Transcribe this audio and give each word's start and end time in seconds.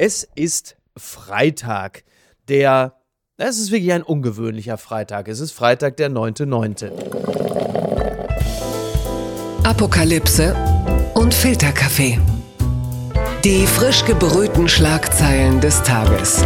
Es 0.00 0.28
ist 0.36 0.76
Freitag, 0.96 2.04
der. 2.46 2.94
Es 3.36 3.58
ist 3.58 3.72
wirklich 3.72 3.92
ein 3.92 4.04
ungewöhnlicher 4.04 4.78
Freitag. 4.78 5.26
Es 5.26 5.40
ist 5.40 5.50
Freitag, 5.50 5.96
der 5.96 6.08
9.9. 6.08 6.92
Apokalypse 9.64 10.54
und 11.14 11.34
Filterkaffee. 11.34 12.20
Die 13.42 13.66
frisch 13.66 14.04
gebrühten 14.04 14.68
Schlagzeilen 14.68 15.60
des 15.60 15.82
Tages. 15.82 16.44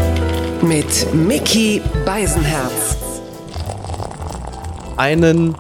Mit 0.63 1.13
Mickey 1.13 1.83
Beisenherz. 2.07 2.97
Einen 4.97 5.55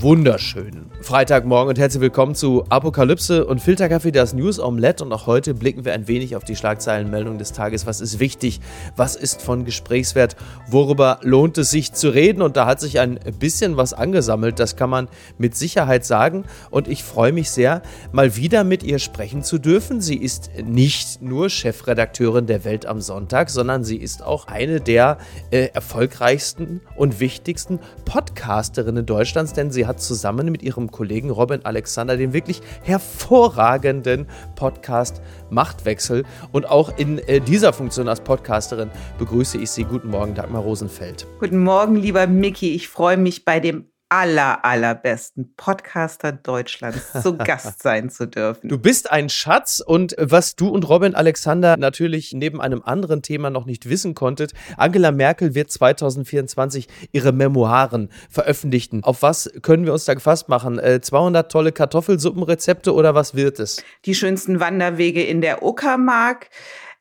wunderschönen 0.00 0.90
Freitagmorgen 1.02 1.68
und 1.68 1.78
herzlich 1.78 2.00
willkommen 2.00 2.34
zu 2.34 2.64
Apokalypse 2.70 3.46
und 3.46 3.60
Filterkaffee, 3.60 4.10
das 4.10 4.32
News 4.32 4.58
Omelette. 4.58 5.04
Und 5.04 5.12
auch 5.12 5.26
heute 5.26 5.52
blicken 5.52 5.84
wir 5.84 5.92
ein 5.92 6.08
wenig 6.08 6.34
auf 6.34 6.42
die 6.42 6.56
Schlagzeilenmeldung 6.56 7.38
des 7.38 7.52
Tages. 7.52 7.86
Was 7.86 8.00
ist 8.00 8.18
wichtig? 8.18 8.60
Was 8.96 9.14
ist 9.14 9.42
von 9.42 9.64
Gesprächswert? 9.64 10.36
Worüber 10.68 11.20
lohnt 11.22 11.58
es 11.58 11.70
sich 11.70 11.92
zu 11.92 12.08
reden? 12.08 12.40
Und 12.40 12.56
da 12.56 12.66
hat 12.66 12.80
sich 12.80 12.98
ein 12.98 13.20
bisschen 13.38 13.76
was 13.76 13.92
angesammelt, 13.92 14.58
das 14.58 14.74
kann 14.74 14.90
man 14.90 15.08
mit 15.38 15.54
Sicherheit 15.54 16.04
sagen. 16.06 16.44
Und 16.70 16.88
ich 16.88 17.04
freue 17.04 17.32
mich 17.32 17.50
sehr, 17.50 17.82
mal 18.10 18.34
wieder 18.34 18.64
mit 18.64 18.82
ihr 18.82 18.98
sprechen 18.98 19.44
zu 19.44 19.58
dürfen. 19.58 20.00
Sie 20.00 20.16
ist 20.16 20.50
nicht 20.64 21.20
nur 21.20 21.50
Chefredakteurin 21.50 22.46
der 22.46 22.64
Welt 22.64 22.86
am 22.86 23.02
Sonntag, 23.02 23.50
sondern 23.50 23.84
sie 23.84 23.98
ist 23.98 24.24
auch 24.24 24.46
eine 24.46 24.80
der 24.80 25.18
äh, 25.50 25.68
erfolgreichsten 25.74 26.80
und 26.96 27.20
wichtigsten 27.20 27.80
Podcasterinnen 28.06 29.04
Deutschlands, 29.04 29.52
denn 29.52 29.70
sie 29.70 29.86
hat 29.86 30.00
zusammen 30.00 30.50
mit 30.50 30.62
ihrem 30.62 30.85
Kollegen 30.90 31.30
Robin 31.30 31.64
Alexander 31.64 32.16
den 32.16 32.32
wirklich 32.32 32.60
hervorragenden 32.82 34.26
Podcast 34.54 35.20
Machtwechsel. 35.50 36.24
Und 36.52 36.68
auch 36.68 36.96
in 36.96 37.18
äh, 37.18 37.40
dieser 37.40 37.72
Funktion 37.72 38.08
als 38.08 38.20
Podcasterin 38.20 38.90
begrüße 39.18 39.58
ich 39.58 39.70
Sie. 39.70 39.84
Guten 39.84 40.08
Morgen, 40.08 40.34
Dagmar 40.34 40.62
Rosenfeld. 40.62 41.26
Guten 41.40 41.62
Morgen, 41.62 41.96
lieber 41.96 42.26
Mickey. 42.26 42.74
Ich 42.74 42.88
freue 42.88 43.16
mich 43.16 43.44
bei 43.44 43.60
dem 43.60 43.86
aller, 44.08 44.64
allerbesten 44.64 45.54
Podcaster 45.56 46.32
Deutschlands 46.32 47.12
zu 47.22 47.36
Gast 47.36 47.82
sein 47.82 48.08
zu 48.08 48.26
dürfen. 48.26 48.68
Du 48.68 48.78
bist 48.78 49.10
ein 49.10 49.28
Schatz 49.28 49.82
und 49.84 50.14
was 50.18 50.54
du 50.54 50.68
und 50.68 50.88
Robin 50.88 51.14
Alexander 51.14 51.76
natürlich 51.76 52.32
neben 52.32 52.60
einem 52.60 52.82
anderen 52.84 53.22
Thema 53.22 53.50
noch 53.50 53.66
nicht 53.66 53.88
wissen 53.88 54.14
konntet, 54.14 54.52
Angela 54.76 55.10
Merkel 55.10 55.54
wird 55.54 55.70
2024 55.70 56.88
ihre 57.12 57.32
Memoiren 57.32 58.10
veröffentlichen. 58.30 59.02
Auf 59.02 59.22
was 59.22 59.50
können 59.62 59.84
wir 59.84 59.92
uns 59.92 60.04
da 60.04 60.14
gefasst 60.14 60.48
machen? 60.48 60.80
200 61.00 61.46
äh, 61.46 61.48
tolle 61.48 61.72
Kartoffelsuppenrezepte 61.72 62.94
oder 62.94 63.14
was 63.14 63.34
wird 63.34 63.58
es? 63.58 63.82
Die 64.04 64.14
schönsten 64.14 64.60
Wanderwege 64.60 65.24
in 65.24 65.40
der 65.40 65.62
Uckermark. 65.62 66.48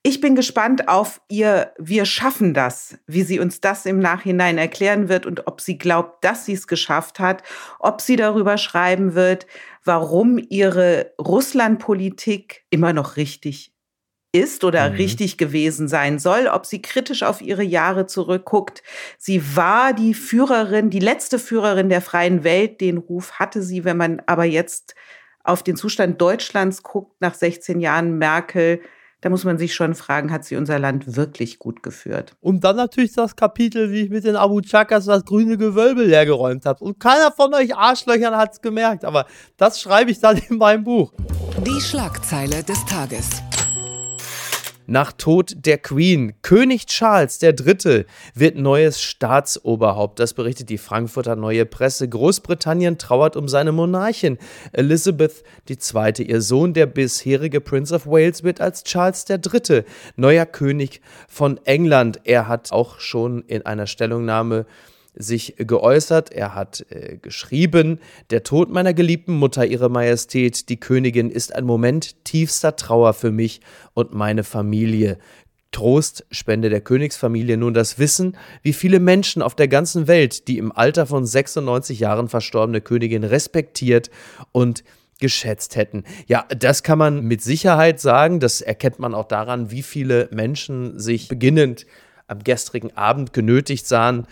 Ich 0.07 0.21
bin 0.21 0.35
gespannt 0.35 0.87
auf 0.87 1.19
ihr 1.29 1.73
Wir 1.79 2.05
schaffen 2.05 2.53
das, 2.53 2.95
wie 3.07 3.23
sie 3.23 3.39
uns 3.39 3.59
das 3.59 3.87
im 3.87 3.97
Nachhinein 3.97 4.59
erklären 4.59 5.09
wird 5.09 5.25
und 5.25 5.47
ob 5.47 5.61
sie 5.61 5.79
glaubt, 5.79 6.23
dass 6.23 6.45
sie 6.45 6.53
es 6.53 6.67
geschafft 6.67 7.19
hat, 7.19 7.41
ob 7.79 8.01
sie 8.01 8.15
darüber 8.15 8.59
schreiben 8.59 9.15
wird, 9.15 9.47
warum 9.83 10.37
ihre 10.37 11.11
Russlandpolitik 11.19 12.65
immer 12.69 12.93
noch 12.93 13.17
richtig 13.17 13.73
ist 14.31 14.63
oder 14.63 14.91
mhm. 14.91 14.97
richtig 14.97 15.39
gewesen 15.39 15.87
sein 15.87 16.19
soll, 16.19 16.49
ob 16.53 16.67
sie 16.67 16.83
kritisch 16.83 17.23
auf 17.23 17.41
ihre 17.41 17.63
Jahre 17.63 18.05
zurückguckt. 18.05 18.83
Sie 19.17 19.55
war 19.55 19.91
die 19.91 20.13
Führerin, 20.13 20.91
die 20.91 20.99
letzte 20.99 21.39
Führerin 21.39 21.89
der 21.89 22.01
freien 22.01 22.43
Welt. 22.43 22.79
Den 22.79 22.99
Ruf 22.99 23.39
hatte 23.39 23.63
sie, 23.63 23.85
wenn 23.85 23.97
man 23.97 24.21
aber 24.27 24.45
jetzt 24.45 24.93
auf 25.43 25.63
den 25.63 25.75
Zustand 25.75 26.21
Deutschlands 26.21 26.83
guckt, 26.83 27.19
nach 27.21 27.33
16 27.33 27.79
Jahren 27.79 28.19
Merkel, 28.19 28.81
da 29.21 29.29
muss 29.29 29.43
man 29.43 29.57
sich 29.57 29.73
schon 29.73 29.95
fragen, 29.95 30.31
hat 30.31 30.45
sie 30.45 30.55
unser 30.55 30.77
Land 30.77 31.15
wirklich 31.15 31.59
gut 31.59 31.81
geführt? 31.83 32.35
Und 32.41 32.63
dann 32.63 32.75
natürlich 32.75 33.13
das 33.13 33.35
Kapitel, 33.35 33.91
wie 33.91 34.01
ich 34.01 34.09
mit 34.09 34.23
den 34.23 34.35
Abu 34.35 34.61
Chakas 34.61 35.05
das 35.05 35.25
grüne 35.25 35.57
Gewölbe 35.57 36.03
leergeräumt 36.03 36.65
habe. 36.65 36.83
Und 36.83 36.99
keiner 36.99 37.31
von 37.31 37.53
euch 37.53 37.75
Arschlöchern 37.75 38.35
hat 38.35 38.53
es 38.53 38.61
gemerkt, 38.61 39.03
aber 39.05 39.25
das 39.57 39.81
schreibe 39.81 40.11
ich 40.11 40.19
dann 40.19 40.37
in 40.49 40.57
meinem 40.57 40.83
Buch. 40.83 41.13
Die 41.65 41.81
Schlagzeile 41.81 42.63
des 42.63 42.85
Tages 42.85 43.41
nach 44.87 45.11
Tod 45.11 45.55
der 45.65 45.77
Queen. 45.77 46.33
König 46.41 46.85
Charles 46.87 47.41
III. 47.41 48.05
wird 48.33 48.55
neues 48.57 49.01
Staatsoberhaupt. 49.01 50.19
Das 50.19 50.33
berichtet 50.33 50.69
die 50.69 50.77
Frankfurter 50.77 51.35
Neue 51.35 51.65
Presse. 51.65 52.07
Großbritannien 52.07 52.97
trauert 52.97 53.35
um 53.35 53.47
seine 53.47 53.71
Monarchin. 53.71 54.37
Elizabeth 54.71 55.43
II. 55.69 56.25
Ihr 56.25 56.41
Sohn, 56.41 56.73
der 56.73 56.85
bisherige 56.85 57.61
Prince 57.61 57.93
of 57.93 58.07
Wales, 58.07 58.43
wird 58.43 58.61
als 58.61 58.83
Charles 58.83 59.25
III. 59.29 59.83
neuer 60.15 60.45
König 60.45 61.01
von 61.27 61.59
England. 61.65 62.21
Er 62.23 62.47
hat 62.47 62.71
auch 62.71 62.99
schon 62.99 63.43
in 63.47 63.65
einer 63.65 63.87
Stellungnahme 63.87 64.65
sich 65.15 65.55
geäußert. 65.57 66.31
Er 66.31 66.55
hat 66.55 66.85
äh, 66.89 67.17
geschrieben, 67.17 67.99
der 68.29 68.43
Tod 68.43 68.69
meiner 68.69 68.93
geliebten 68.93 69.33
Mutter, 69.33 69.65
ihre 69.65 69.89
Majestät, 69.89 70.69
die 70.69 70.79
Königin, 70.79 71.29
ist 71.29 71.55
ein 71.55 71.65
Moment 71.65 72.23
tiefster 72.25 72.75
Trauer 72.75 73.13
für 73.13 73.31
mich 73.31 73.61
und 73.93 74.13
meine 74.13 74.43
Familie. 74.43 75.17
Trost 75.71 76.25
spende 76.31 76.69
der 76.69 76.79
Königsfamilie 76.79 77.57
nun 77.57 77.73
das 77.73 77.99
Wissen, 77.99 78.37
wie 78.61 78.71
viele 78.71 79.01
Menschen 79.01 79.41
auf 79.41 79.55
der 79.55 79.67
ganzen 79.67 80.07
Welt 80.07 80.47
die 80.47 80.57
im 80.57 80.71
Alter 80.71 81.05
von 81.05 81.25
96 81.25 81.99
Jahren 81.99 82.29
verstorbene 82.29 82.79
Königin 82.79 83.25
respektiert 83.25 84.09
und 84.53 84.85
geschätzt 85.19 85.75
hätten. 85.75 86.03
Ja, 86.27 86.45
das 86.57 86.83
kann 86.83 86.97
man 86.97 87.25
mit 87.25 87.41
Sicherheit 87.41 87.99
sagen. 87.99 88.39
Das 88.39 88.61
erkennt 88.61 88.99
man 88.99 89.13
auch 89.13 89.27
daran, 89.27 89.71
wie 89.71 89.81
viele 89.81 90.29
Menschen 90.31 90.99
sich 90.99 91.27
beginnend 91.27 91.85
am 92.27 92.43
gestrigen 92.43 92.95
Abend 92.95 93.33
genötigt 93.33 93.87
sahen, 93.87 94.27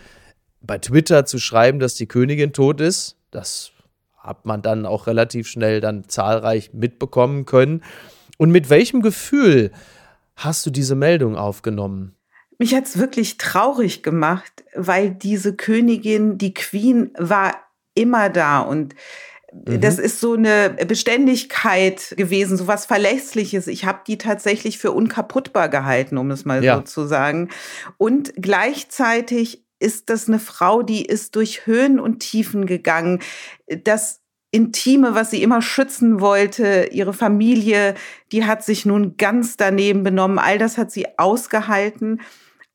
bei 0.66 0.78
Twitter 0.78 1.24
zu 1.24 1.38
schreiben, 1.38 1.78
dass 1.78 1.94
die 1.94 2.06
Königin 2.06 2.52
tot 2.52 2.80
ist. 2.80 3.16
Das 3.30 3.70
hat 4.16 4.46
man 4.46 4.62
dann 4.62 4.86
auch 4.86 5.06
relativ 5.06 5.48
schnell 5.48 5.80
dann 5.80 6.08
zahlreich 6.08 6.72
mitbekommen 6.72 7.44
können. 7.44 7.82
Und 8.38 8.50
mit 8.50 8.70
welchem 8.70 9.02
Gefühl 9.02 9.70
hast 10.36 10.64
du 10.66 10.70
diese 10.70 10.94
Meldung 10.94 11.36
aufgenommen? 11.36 12.14
Mich 12.58 12.74
hat 12.74 12.84
es 12.84 12.98
wirklich 12.98 13.36
traurig 13.36 14.02
gemacht, 14.02 14.64
weil 14.74 15.10
diese 15.10 15.54
Königin, 15.54 16.38
die 16.38 16.54
Queen, 16.54 17.10
war 17.18 17.54
immer 17.94 18.30
da 18.30 18.60
und 18.60 18.94
mhm. 19.52 19.80
das 19.80 19.98
ist 19.98 20.20
so 20.20 20.34
eine 20.34 20.76
Beständigkeit 20.86 22.14
gewesen, 22.16 22.56
so 22.56 22.66
was 22.66 22.86
Verlässliches. 22.86 23.66
Ich 23.66 23.84
habe 23.84 24.00
die 24.06 24.18
tatsächlich 24.18 24.78
für 24.78 24.92
unkaputtbar 24.92 25.68
gehalten, 25.68 26.16
um 26.16 26.30
es 26.30 26.44
mal 26.44 26.64
ja. 26.64 26.76
so 26.76 26.82
zu 26.82 27.06
sagen. 27.06 27.50
Und 27.98 28.32
gleichzeitig 28.36 29.63
ist 29.84 30.08
das 30.08 30.28
eine 30.28 30.38
Frau, 30.38 30.82
die 30.82 31.04
ist 31.04 31.36
durch 31.36 31.66
Höhen 31.66 32.00
und 32.00 32.20
Tiefen 32.20 32.64
gegangen. 32.64 33.20
Das 33.84 34.22
Intime, 34.50 35.14
was 35.14 35.30
sie 35.30 35.42
immer 35.42 35.60
schützen 35.60 36.20
wollte, 36.20 36.88
ihre 36.92 37.12
Familie, 37.12 37.94
die 38.32 38.44
hat 38.44 38.64
sich 38.64 38.86
nun 38.86 39.16
ganz 39.16 39.56
daneben 39.56 40.02
benommen. 40.02 40.38
All 40.38 40.58
das 40.58 40.78
hat 40.78 40.90
sie 40.90 41.18
ausgehalten. 41.18 42.20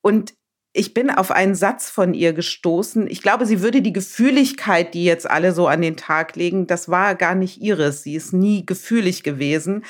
Und 0.01 0.33
ich 0.71 0.93
bin 0.93 1.09
auf 1.09 1.31
einen 1.31 1.55
Satz 1.55 1.89
von 1.89 2.13
ihr 2.13 2.33
gestoßen. 2.33 3.07
Ich 3.07 3.21
glaube, 3.21 3.45
sie 3.45 3.61
würde 3.61 3.81
die 3.81 3.93
Gefühligkeit, 3.93 4.93
die 4.93 5.03
jetzt 5.03 5.29
alle 5.29 5.51
so 5.51 5.67
an 5.67 5.81
den 5.81 5.97
Tag 5.97 6.35
legen, 6.35 6.67
das 6.67 6.89
war 6.89 7.15
gar 7.15 7.33
nicht 7.33 7.59
ihres. 7.61 8.03
Sie 8.03 8.15
ist 8.15 8.33
nie 8.33 8.65
gefühlig 8.65 9.23
gewesen. 9.23 9.83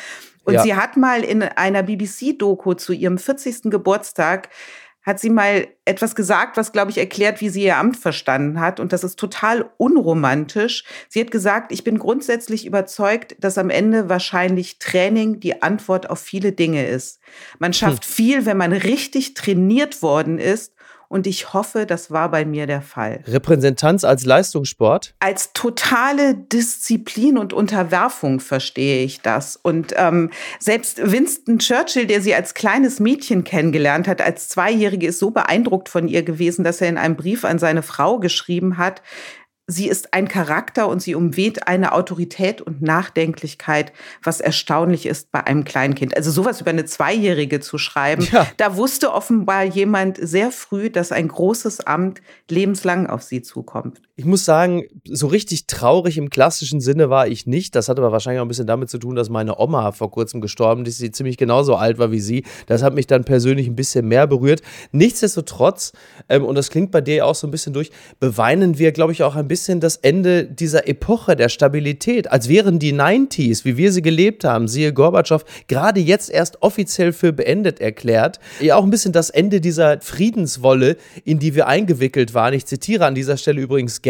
Und 0.45 0.53
ja. 0.53 0.63
sie 0.63 0.75
hat 0.75 0.95
mal 0.95 1.23
in 1.23 1.43
einer 1.43 1.83
BBC-Doku 1.83 2.75
zu 2.75 2.93
ihrem 2.93 3.17
40. 3.17 3.63
Geburtstag 3.63 4.49
hat 5.09 5.19
sie 5.19 5.31
mal 5.31 5.67
etwas 5.85 6.13
gesagt, 6.13 6.55
was, 6.55 6.71
glaube 6.71 6.91
ich, 6.91 6.99
erklärt, 6.99 7.41
wie 7.41 7.49
sie 7.49 7.63
ihr 7.63 7.77
Amt 7.77 7.97
verstanden 7.97 8.59
hat. 8.59 8.79
Und 8.79 8.93
das 8.93 9.03
ist 9.03 9.17
total 9.17 9.67
unromantisch. 9.77 10.83
Sie 11.09 11.19
hat 11.19 11.31
gesagt, 11.31 11.71
ich 11.71 11.83
bin 11.83 11.97
grundsätzlich 11.97 12.67
überzeugt, 12.67 13.35
dass 13.39 13.57
am 13.57 13.71
Ende 13.71 14.07
wahrscheinlich 14.07 14.77
Training 14.77 15.39
die 15.39 15.63
Antwort 15.63 16.11
auf 16.11 16.19
viele 16.19 16.51
Dinge 16.51 16.87
ist. 16.87 17.19
Man 17.57 17.73
schafft 17.73 18.05
hm. 18.05 18.11
viel, 18.11 18.45
wenn 18.45 18.57
man 18.57 18.71
richtig 18.71 19.33
trainiert 19.33 20.03
worden 20.03 20.37
ist 20.37 20.73
und 21.09 21.25
ich 21.25 21.53
hoffe, 21.53 21.87
das 21.87 22.11
war 22.11 22.29
bei 22.29 22.45
mir 22.45 22.67
der 22.67 22.83
Fall. 22.83 23.23
Repräsentanz 23.27 24.03
als 24.03 24.25
Leistungssport? 24.25 25.15
Als 25.19 25.53
totale 25.53 26.35
Disziplin 26.35 27.39
und 27.39 27.51
Unterwerfung 27.51 28.39
verstehe 28.39 29.03
ich 29.03 29.21
das. 29.21 29.55
Und 29.55 29.93
ähm, 29.97 30.29
selbst 30.59 31.11
Winston 31.11 31.57
Churchill, 31.57 32.05
der 32.05 32.21
sie 32.21 32.35
als 32.35 32.53
kleines 32.53 32.99
Mädchen 32.99 33.43
kennengelernt 33.43 34.07
hat, 34.07 34.21
als 34.21 34.49
Zweijährige, 34.49 35.07
ist 35.07 35.17
so 35.17 35.31
beeindruckt 35.31 35.89
von 35.89 36.07
ihr 36.07 36.21
gewesen, 36.21 36.63
dass 36.63 36.79
er 36.79 36.89
in 36.89 36.99
einem 36.99 37.15
Brief 37.15 37.43
an 37.43 37.57
seine 37.57 37.81
Frau 37.81 38.19
geschrieben 38.19 38.77
hat, 38.77 39.01
sie 39.69 39.87
ist 39.87 40.13
ein 40.13 40.27
Charakter 40.27 40.87
und 40.87 41.01
sie 41.01 41.15
umweht 41.15 41.67
eine 41.67 41.93
Autorität 41.93 42.61
und 42.61 42.81
Nachdenklichkeit, 42.81 43.93
was 44.23 44.41
erstaunlich 44.41 45.05
ist 45.05 45.31
bei 45.31 45.45
einem 45.45 45.63
Kleinkind. 45.63 46.17
Also 46.17 46.31
sowas 46.31 46.59
über 46.59 46.71
eine 46.71 46.85
Zweijährige 46.85 47.59
zu 47.59 47.77
schreiben, 47.77 48.27
ja. 48.31 48.47
da 48.57 48.75
wusste 48.75 49.13
offenbar 49.13 49.63
jemand 49.63 50.17
sehr 50.19 50.51
früh, 50.51 50.89
dass 50.89 51.11
ein 51.11 51.27
großes 51.27 51.81
Amt 51.81 52.21
lebenslang 52.49 53.07
auf 53.07 53.21
sie 53.21 53.41
zukommt. 53.43 54.01
Ich 54.19 54.25
muss 54.25 54.43
sagen, 54.43 54.83
so 55.07 55.27
richtig 55.27 55.65
traurig 55.65 56.17
im 56.17 56.29
klassischen 56.29 56.81
Sinne 56.81 57.09
war 57.09 57.29
ich 57.29 57.47
nicht. 57.47 57.73
Das 57.73 57.87
hat 57.87 57.97
aber 57.97 58.11
wahrscheinlich 58.11 58.41
auch 58.41 58.45
ein 58.45 58.49
bisschen 58.49 58.67
damit 58.67 58.89
zu 58.89 58.97
tun, 58.97 59.15
dass 59.15 59.29
meine 59.29 59.57
Oma 59.57 59.93
vor 59.93 60.11
kurzem 60.11 60.41
gestorben 60.41 60.85
ist, 60.85 60.99
die 60.99 61.09
ziemlich 61.09 61.37
genauso 61.37 61.75
alt 61.75 61.99
war 61.99 62.11
wie 62.11 62.19
sie. 62.19 62.43
Das 62.67 62.83
hat 62.83 62.93
mich 62.93 63.07
dann 63.07 63.23
persönlich 63.23 63.67
ein 63.67 63.77
bisschen 63.77 64.09
mehr 64.09 64.27
berührt. 64.27 64.61
Nichtsdestotrotz, 64.91 65.93
ähm, 66.27 66.43
und 66.43 66.55
das 66.55 66.69
klingt 66.69 66.91
bei 66.91 66.99
dir 66.99 67.25
auch 67.25 67.33
so 67.33 67.47
ein 67.47 67.51
bisschen 67.51 67.71
durch, 67.71 67.91
beweinen 68.19 68.77
wir, 68.77 68.91
glaube 68.91 69.13
ich, 69.13 69.23
auch 69.23 69.37
ein 69.37 69.47
bisschen 69.47 69.79
das 69.79 69.95
Ende 69.95 70.43
dieser 70.43 70.85
Epoche 70.89 71.37
der 71.37 71.47
Stabilität, 71.47 72.29
als 72.29 72.49
wären 72.49 72.77
die 72.77 72.93
90s, 72.93 73.63
wie 73.63 73.77
wir 73.77 73.93
sie 73.93 74.01
gelebt 74.01 74.43
haben, 74.43 74.67
siehe 74.67 74.91
Gorbatschow, 74.91 75.45
gerade 75.69 76.01
jetzt 76.01 76.29
erst 76.29 76.61
offiziell 76.61 77.13
für 77.13 77.31
beendet 77.31 77.79
erklärt. 77.79 78.41
Ja, 78.59 78.75
auch 78.75 78.83
ein 78.83 78.89
bisschen 78.89 79.13
das 79.13 79.29
Ende 79.29 79.61
dieser 79.61 80.01
Friedenswolle, 80.01 80.97
in 81.23 81.39
die 81.39 81.55
wir 81.55 81.67
eingewickelt 81.67 82.33
waren. 82.33 82.53
Ich 82.53 82.65
zitiere 82.65 83.05
an 83.05 83.15
dieser 83.15 83.37
Stelle 83.37 83.61
übrigens 83.61 84.01
gerne 84.01 84.08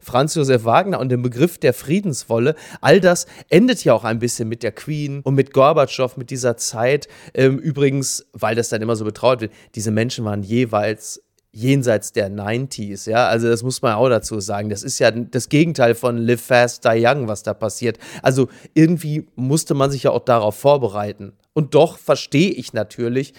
Franz 0.00 0.34
Josef 0.34 0.64
Wagner 0.64 1.00
und 1.00 1.08
den 1.08 1.22
Begriff 1.22 1.58
der 1.58 1.74
Friedenswolle. 1.74 2.54
All 2.80 3.00
das 3.00 3.26
endet 3.48 3.84
ja 3.84 3.94
auch 3.94 4.04
ein 4.04 4.18
bisschen 4.18 4.48
mit 4.48 4.62
der 4.62 4.72
Queen 4.72 5.20
und 5.22 5.34
mit 5.34 5.52
Gorbatschow, 5.52 6.16
mit 6.16 6.30
dieser 6.30 6.56
Zeit. 6.56 7.08
Ähm, 7.34 7.58
übrigens, 7.58 8.26
weil 8.32 8.54
das 8.54 8.68
dann 8.68 8.82
immer 8.82 8.96
so 8.96 9.04
betraut 9.04 9.40
wird, 9.40 9.52
diese 9.74 9.90
Menschen 9.90 10.24
waren 10.24 10.42
jeweils 10.42 11.20
jenseits 11.54 12.12
der 12.12 12.30
90s, 12.30 13.08
ja, 13.08 13.28
also 13.28 13.48
das 13.48 13.62
muss 13.62 13.80
man 13.80 13.94
auch 13.94 14.08
dazu 14.08 14.40
sagen. 14.40 14.70
Das 14.70 14.82
ist 14.82 14.98
ja 14.98 15.12
das 15.12 15.48
Gegenteil 15.48 15.94
von 15.94 16.18
Live 16.18 16.42
Fast, 16.42 16.84
Die 16.84 17.06
Young, 17.06 17.28
was 17.28 17.44
da 17.44 17.54
passiert. 17.54 17.98
Also 18.22 18.48
irgendwie 18.74 19.28
musste 19.36 19.74
man 19.74 19.90
sich 19.90 20.02
ja 20.02 20.10
auch 20.10 20.24
darauf 20.24 20.56
vorbereiten. 20.56 21.32
Und 21.52 21.76
doch 21.76 21.98
verstehe 21.98 22.50
ich 22.50 22.72
natürlich, 22.72 23.34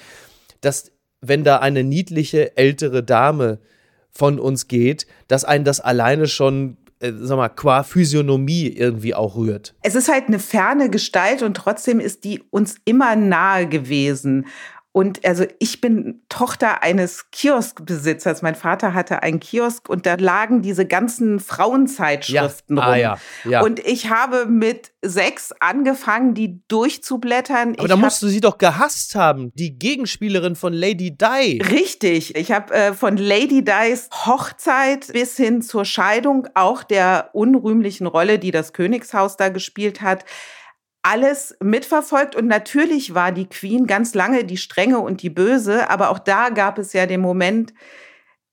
dass 0.61 0.93
wenn 1.19 1.43
da 1.43 1.57
eine 1.57 1.83
niedliche 1.83 2.55
ältere 2.55 3.03
Dame 3.03 3.59
von 4.17 4.39
uns 4.39 4.67
geht, 4.67 5.05
dass 5.27 5.45
einen 5.45 5.65
das 5.65 5.79
alleine 5.81 6.27
schon 6.27 6.77
äh, 6.99 7.11
sag 7.13 7.35
mal, 7.37 7.49
qua 7.49 7.83
Physiognomie 7.83 8.67
irgendwie 8.67 9.13
auch 9.13 9.35
rührt. 9.35 9.75
Es 9.81 9.95
ist 9.95 10.09
halt 10.09 10.27
eine 10.27 10.39
ferne 10.39 10.89
Gestalt 10.89 11.43
und 11.43 11.55
trotzdem 11.55 11.99
ist 11.99 12.23
die 12.23 12.41
uns 12.51 12.75
immer 12.85 13.17
nahe 13.17 13.67
gewesen. 13.67 14.47
Und 14.95 15.25
also 15.25 15.43
ich 15.59 15.81
bin 15.81 16.21
Tochter 16.29 16.81
eines 16.81 17.29
Kioskbesitzers. 17.31 18.41
Mein 18.41 18.55
Vater 18.55 18.93
hatte 18.93 19.23
einen 19.23 19.41
Kiosk 19.41 19.89
und 19.89 20.05
da 20.05 20.15
lagen 20.15 20.61
diese 20.61 20.85
ganzen 20.85 21.41
Frauenzeitschriften 21.41 22.77
ja. 22.77 22.81
Ah, 22.81 22.89
rum. 22.91 22.99
Ja. 22.99 23.17
Ja. 23.43 23.61
Und 23.61 23.85
ich 23.85 24.09
habe 24.09 24.45
mit 24.45 24.93
sechs 25.01 25.51
angefangen, 25.59 26.33
die 26.33 26.61
durchzublättern. 26.69 27.73
Aber 27.73 27.83
ich 27.83 27.89
da 27.89 27.97
musst 27.97 28.23
du 28.23 28.29
sie 28.29 28.39
doch 28.39 28.57
gehasst 28.57 29.15
haben, 29.15 29.51
die 29.55 29.77
Gegenspielerin 29.77 30.55
von 30.55 30.71
Lady 30.71 31.11
Di. 31.11 31.61
Richtig. 31.61 32.33
Ich 32.37 32.53
habe 32.53 32.73
äh, 32.73 32.93
von 32.93 33.17
Lady 33.17 33.65
Di's 33.65 34.07
Hochzeit 34.13 35.11
bis 35.11 35.35
hin 35.35 35.61
zur 35.61 35.83
Scheidung, 35.83 36.47
auch 36.53 36.83
der 36.83 37.31
unrühmlichen 37.33 38.07
Rolle, 38.07 38.39
die 38.39 38.51
das 38.51 38.71
Königshaus 38.71 39.35
da 39.35 39.49
gespielt 39.49 39.99
hat, 39.99 40.23
alles 41.05 41.55
mitverfolgt 41.61 42.35
und 42.35 42.47
natürlich 42.47 43.13
war 43.13 43.31
die 43.31 43.45
Queen 43.45 43.85
ganz 43.85 44.15
lange 44.15 44.43
die 44.43 44.57
strenge 44.57 44.99
und 44.99 45.21
die 45.21 45.29
böse, 45.29 45.91
aber 45.91 46.09
auch 46.09 46.17
da 46.17 46.49
gab 46.49 46.79
es 46.79 46.93
ja 46.93 47.05
den 47.05 47.21
Moment, 47.21 47.75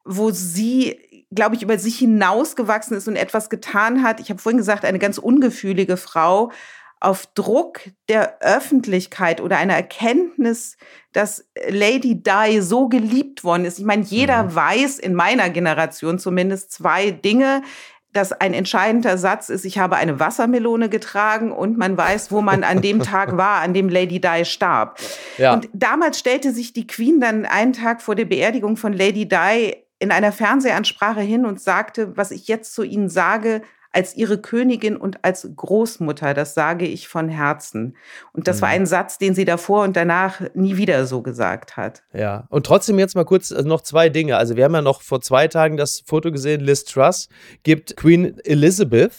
wo 0.04 0.30
sie, 0.30 1.26
glaube 1.30 1.56
ich, 1.56 1.62
über 1.62 1.78
sich 1.78 1.96
hinausgewachsen 1.98 2.94
ist 2.94 3.08
und 3.08 3.16
etwas 3.16 3.48
getan 3.48 4.02
hat. 4.02 4.20
Ich 4.20 4.28
habe 4.28 4.38
vorhin 4.38 4.58
gesagt, 4.58 4.84
eine 4.84 4.98
ganz 4.98 5.16
ungefühlige 5.16 5.96
Frau 5.96 6.52
auf 7.00 7.26
Druck 7.34 7.80
der 8.10 8.42
Öffentlichkeit 8.42 9.40
oder 9.40 9.56
einer 9.56 9.74
Erkenntnis, 9.74 10.76
dass 11.12 11.48
Lady 11.68 12.22
Di 12.22 12.60
so 12.60 12.88
geliebt 12.88 13.44
worden 13.44 13.64
ist. 13.64 13.78
Ich 13.78 13.84
meine, 13.84 14.02
jeder 14.02 14.44
mhm. 14.44 14.54
weiß 14.54 14.98
in 14.98 15.14
meiner 15.14 15.48
Generation 15.48 16.18
zumindest 16.18 16.70
zwei 16.70 17.10
Dinge 17.10 17.62
dass 18.12 18.32
ein 18.32 18.52
entscheidender 18.52 19.16
Satz 19.16 19.48
ist, 19.48 19.64
ich 19.64 19.78
habe 19.78 19.96
eine 19.96 20.20
Wassermelone 20.20 20.88
getragen 20.88 21.50
und 21.50 21.78
man 21.78 21.96
weiß, 21.96 22.30
wo 22.30 22.42
man 22.42 22.62
an 22.64 22.80
dem 22.80 23.00
Tag 23.00 23.36
war, 23.36 23.60
an 23.62 23.74
dem 23.74 23.88
Lady 23.88 24.20
Di 24.20 24.44
starb. 24.44 24.98
Ja. 25.38 25.54
Und 25.54 25.68
damals 25.72 26.18
stellte 26.18 26.52
sich 26.52 26.72
die 26.72 26.86
Queen 26.86 27.20
dann 27.20 27.46
einen 27.46 27.72
Tag 27.72 28.02
vor 28.02 28.14
der 28.14 28.26
Beerdigung 28.26 28.76
von 28.76 28.92
Lady 28.92 29.26
Di 29.26 29.76
in 29.98 30.10
einer 30.10 30.32
Fernsehansprache 30.32 31.20
hin 31.20 31.46
und 31.46 31.60
sagte, 31.60 32.16
was 32.16 32.32
ich 32.32 32.48
jetzt 32.48 32.74
zu 32.74 32.82
Ihnen 32.82 33.08
sage, 33.08 33.62
als 33.92 34.16
ihre 34.16 34.38
Königin 34.38 34.96
und 34.96 35.24
als 35.24 35.48
Großmutter. 35.54 36.34
Das 36.34 36.54
sage 36.54 36.86
ich 36.86 37.08
von 37.08 37.28
Herzen. 37.28 37.96
Und 38.32 38.48
das 38.48 38.58
mhm. 38.58 38.62
war 38.62 38.68
ein 38.70 38.86
Satz, 38.86 39.18
den 39.18 39.34
sie 39.34 39.44
davor 39.44 39.84
und 39.84 39.96
danach 39.96 40.40
nie 40.54 40.76
wieder 40.76 41.06
so 41.06 41.22
gesagt 41.22 41.76
hat. 41.76 42.02
Ja, 42.12 42.46
und 42.48 42.66
trotzdem 42.66 42.98
jetzt 42.98 43.14
mal 43.14 43.24
kurz 43.24 43.50
äh, 43.50 43.62
noch 43.62 43.82
zwei 43.82 44.08
Dinge. 44.08 44.36
Also 44.36 44.56
wir 44.56 44.64
haben 44.64 44.74
ja 44.74 44.82
noch 44.82 45.02
vor 45.02 45.20
zwei 45.20 45.48
Tagen 45.48 45.76
das 45.76 46.02
Foto 46.04 46.32
gesehen, 46.32 46.60
Liz 46.60 46.84
Truss 46.84 47.28
gibt 47.62 47.96
Queen 47.96 48.38
Elizabeth 48.44 49.12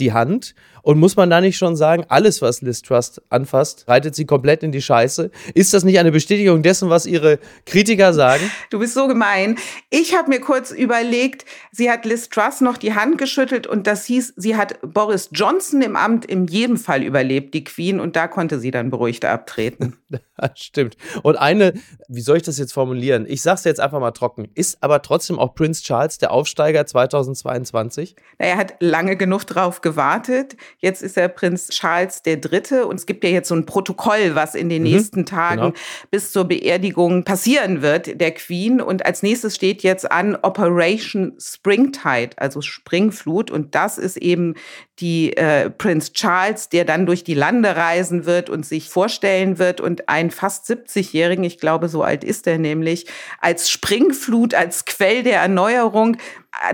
die 0.00 0.12
Hand 0.12 0.54
und 0.82 0.98
muss 0.98 1.16
man 1.16 1.30
da 1.30 1.40
nicht 1.40 1.56
schon 1.56 1.76
sagen, 1.76 2.04
alles, 2.08 2.42
was 2.42 2.62
Liz 2.62 2.82
Trust 2.82 3.22
anfasst, 3.28 3.84
reitet 3.88 4.14
sie 4.14 4.26
komplett 4.26 4.62
in 4.62 4.72
die 4.72 4.82
Scheiße? 4.82 5.30
Ist 5.54 5.74
das 5.74 5.84
nicht 5.84 5.98
eine 5.98 6.12
Bestätigung 6.12 6.62
dessen, 6.62 6.90
was 6.90 7.06
ihre 7.06 7.38
Kritiker 7.66 8.12
sagen? 8.12 8.50
Du 8.70 8.78
bist 8.78 8.94
so 8.94 9.06
gemein. 9.06 9.56
Ich 9.90 10.16
habe 10.16 10.28
mir 10.28 10.40
kurz 10.40 10.70
überlegt, 10.70 11.44
sie 11.72 11.90
hat 11.90 12.04
Liz 12.04 12.28
Truss 12.28 12.60
noch 12.60 12.76
die 12.76 12.94
Hand 12.94 13.18
geschüttelt 13.18 13.66
und 13.66 13.86
das 13.86 14.04
hieß, 14.06 14.34
sie 14.36 14.56
hat 14.56 14.78
Boris 14.82 15.30
Johnson 15.32 15.82
im 15.82 15.96
Amt 15.96 16.24
in 16.24 16.46
jedem 16.46 16.76
Fall 16.76 17.02
überlebt, 17.02 17.54
die 17.54 17.64
Queen, 17.64 18.00
und 18.00 18.16
da 18.16 18.28
konnte 18.28 18.58
sie 18.58 18.70
dann 18.70 18.90
beruhigt 18.90 19.24
abtreten. 19.24 19.96
Das 20.40 20.52
stimmt. 20.54 20.96
Und 21.24 21.36
eine, 21.36 21.74
wie 22.06 22.20
soll 22.20 22.36
ich 22.36 22.44
das 22.44 22.58
jetzt 22.58 22.72
formulieren? 22.72 23.26
Ich 23.28 23.42
sag's 23.42 23.64
jetzt 23.64 23.80
einfach 23.80 23.98
mal 23.98 24.12
trocken. 24.12 24.48
Ist 24.54 24.80
aber 24.82 25.02
trotzdem 25.02 25.36
auch 25.36 25.52
Prince 25.52 25.82
Charles 25.82 26.18
der 26.18 26.30
Aufsteiger 26.30 26.86
2022? 26.86 28.14
Na, 28.38 28.46
er 28.46 28.56
hat 28.56 28.74
lange 28.78 29.16
genug 29.16 29.44
drauf 29.44 29.80
gewartet. 29.80 30.56
Jetzt 30.78 31.02
ist 31.02 31.16
er 31.16 31.28
Prinz 31.28 31.68
Charles 31.68 32.22
der 32.22 32.36
Dritte 32.36 32.86
und 32.86 32.96
es 32.96 33.06
gibt 33.06 33.24
ja 33.24 33.30
jetzt 33.30 33.48
so 33.48 33.54
ein 33.54 33.66
Protokoll, 33.66 34.34
was 34.34 34.54
in 34.54 34.68
den 34.68 34.82
mhm, 34.82 34.90
nächsten 34.90 35.26
Tagen 35.26 35.60
genau. 35.60 35.74
bis 36.10 36.32
zur 36.32 36.44
Beerdigung 36.44 37.24
passieren 37.24 37.82
wird, 37.82 38.20
der 38.20 38.32
Queen. 38.32 38.80
Und 38.80 39.06
als 39.06 39.22
nächstes 39.22 39.54
steht 39.54 39.82
jetzt 39.82 40.10
an 40.10 40.36
Operation 40.36 41.34
Springtide, 41.38 42.30
also 42.36 42.60
Springflut. 42.60 43.50
Und 43.50 43.74
das 43.74 43.98
ist 43.98 44.16
eben 44.16 44.54
die 45.00 45.36
äh, 45.36 45.70
Prinz 45.70 46.12
Charles, 46.12 46.68
der 46.68 46.84
dann 46.84 47.06
durch 47.06 47.22
die 47.22 47.34
Lande 47.34 47.76
reisen 47.76 48.26
wird 48.26 48.50
und 48.50 48.66
sich 48.66 48.88
vorstellen 48.88 49.58
wird 49.58 49.80
und 49.80 50.08
einen 50.08 50.30
fast 50.30 50.68
70-Jährigen, 50.68 51.44
ich 51.44 51.58
glaube, 51.58 51.88
so 51.88 52.02
alt 52.02 52.24
ist 52.24 52.46
er 52.46 52.58
nämlich, 52.58 53.06
als 53.40 53.70
Springflut, 53.70 54.54
als 54.54 54.84
Quell 54.84 55.22
der 55.22 55.40
Erneuerung. 55.40 56.16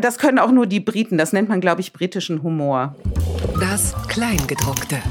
Das 0.00 0.18
können 0.18 0.38
auch 0.38 0.52
nur 0.52 0.66
die 0.66 0.80
Briten. 0.80 1.18
Das 1.18 1.32
nennt 1.32 1.48
man, 1.48 1.60
glaube 1.60 1.80
ich, 1.80 1.92
britischen 1.92 2.42
Humor. 2.42 2.96
Das 3.60 3.83
Kleingedruckte. 4.08 5.02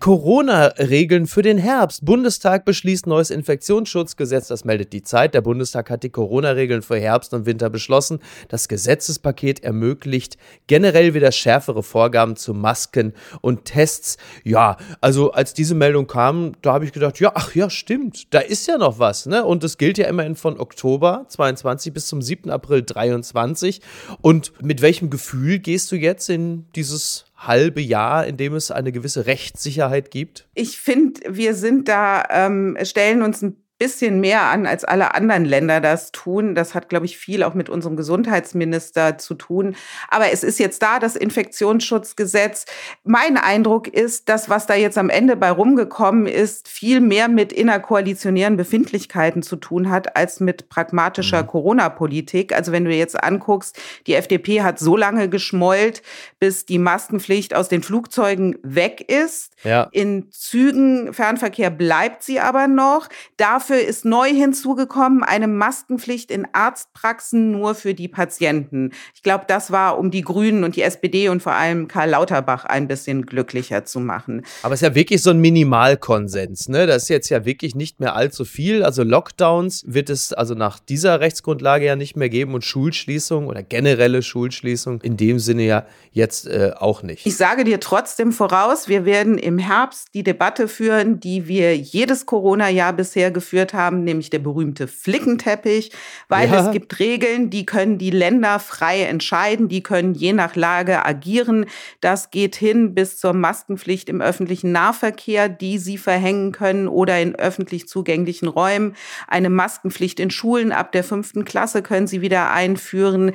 Corona-Regeln 0.00 1.26
für 1.26 1.42
den 1.42 1.58
Herbst. 1.58 2.04
Bundestag 2.04 2.64
beschließt 2.64 3.06
neues 3.06 3.30
Infektionsschutzgesetz. 3.30 4.48
Das 4.48 4.64
meldet 4.64 4.92
die 4.92 5.02
Zeit. 5.02 5.34
Der 5.34 5.40
Bundestag 5.40 5.90
hat 5.90 6.02
die 6.02 6.10
Corona-Regeln 6.10 6.82
für 6.82 6.98
Herbst 6.98 7.34
und 7.34 7.46
Winter 7.46 7.68
beschlossen. 7.70 8.20
Das 8.48 8.68
Gesetzespaket 8.68 9.64
ermöglicht 9.64 10.38
generell 10.66 11.14
wieder 11.14 11.32
schärfere 11.32 11.82
Vorgaben 11.82 12.36
zu 12.36 12.54
Masken 12.54 13.12
und 13.40 13.64
Tests. 13.64 14.18
Ja, 14.44 14.76
also 15.00 15.32
als 15.32 15.54
diese 15.54 15.74
Meldung 15.74 16.06
kam, 16.06 16.52
da 16.62 16.74
habe 16.74 16.84
ich 16.84 16.92
gedacht, 16.92 17.18
ja, 17.20 17.32
ach 17.34 17.54
ja, 17.54 17.68
stimmt. 17.68 18.32
Da 18.32 18.40
ist 18.40 18.66
ja 18.68 18.78
noch 18.78 18.98
was. 18.98 19.26
Ne? 19.26 19.44
Und 19.44 19.64
es 19.64 19.78
gilt 19.78 19.98
ja 19.98 20.06
immerhin 20.06 20.36
von 20.36 20.60
Oktober 20.60 21.26
22 21.28 21.92
bis 21.92 22.06
zum 22.06 22.22
7. 22.22 22.50
April 22.50 22.82
23. 22.82 23.80
Und 24.20 24.52
mit 24.62 24.82
welchem 24.82 25.10
Gefühl 25.10 25.58
gehst 25.58 25.90
du 25.92 25.96
jetzt 25.96 26.28
in 26.30 26.66
dieses 26.74 27.27
halbe 27.38 27.80
Jahr, 27.80 28.26
in 28.26 28.36
dem 28.36 28.54
es 28.54 28.70
eine 28.70 28.92
gewisse 28.92 29.26
Rechtssicherheit 29.26 30.10
gibt? 30.10 30.48
Ich 30.54 30.78
finde, 30.78 31.20
wir 31.28 31.54
sind 31.54 31.88
da, 31.88 32.24
ähm, 32.30 32.76
stellen 32.82 33.22
uns 33.22 33.42
ein 33.42 33.56
bisschen 33.78 34.20
mehr 34.20 34.42
an, 34.42 34.66
als 34.66 34.84
alle 34.84 35.14
anderen 35.14 35.44
Länder 35.44 35.80
das 35.80 36.10
tun. 36.10 36.56
Das 36.56 36.74
hat, 36.74 36.88
glaube 36.88 37.06
ich, 37.06 37.16
viel 37.16 37.44
auch 37.44 37.54
mit 37.54 37.68
unserem 37.68 37.96
Gesundheitsminister 37.96 39.18
zu 39.18 39.34
tun. 39.34 39.76
Aber 40.08 40.32
es 40.32 40.42
ist 40.42 40.58
jetzt 40.58 40.82
da, 40.82 40.98
das 40.98 41.14
Infektionsschutzgesetz. 41.14 42.66
Mein 43.04 43.36
Eindruck 43.36 43.86
ist, 43.86 44.28
dass 44.28 44.50
was 44.50 44.66
da 44.66 44.74
jetzt 44.74 44.98
am 44.98 45.10
Ende 45.10 45.36
bei 45.36 45.50
rumgekommen 45.50 46.26
ist, 46.26 46.66
viel 46.66 47.00
mehr 47.00 47.28
mit 47.28 47.52
innerkoalitionären 47.52 48.56
Befindlichkeiten 48.56 49.42
zu 49.42 49.56
tun 49.56 49.90
hat, 49.90 50.16
als 50.16 50.40
mit 50.40 50.68
pragmatischer 50.68 51.42
mhm. 51.44 51.46
Corona-Politik. 51.46 52.52
Also 52.52 52.72
wenn 52.72 52.84
du 52.84 52.92
jetzt 52.92 53.22
anguckst, 53.22 53.78
die 54.08 54.14
FDP 54.14 54.62
hat 54.62 54.80
so 54.80 54.96
lange 54.96 55.28
geschmollt, 55.28 56.02
bis 56.40 56.66
die 56.66 56.78
Maskenpflicht 56.78 57.54
aus 57.54 57.68
den 57.68 57.84
Flugzeugen 57.84 58.58
weg 58.62 59.04
ist. 59.08 59.52
Ja. 59.62 59.88
In 59.92 60.32
Zügen, 60.32 61.12
Fernverkehr 61.14 61.70
bleibt 61.70 62.24
sie 62.24 62.40
aber 62.40 62.66
noch. 62.66 63.08
Dafür 63.36 63.67
Dafür 63.68 63.86
ist 63.86 64.06
neu 64.06 64.30
hinzugekommen 64.30 65.22
eine 65.22 65.46
Maskenpflicht 65.46 66.30
in 66.30 66.46
Arztpraxen 66.52 67.50
nur 67.50 67.74
für 67.74 67.92
die 67.92 68.08
Patienten. 68.08 68.92
Ich 69.14 69.22
glaube, 69.22 69.44
das 69.46 69.70
war, 69.70 69.98
um 69.98 70.10
die 70.10 70.22
Grünen 70.22 70.64
und 70.64 70.74
die 70.74 70.80
SPD 70.80 71.28
und 71.28 71.42
vor 71.42 71.52
allem 71.52 71.86
Karl 71.86 72.08
Lauterbach 72.08 72.64
ein 72.64 72.88
bisschen 72.88 73.26
glücklicher 73.26 73.84
zu 73.84 74.00
machen. 74.00 74.42
Aber 74.62 74.72
es 74.72 74.80
ist 74.80 74.88
ja 74.88 74.94
wirklich 74.94 75.22
so 75.22 75.28
ein 75.28 75.40
Minimalkonsens, 75.40 76.68
ne? 76.68 76.86
Das 76.86 77.02
ist 77.02 77.08
jetzt 77.10 77.28
ja 77.28 77.44
wirklich 77.44 77.74
nicht 77.74 78.00
mehr 78.00 78.16
allzu 78.16 78.46
viel. 78.46 78.82
Also 78.82 79.02
Lockdowns 79.02 79.84
wird 79.86 80.08
es 80.08 80.32
also 80.32 80.54
nach 80.54 80.78
dieser 80.78 81.20
Rechtsgrundlage 81.20 81.84
ja 81.84 81.94
nicht 81.94 82.16
mehr 82.16 82.30
geben 82.30 82.54
und 82.54 82.64
Schulschließung 82.64 83.48
oder 83.48 83.62
generelle 83.62 84.22
Schulschließung 84.22 85.02
in 85.02 85.18
dem 85.18 85.38
Sinne 85.38 85.64
ja 85.64 85.86
jetzt 86.12 86.46
äh, 86.46 86.72
auch 86.74 87.02
nicht. 87.02 87.26
Ich 87.26 87.36
sage 87.36 87.64
dir 87.64 87.80
trotzdem 87.80 88.32
voraus, 88.32 88.88
wir 88.88 89.04
werden 89.04 89.36
im 89.36 89.58
Herbst 89.58 90.08
die 90.14 90.22
Debatte 90.22 90.68
führen, 90.68 91.20
die 91.20 91.48
wir 91.48 91.76
jedes 91.76 92.24
Corona-Jahr 92.24 92.94
bisher 92.94 93.30
geführt 93.30 93.57
haben, 93.74 94.04
nämlich 94.04 94.30
der 94.30 94.38
berühmte 94.38 94.88
Flickenteppich, 94.88 95.92
weil 96.28 96.50
ja. 96.50 96.66
es 96.66 96.72
gibt 96.72 96.98
Regeln, 96.98 97.50
die 97.50 97.66
können 97.66 97.98
die 97.98 98.10
Länder 98.10 98.58
frei 98.58 99.02
entscheiden, 99.02 99.68
die 99.68 99.82
können 99.82 100.14
je 100.14 100.32
nach 100.32 100.56
Lage 100.56 101.04
agieren. 101.04 101.66
Das 102.00 102.30
geht 102.30 102.56
hin 102.56 102.94
bis 102.94 103.18
zur 103.18 103.32
Maskenpflicht 103.32 104.08
im 104.08 104.20
öffentlichen 104.20 104.72
Nahverkehr, 104.72 105.48
die 105.48 105.78
sie 105.78 105.98
verhängen 105.98 106.52
können 106.52 106.88
oder 106.88 107.20
in 107.20 107.34
öffentlich 107.34 107.88
zugänglichen 107.88 108.48
Räumen. 108.48 108.94
Eine 109.26 109.50
Maskenpflicht 109.50 110.20
in 110.20 110.30
Schulen 110.30 110.72
ab 110.72 110.92
der 110.92 111.04
fünften 111.04 111.44
Klasse 111.44 111.82
können 111.82 112.06
sie 112.06 112.20
wieder 112.20 112.50
einführen. 112.50 113.32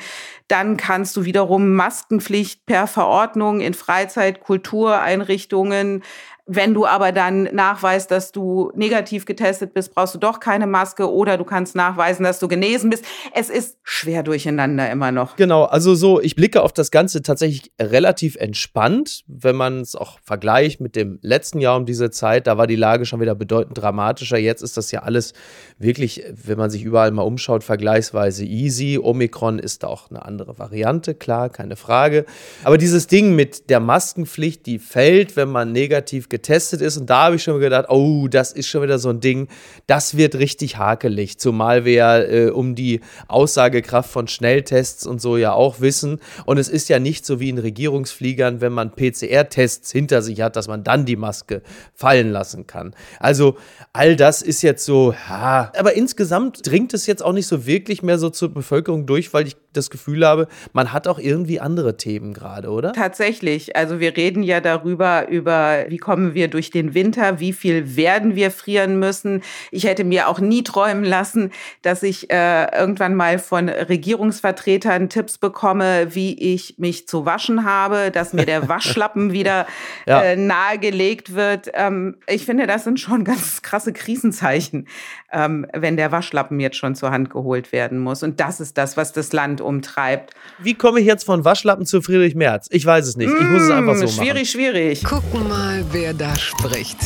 Dann 0.47 0.77
kannst 0.77 1.17
du 1.17 1.25
wiederum 1.25 1.73
Maskenpflicht 1.75 2.65
per 2.65 2.87
Verordnung 2.87 3.59
in 3.59 3.73
Freizeit, 3.73 4.41
Kultureinrichtungen 4.41 6.03
wenn 6.45 6.73
du 6.73 6.85
aber 6.85 7.13
dann 7.13 7.43
nachweist, 7.53 8.11
dass 8.11 8.33
du 8.33 8.69
negativ 8.75 9.25
getestet 9.25 9.73
bist, 9.73 9.95
brauchst 9.95 10.13
du 10.13 10.19
doch 10.19 10.41
keine 10.41 10.67
Maske 10.67 11.09
oder 11.09 11.37
du 11.37 11.45
kannst 11.45 11.73
nachweisen, 11.73 12.23
dass 12.23 12.39
du 12.39 12.49
genesen 12.49 12.89
bist. 12.89 13.05
Es 13.33 13.49
ist 13.49 13.77
schwer 13.83 14.23
durcheinander 14.23 14.91
immer 14.91 15.13
noch. 15.13 15.37
Genau, 15.37 15.63
also 15.63 15.95
so, 15.95 16.19
ich 16.19 16.35
blicke 16.35 16.61
auf 16.61 16.73
das 16.73 16.91
Ganze 16.91 17.21
tatsächlich 17.21 17.71
relativ 17.81 18.35
entspannt, 18.35 19.23
wenn 19.27 19.55
man 19.55 19.79
es 19.79 19.95
auch 19.95 20.19
vergleicht 20.21 20.81
mit 20.81 20.97
dem 20.97 21.17
letzten 21.21 21.61
Jahr 21.61 21.77
um 21.77 21.85
diese 21.85 22.11
Zeit. 22.11 22.45
Da 22.47 22.57
war 22.57 22.67
die 22.67 22.75
Lage 22.75 23.05
schon 23.05 23.21
wieder 23.21 23.35
bedeutend 23.35 23.77
dramatischer. 23.77 24.37
Jetzt 24.37 24.63
ist 24.63 24.75
das 24.75 24.91
ja 24.91 25.03
alles 25.03 25.33
wirklich, 25.77 26.23
wenn 26.29 26.57
man 26.57 26.69
sich 26.69 26.83
überall 26.83 27.11
mal 27.11 27.21
umschaut, 27.21 27.63
vergleichsweise 27.63 28.43
easy. 28.43 28.99
Omikron 29.01 29.59
ist 29.59 29.83
da 29.83 29.87
auch 29.87 30.09
eine 30.09 30.25
andere 30.25 30.59
Variante, 30.59 31.15
klar, 31.15 31.49
keine 31.49 31.77
Frage. 31.77 32.25
Aber 32.65 32.77
dieses 32.77 33.07
Ding 33.07 33.33
mit 33.33 33.69
der 33.69 33.79
Maskenpflicht, 33.79 34.65
die 34.65 34.79
fällt, 34.79 35.37
wenn 35.37 35.49
man 35.49 35.71
negativ 35.71 36.27
getestet 36.33 36.81
ist. 36.81 36.97
Und 36.97 37.11
da 37.11 37.25
habe 37.25 37.35
ich 37.35 37.43
schon 37.43 37.59
gedacht, 37.59 37.85
oh, 37.89 38.27
das 38.27 38.51
ist 38.51 38.67
schon 38.67 38.81
wieder 38.81 38.97
so 38.97 39.09
ein 39.09 39.19
Ding, 39.19 39.49
das 39.85 40.17
wird 40.17 40.33
richtig 40.33 40.79
hakelig. 40.79 41.37
Zumal 41.37 41.85
wir 41.85 41.93
ja 41.93 42.19
äh, 42.19 42.49
um 42.49 42.73
die 42.73 43.01
Aussagekraft 43.27 44.09
von 44.09 44.27
Schnelltests 44.27 45.05
und 45.05 45.21
so 45.21 45.37
ja 45.37 45.53
auch 45.53 45.79
wissen. 45.79 46.19
Und 46.45 46.57
es 46.57 46.69
ist 46.69 46.89
ja 46.89 46.97
nicht 46.97 47.23
so 47.23 47.39
wie 47.39 47.49
in 47.49 47.59
Regierungsfliegern, 47.59 48.61
wenn 48.61 48.73
man 48.73 48.95
PCR-Tests 48.95 49.91
hinter 49.91 50.23
sich 50.23 50.41
hat, 50.41 50.55
dass 50.55 50.67
man 50.67 50.83
dann 50.83 51.05
die 51.05 51.17
Maske 51.17 51.61
fallen 51.93 52.31
lassen 52.31 52.65
kann. 52.65 52.95
Also 53.19 53.55
all 53.93 54.15
das 54.15 54.41
ist 54.41 54.63
jetzt 54.63 54.85
so, 54.85 55.13
ja, 55.29 55.71
aber 55.77 55.93
insgesamt 55.93 56.67
dringt 56.67 56.95
es 56.95 57.05
jetzt 57.05 57.23
auch 57.23 57.33
nicht 57.33 57.45
so 57.45 57.67
wirklich 57.67 58.01
mehr 58.01 58.17
so 58.17 58.31
zur 58.31 58.51
Bevölkerung 58.51 59.05
durch, 59.05 59.35
weil 59.35 59.45
ich 59.45 59.55
das 59.73 59.89
Gefühl 59.89 60.25
habe, 60.25 60.47
man 60.71 60.93
hat 60.93 61.07
auch 61.07 61.19
irgendwie 61.19 61.59
andere 61.59 61.97
Themen 61.97 62.33
gerade, 62.33 62.69
oder? 62.69 62.93
Tatsächlich. 62.93 63.75
Also 63.75 63.99
wir 63.99 64.15
reden 64.15 64.43
ja 64.43 64.61
darüber, 64.61 65.27
über 65.27 65.85
wie 65.89 65.97
kommen 65.97 66.22
wir 66.33 66.47
durch 66.47 66.69
den 66.69 66.93
Winter, 66.93 67.39
wie 67.39 67.53
viel 67.53 67.95
werden 67.95 68.35
wir 68.35 68.51
frieren 68.51 68.99
müssen. 68.99 69.41
Ich 69.71 69.83
hätte 69.83 70.03
mir 70.03 70.27
auch 70.27 70.39
nie 70.39 70.63
träumen 70.63 71.03
lassen, 71.03 71.51
dass 71.81 72.03
ich 72.03 72.31
äh, 72.31 72.65
irgendwann 72.75 73.15
mal 73.15 73.39
von 73.39 73.69
Regierungsvertretern 73.69 75.09
Tipps 75.09 75.37
bekomme, 75.37 76.15
wie 76.15 76.53
ich 76.53 76.75
mich 76.77 77.07
zu 77.07 77.25
waschen 77.25 77.65
habe, 77.65 78.11
dass 78.11 78.33
mir 78.33 78.45
der 78.45 78.67
Waschlappen 78.69 79.33
wieder 79.33 79.67
ja. 80.05 80.21
äh, 80.21 80.35
nahegelegt 80.35 81.35
wird. 81.35 81.69
Ähm, 81.73 82.15
ich 82.27 82.45
finde, 82.45 82.67
das 82.67 82.83
sind 82.83 82.99
schon 82.99 83.23
ganz 83.23 83.61
krasse 83.61 83.93
Krisenzeichen, 83.93 84.87
ähm, 85.31 85.67
wenn 85.73 85.97
der 85.97 86.11
Waschlappen 86.11 86.59
jetzt 86.59 86.77
schon 86.77 86.95
zur 86.95 87.11
Hand 87.11 87.29
geholt 87.29 87.71
werden 87.71 87.99
muss. 87.99 88.23
Und 88.23 88.39
das 88.39 88.59
ist 88.59 88.77
das, 88.77 88.97
was 88.97 89.13
das 89.13 89.33
Land 89.33 89.61
umtreibt. 89.61 90.33
Wie 90.59 90.73
komme 90.75 90.99
ich 90.99 91.05
jetzt 91.05 91.25
von 91.25 91.43
Waschlappen 91.43 91.85
zu 91.85 92.01
Friedrich 92.01 92.35
Merz? 92.35 92.67
Ich 92.71 92.85
weiß 92.85 93.07
es 93.07 93.17
nicht. 93.17 93.31
Ich 93.31 93.47
muss 93.47 93.63
es 93.63 93.69
einfach 93.69 93.95
so 93.95 94.03
mm, 94.03 94.05
machen. 94.05 94.23
Schwierig, 94.23 94.49
schwierig. 94.49 95.03
Gucken 95.03 95.47
mal, 95.47 95.83
wer 95.91 96.12
da 96.17 96.35
spricht. 96.35 96.97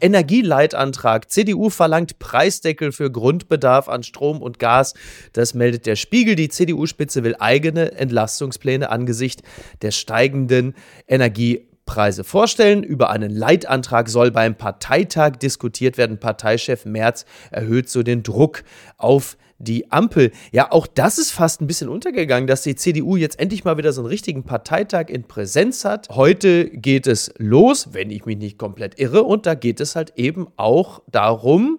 Energieleitantrag. 0.00 1.30
CDU 1.30 1.70
verlangt 1.70 2.18
Preisdeckel 2.18 2.92
für 2.92 3.10
Grundbedarf 3.10 3.88
an 3.88 4.02
Strom 4.02 4.42
und 4.42 4.58
Gas. 4.58 4.94
Das 5.32 5.54
meldet 5.54 5.86
der 5.86 5.96
Spiegel. 5.96 6.34
Die 6.34 6.48
CDU-Spitze 6.48 7.22
will 7.22 7.36
eigene 7.38 7.92
Entlastungspläne 7.92 8.90
angesichts 8.90 9.42
der 9.80 9.92
steigenden 9.92 10.74
Energie 11.06 11.66
Preise 11.86 12.24
vorstellen. 12.24 12.82
Über 12.82 13.10
einen 13.10 13.30
Leitantrag 13.30 14.08
soll 14.08 14.30
beim 14.30 14.54
Parteitag 14.54 15.36
diskutiert 15.36 15.98
werden. 15.98 16.18
Parteichef 16.18 16.84
Merz 16.84 17.24
erhöht 17.50 17.88
so 17.88 18.02
den 18.02 18.22
Druck 18.22 18.64
auf 18.96 19.36
die 19.62 19.90
Ampel. 19.92 20.32
Ja, 20.50 20.72
auch 20.72 20.86
das 20.86 21.18
ist 21.18 21.30
fast 21.30 21.60
ein 21.60 21.66
bisschen 21.66 21.88
untergegangen, 21.88 22.46
dass 22.46 22.62
die 22.62 22.74
CDU 22.74 23.16
jetzt 23.16 23.38
endlich 23.38 23.64
mal 23.64 23.78
wieder 23.78 23.92
so 23.92 24.02
einen 24.02 24.08
richtigen 24.08 24.44
Parteitag 24.44 25.08
in 25.08 25.24
Präsenz 25.24 25.84
hat. 25.84 26.08
Heute 26.10 26.68
geht 26.68 27.06
es 27.06 27.32
los, 27.38 27.90
wenn 27.92 28.10
ich 28.10 28.26
mich 28.26 28.38
nicht 28.38 28.58
komplett 28.58 28.98
irre, 28.98 29.22
und 29.22 29.46
da 29.46 29.54
geht 29.54 29.80
es 29.80 29.96
halt 29.96 30.14
eben 30.16 30.48
auch 30.56 31.02
darum, 31.10 31.78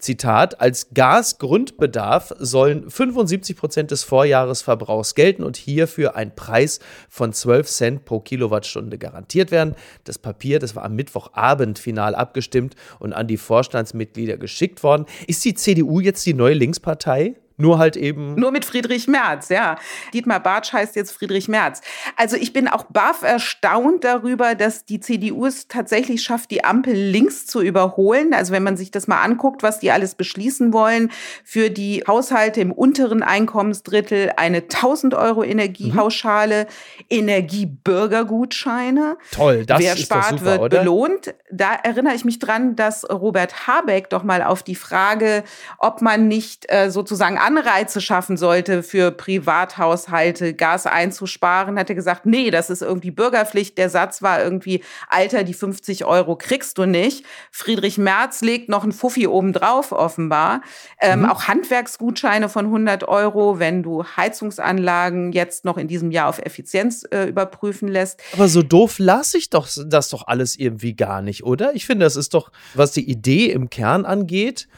Zitat, 0.00 0.60
als 0.60 0.88
Gasgrundbedarf 0.94 2.32
sollen 2.38 2.90
75 2.90 3.56
Prozent 3.56 3.90
des 3.90 4.02
Vorjahresverbrauchs 4.02 5.14
gelten 5.14 5.42
und 5.42 5.56
hierfür 5.56 6.16
ein 6.16 6.34
Preis 6.34 6.80
von 7.08 7.32
12 7.32 7.68
Cent 7.68 8.04
pro 8.04 8.20
Kilowattstunde 8.20 8.98
garantiert 8.98 9.50
werden. 9.50 9.74
Das 10.04 10.18
Papier, 10.18 10.58
das 10.58 10.74
war 10.74 10.84
am 10.84 10.96
Mittwochabend 10.96 11.78
final 11.78 12.14
abgestimmt 12.14 12.74
und 12.98 13.12
an 13.12 13.26
die 13.26 13.36
Vorstandsmitglieder 13.36 14.36
geschickt 14.36 14.82
worden. 14.82 15.06
Ist 15.26 15.44
die 15.44 15.54
CDU 15.54 16.00
jetzt 16.00 16.24
die 16.26 16.34
neue 16.34 16.54
Linkspartei? 16.54 17.36
Nur 17.60 17.78
halt 17.78 17.96
eben. 17.96 18.34
Nur 18.34 18.50
mit 18.50 18.64
Friedrich 18.64 19.08
Merz, 19.08 19.48
ja. 19.48 19.76
Dietmar 20.12 20.40
Bartsch 20.40 20.72
heißt 20.72 20.96
jetzt 20.96 21.12
Friedrich 21.12 21.48
Merz. 21.48 21.80
Also 22.16 22.36
ich 22.36 22.52
bin 22.52 22.68
auch 22.68 22.84
baff 22.84 23.22
erstaunt 23.22 24.04
darüber, 24.04 24.54
dass 24.54 24.84
die 24.84 25.00
CDU 25.00 25.46
es 25.46 25.68
tatsächlich 25.68 26.22
schafft, 26.22 26.50
die 26.50 26.64
Ampel 26.64 26.94
links 26.94 27.46
zu 27.46 27.60
überholen. 27.60 28.34
Also 28.34 28.52
wenn 28.52 28.62
man 28.62 28.76
sich 28.76 28.90
das 28.90 29.06
mal 29.06 29.22
anguckt, 29.22 29.62
was 29.62 29.80
die 29.80 29.90
alles 29.90 30.14
beschließen 30.14 30.72
wollen, 30.72 31.10
für 31.44 31.70
die 31.70 32.04
Haushalte 32.06 32.60
im 32.60 32.72
unteren 32.72 33.22
Einkommensdrittel 33.22 34.32
eine 34.36 34.58
1000 34.58 35.14
Euro 35.14 35.44
Energiepauschale, 35.44 36.64
mhm. 36.64 36.68
Energiebürgergutscheine. 37.08 39.16
Toll, 39.32 39.64
das 39.66 39.80
Wer 39.80 39.94
ist 39.94 40.02
spart, 40.02 40.30
super, 40.30 40.44
wird 40.44 40.60
oder? 40.60 40.78
belohnt. 40.78 41.34
Da 41.50 41.74
erinnere 41.74 42.14
ich 42.14 42.24
mich 42.24 42.38
dran, 42.38 42.76
dass 42.76 43.08
Robert 43.08 43.66
Habeck 43.66 44.10
doch 44.10 44.22
mal 44.22 44.42
auf 44.42 44.62
die 44.62 44.74
Frage, 44.74 45.44
ob 45.78 46.02
man 46.02 46.28
nicht 46.28 46.70
äh, 46.72 46.90
sozusagen 46.90 47.38
Anreize 47.50 48.00
schaffen 48.00 48.36
sollte 48.36 48.82
für 48.82 49.10
Privathaushalte, 49.10 50.54
Gas 50.54 50.86
einzusparen, 50.86 51.78
hat 51.78 51.88
er 51.88 51.96
gesagt, 51.96 52.24
nee, 52.24 52.50
das 52.50 52.70
ist 52.70 52.82
irgendwie 52.82 53.10
Bürgerpflicht. 53.10 53.76
Der 53.76 53.90
Satz 53.90 54.22
war 54.22 54.42
irgendwie, 54.42 54.84
Alter, 55.08 55.42
die 55.42 55.54
50 55.54 56.04
Euro 56.04 56.36
kriegst 56.36 56.78
du 56.78 56.86
nicht. 56.86 57.24
Friedrich 57.50 57.98
Merz 57.98 58.40
legt 58.42 58.68
noch 58.68 58.84
ein 58.84 58.92
Fuffi 58.92 59.26
obendrauf, 59.26 59.90
offenbar. 59.90 60.62
Ähm, 61.00 61.20
mhm. 61.20 61.24
Auch 61.26 61.48
Handwerksgutscheine 61.48 62.48
von 62.48 62.66
100 62.66 63.08
Euro, 63.08 63.58
wenn 63.58 63.82
du 63.82 64.04
Heizungsanlagen 64.04 65.32
jetzt 65.32 65.64
noch 65.64 65.76
in 65.76 65.88
diesem 65.88 66.12
Jahr 66.12 66.28
auf 66.28 66.38
Effizienz 66.38 67.04
äh, 67.10 67.24
überprüfen 67.24 67.88
lässt. 67.88 68.20
Aber 68.32 68.48
so 68.48 68.62
doof 68.62 68.98
lasse 68.98 69.38
ich 69.38 69.50
doch 69.50 69.68
das 69.86 70.08
doch 70.10 70.28
alles 70.28 70.56
irgendwie 70.56 70.94
gar 70.94 71.20
nicht, 71.20 71.42
oder? 71.44 71.74
Ich 71.74 71.86
finde, 71.86 72.04
das 72.04 72.16
ist 72.16 72.34
doch, 72.34 72.52
was 72.74 72.92
die 72.92 73.08
Idee 73.08 73.46
im 73.46 73.70
Kern 73.70 74.04
angeht, 74.04 74.68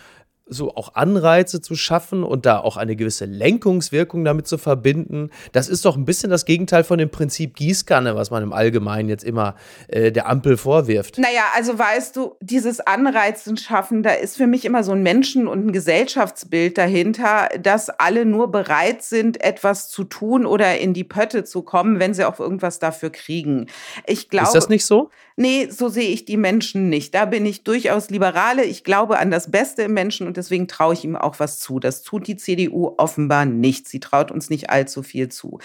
so 0.53 0.75
auch 0.75 0.95
Anreize 0.95 1.61
zu 1.61 1.75
schaffen 1.75 2.23
und 2.25 2.47
da 2.47 2.59
auch 2.59 2.77
eine 2.77 2.97
gewisse 2.97 3.25
Lenkungswirkung 3.25 4.25
damit 4.25 4.47
zu 4.47 4.59
verbinden. 4.59 5.31
Das 5.53 5.69
ist 5.69 5.85
doch 5.85 5.97
ein 5.97 6.05
bisschen 6.05 6.31
das 6.31 6.45
Gegenteil 6.45 6.85
von 6.85 6.99
dem 6.99 7.11
Prinzip 7.11 7.55
Gießkanne, 7.57 8.15
was 8.15 8.31
man 8.31 8.43
im 8.43 8.53
Allgemeinen 8.53 9.09
jetzt 9.09 9.25
immer 9.25 9.55
äh, 9.89 10.13
der 10.13 10.29
Ampel 10.29 10.57
vorwirft. 10.57 11.19
Naja, 11.19 11.43
also 11.55 11.79
weißt 11.79 12.17
du, 12.17 12.37
dieses 12.41 12.81
Anreizen 12.81 13.57
schaffen, 13.57 14.03
da 14.03 14.11
ist 14.11 14.37
für 14.37 14.47
mich 14.47 14.65
immer 14.65 14.85
so 14.85 14.93
ein 14.93 15.03
Menschen- 15.03 15.47
und 15.49 15.67
ein 15.67 15.73
Gesellschaftsbild 15.73 16.79
dahinter, 16.79 17.49
dass 17.61 17.91
alle 17.91 18.25
nur 18.25 18.51
bereit 18.51 19.03
sind, 19.03 19.43
etwas 19.43 19.89
zu 19.89 20.05
tun 20.05 20.47
oder 20.47 20.79
in 20.79 20.95
die 20.95 21.05
Pötte 21.05 21.45
zu 21.45 21.63
kommen, 21.63 21.99
wenn 21.99 22.15
sie 22.15 22.25
auch 22.25 22.39
irgendwas 22.41 22.79
dafür 22.79 23.11
kriegen. 23.11 23.67
Ich 24.07 24.29
glaube. 24.29 24.47
Ist 24.47 24.55
das 24.55 24.69
nicht 24.69 24.85
so? 24.85 25.11
Nee, 25.43 25.67
so 25.71 25.89
sehe 25.89 26.11
ich 26.11 26.25
die 26.25 26.37
Menschen 26.37 26.89
nicht. 26.89 27.17
Da 27.17 27.25
bin 27.25 27.45
ich 27.45 27.65
durchaus 27.65 28.11
Liberale. 28.11 28.63
Ich 28.63 28.85
glaube 28.85 29.19
an 29.19 29.33
das 29.33 29.51
Beste 29.51 29.83
im 29.83 29.93
Menschen 29.93 30.29
und 30.29 30.37
deswegen 30.37 30.69
traue 30.69 30.95
ich 30.95 31.03
ihm 31.03 31.17
auch 31.17 31.41
was 31.41 31.59
zu. 31.59 31.81
Das 31.81 32.05
tut 32.05 32.29
die 32.29 32.37
CDU 32.37 32.95
offenbar 32.97 33.45
nicht. 33.45 33.89
Sie 33.89 33.99
traut 33.99 34.31
uns 34.31 34.51
nicht 34.51 34.71
allzu 34.71 35.03
viel 35.03 35.31
zu. 35.31 35.59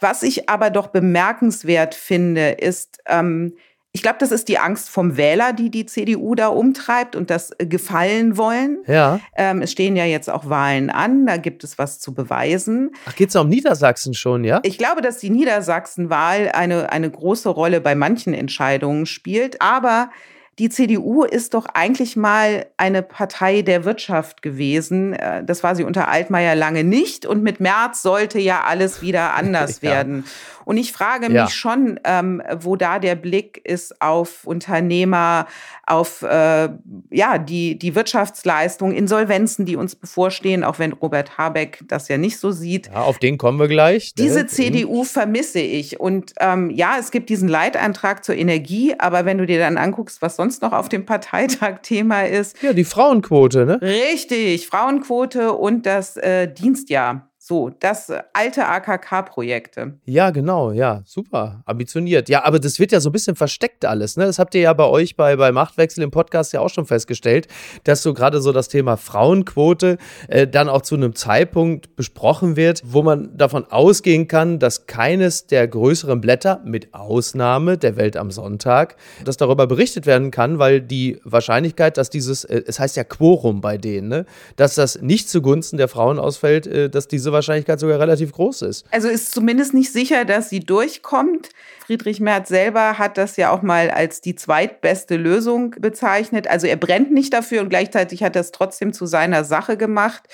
Was 0.00 0.22
ich 0.22 0.48
aber 0.48 0.70
doch 0.70 0.86
bemerkenswert 0.86 1.94
finde, 1.94 2.52
ist, 2.52 3.00
ähm, 3.06 3.52
Ich 3.92 4.02
glaube, 4.02 4.18
das 4.20 4.32
ist 4.32 4.48
die 4.48 4.58
Angst 4.58 4.90
vom 4.90 5.16
Wähler, 5.16 5.52
die 5.52 5.70
die 5.70 5.86
CDU 5.86 6.34
da 6.34 6.48
umtreibt 6.48 7.16
und 7.16 7.30
das 7.30 7.50
gefallen 7.58 8.36
wollen. 8.36 8.78
Ja. 8.86 9.18
Ähm, 9.34 9.62
es 9.62 9.72
stehen 9.72 9.96
ja 9.96 10.04
jetzt 10.04 10.28
auch 10.28 10.48
Wahlen 10.48 10.90
an, 10.90 11.26
da 11.26 11.38
gibt 11.38 11.64
es 11.64 11.78
was 11.78 11.98
zu 11.98 12.12
beweisen. 12.12 12.90
Ach, 13.06 13.16
geht 13.16 13.30
es 13.30 13.36
um 13.36 13.48
Niedersachsen 13.48 14.12
schon, 14.12 14.44
ja? 14.44 14.60
Ich 14.62 14.76
glaube, 14.76 15.00
dass 15.00 15.18
die 15.18 15.30
Niedersachsen-Wahl 15.30 16.50
eine, 16.52 16.92
eine 16.92 17.10
große 17.10 17.48
Rolle 17.48 17.80
bei 17.80 17.94
manchen 17.94 18.34
Entscheidungen 18.34 19.06
spielt, 19.06 19.62
aber 19.62 20.10
die 20.58 20.68
CDU 20.68 21.22
ist 21.22 21.54
doch 21.54 21.66
eigentlich 21.72 22.16
mal 22.16 22.66
eine 22.76 23.02
Partei 23.02 23.62
der 23.62 23.84
Wirtschaft 23.84 24.42
gewesen. 24.42 25.12
Äh, 25.12 25.44
das 25.44 25.62
war 25.62 25.76
sie 25.76 25.84
unter 25.84 26.08
Altmaier 26.08 26.56
lange 26.56 26.82
nicht. 26.84 27.26
Und 27.26 27.42
mit 27.42 27.60
März 27.60 28.02
sollte 28.02 28.40
ja 28.40 28.64
alles 28.64 29.00
wieder 29.00 29.34
anders 29.36 29.80
ja. 29.82 29.90
werden. 29.90 30.24
Und 30.68 30.76
ich 30.76 30.92
frage 30.92 31.28
mich 31.28 31.34
ja. 31.34 31.48
schon, 31.48 31.98
ähm, 32.04 32.42
wo 32.60 32.76
da 32.76 32.98
der 32.98 33.14
Blick 33.14 33.58
ist 33.64 34.02
auf 34.02 34.44
Unternehmer, 34.44 35.46
auf 35.86 36.20
äh, 36.20 36.68
ja, 37.10 37.38
die, 37.38 37.78
die 37.78 37.94
Wirtschaftsleistung, 37.94 38.92
Insolvenzen, 38.92 39.64
die 39.64 39.76
uns 39.76 39.94
bevorstehen, 39.94 40.64
auch 40.64 40.78
wenn 40.78 40.92
Robert 40.92 41.38
Habeck 41.38 41.84
das 41.88 42.08
ja 42.08 42.18
nicht 42.18 42.38
so 42.38 42.50
sieht. 42.50 42.90
Ja, 42.92 43.00
auf 43.00 43.18
den 43.18 43.38
kommen 43.38 43.58
wir 43.58 43.68
gleich. 43.68 44.12
Diese 44.12 44.46
CDU 44.46 45.04
vermisse 45.04 45.60
ich. 45.60 46.00
Und 46.00 46.34
ähm, 46.38 46.68
ja, 46.68 46.96
es 47.00 47.12
gibt 47.12 47.30
diesen 47.30 47.48
Leitantrag 47.48 48.22
zur 48.22 48.34
Energie, 48.34 48.94
aber 48.98 49.24
wenn 49.24 49.38
du 49.38 49.46
dir 49.46 49.58
dann 49.58 49.78
anguckst, 49.78 50.20
was 50.20 50.36
sonst 50.36 50.47
noch 50.60 50.72
auf 50.72 50.88
dem 50.88 51.06
Parteitag 51.06 51.78
Thema 51.82 52.26
ist. 52.26 52.62
Ja, 52.62 52.72
die 52.72 52.84
Frauenquote, 52.84 53.66
ne? 53.66 53.82
Richtig, 53.82 54.66
Frauenquote 54.66 55.52
und 55.52 55.86
das 55.86 56.16
äh, 56.16 56.52
Dienstjahr. 56.52 57.27
So, 57.48 57.70
das 57.70 58.10
äh, 58.10 58.20
alte 58.34 58.66
AKK-Projekte. 58.66 59.94
Ja, 60.04 60.28
genau, 60.32 60.70
ja, 60.70 61.00
super, 61.06 61.62
ambitioniert. 61.64 62.28
Ja, 62.28 62.44
aber 62.44 62.58
das 62.58 62.78
wird 62.78 62.92
ja 62.92 63.00
so 63.00 63.08
ein 63.08 63.12
bisschen 63.12 63.36
versteckt 63.36 63.86
alles, 63.86 64.18
ne? 64.18 64.26
Das 64.26 64.38
habt 64.38 64.54
ihr 64.54 64.60
ja 64.60 64.74
bei 64.74 64.84
euch 64.84 65.16
bei, 65.16 65.34
bei 65.34 65.50
Machtwechsel 65.50 66.04
im 66.04 66.10
Podcast 66.10 66.52
ja 66.52 66.60
auch 66.60 66.68
schon 66.68 66.84
festgestellt, 66.84 67.48
dass 67.84 68.02
so 68.02 68.12
gerade 68.12 68.42
so 68.42 68.52
das 68.52 68.68
Thema 68.68 68.98
Frauenquote 68.98 69.96
äh, 70.28 70.46
dann 70.46 70.68
auch 70.68 70.82
zu 70.82 70.94
einem 70.94 71.14
Zeitpunkt 71.14 71.96
besprochen 71.96 72.56
wird, 72.56 72.82
wo 72.84 73.02
man 73.02 73.34
davon 73.34 73.64
ausgehen 73.64 74.28
kann, 74.28 74.58
dass 74.58 74.84
keines 74.84 75.46
der 75.46 75.66
größeren 75.68 76.20
Blätter, 76.20 76.60
mit 76.66 76.92
Ausnahme 76.92 77.78
der 77.78 77.96
Welt 77.96 78.18
am 78.18 78.30
Sonntag, 78.30 78.96
dass 79.24 79.38
darüber 79.38 79.66
berichtet 79.66 80.04
werden 80.04 80.30
kann, 80.30 80.58
weil 80.58 80.82
die 80.82 81.18
Wahrscheinlichkeit, 81.24 81.96
dass 81.96 82.10
dieses, 82.10 82.44
äh, 82.44 82.62
es 82.66 82.78
heißt 82.78 82.98
ja 82.98 83.04
Quorum 83.04 83.62
bei 83.62 83.78
denen, 83.78 84.08
ne? 84.08 84.26
dass 84.56 84.74
das 84.74 85.00
nicht 85.00 85.30
zugunsten 85.30 85.78
der 85.78 85.88
Frauen 85.88 86.18
ausfällt, 86.18 86.66
äh, 86.66 86.90
dass 86.90 87.08
diese 87.08 87.37
Wahrscheinlichkeit 87.38 87.80
sogar 87.80 87.98
relativ 87.98 88.32
groß 88.32 88.62
ist. 88.62 88.86
Also 88.90 89.08
ist 89.08 89.32
zumindest 89.32 89.74
nicht 89.74 89.92
sicher, 89.92 90.24
dass 90.24 90.50
sie 90.50 90.60
durchkommt. 90.60 91.48
Friedrich 91.86 92.20
Merz 92.20 92.48
selber 92.48 92.98
hat 92.98 93.16
das 93.16 93.36
ja 93.36 93.50
auch 93.50 93.62
mal 93.62 93.90
als 93.90 94.20
die 94.20 94.34
zweitbeste 94.34 95.16
Lösung 95.16 95.70
bezeichnet. 95.80 96.48
Also 96.48 96.66
er 96.66 96.76
brennt 96.76 97.12
nicht 97.12 97.32
dafür 97.32 97.62
und 97.62 97.68
gleichzeitig 97.68 98.22
hat 98.22 98.36
er 98.36 98.42
es 98.42 98.52
trotzdem 98.52 98.92
zu 98.92 99.06
seiner 99.06 99.44
Sache 99.44 99.76
gemacht. 99.76 100.24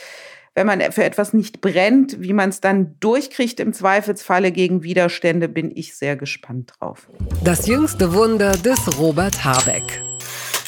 Wenn 0.56 0.68
man 0.68 0.80
für 0.92 1.02
etwas 1.02 1.32
nicht 1.32 1.60
brennt, 1.60 2.20
wie 2.20 2.32
man 2.32 2.50
es 2.50 2.60
dann 2.60 2.94
durchkriegt 3.00 3.58
im 3.58 3.72
Zweifelsfalle 3.72 4.52
gegen 4.52 4.84
Widerstände, 4.84 5.48
bin 5.48 5.72
ich 5.74 5.96
sehr 5.96 6.16
gespannt 6.16 6.74
drauf. 6.78 7.08
Das 7.42 7.66
jüngste 7.66 8.14
Wunder 8.14 8.52
des 8.52 8.98
Robert 9.00 9.44
Habeck 9.44 9.82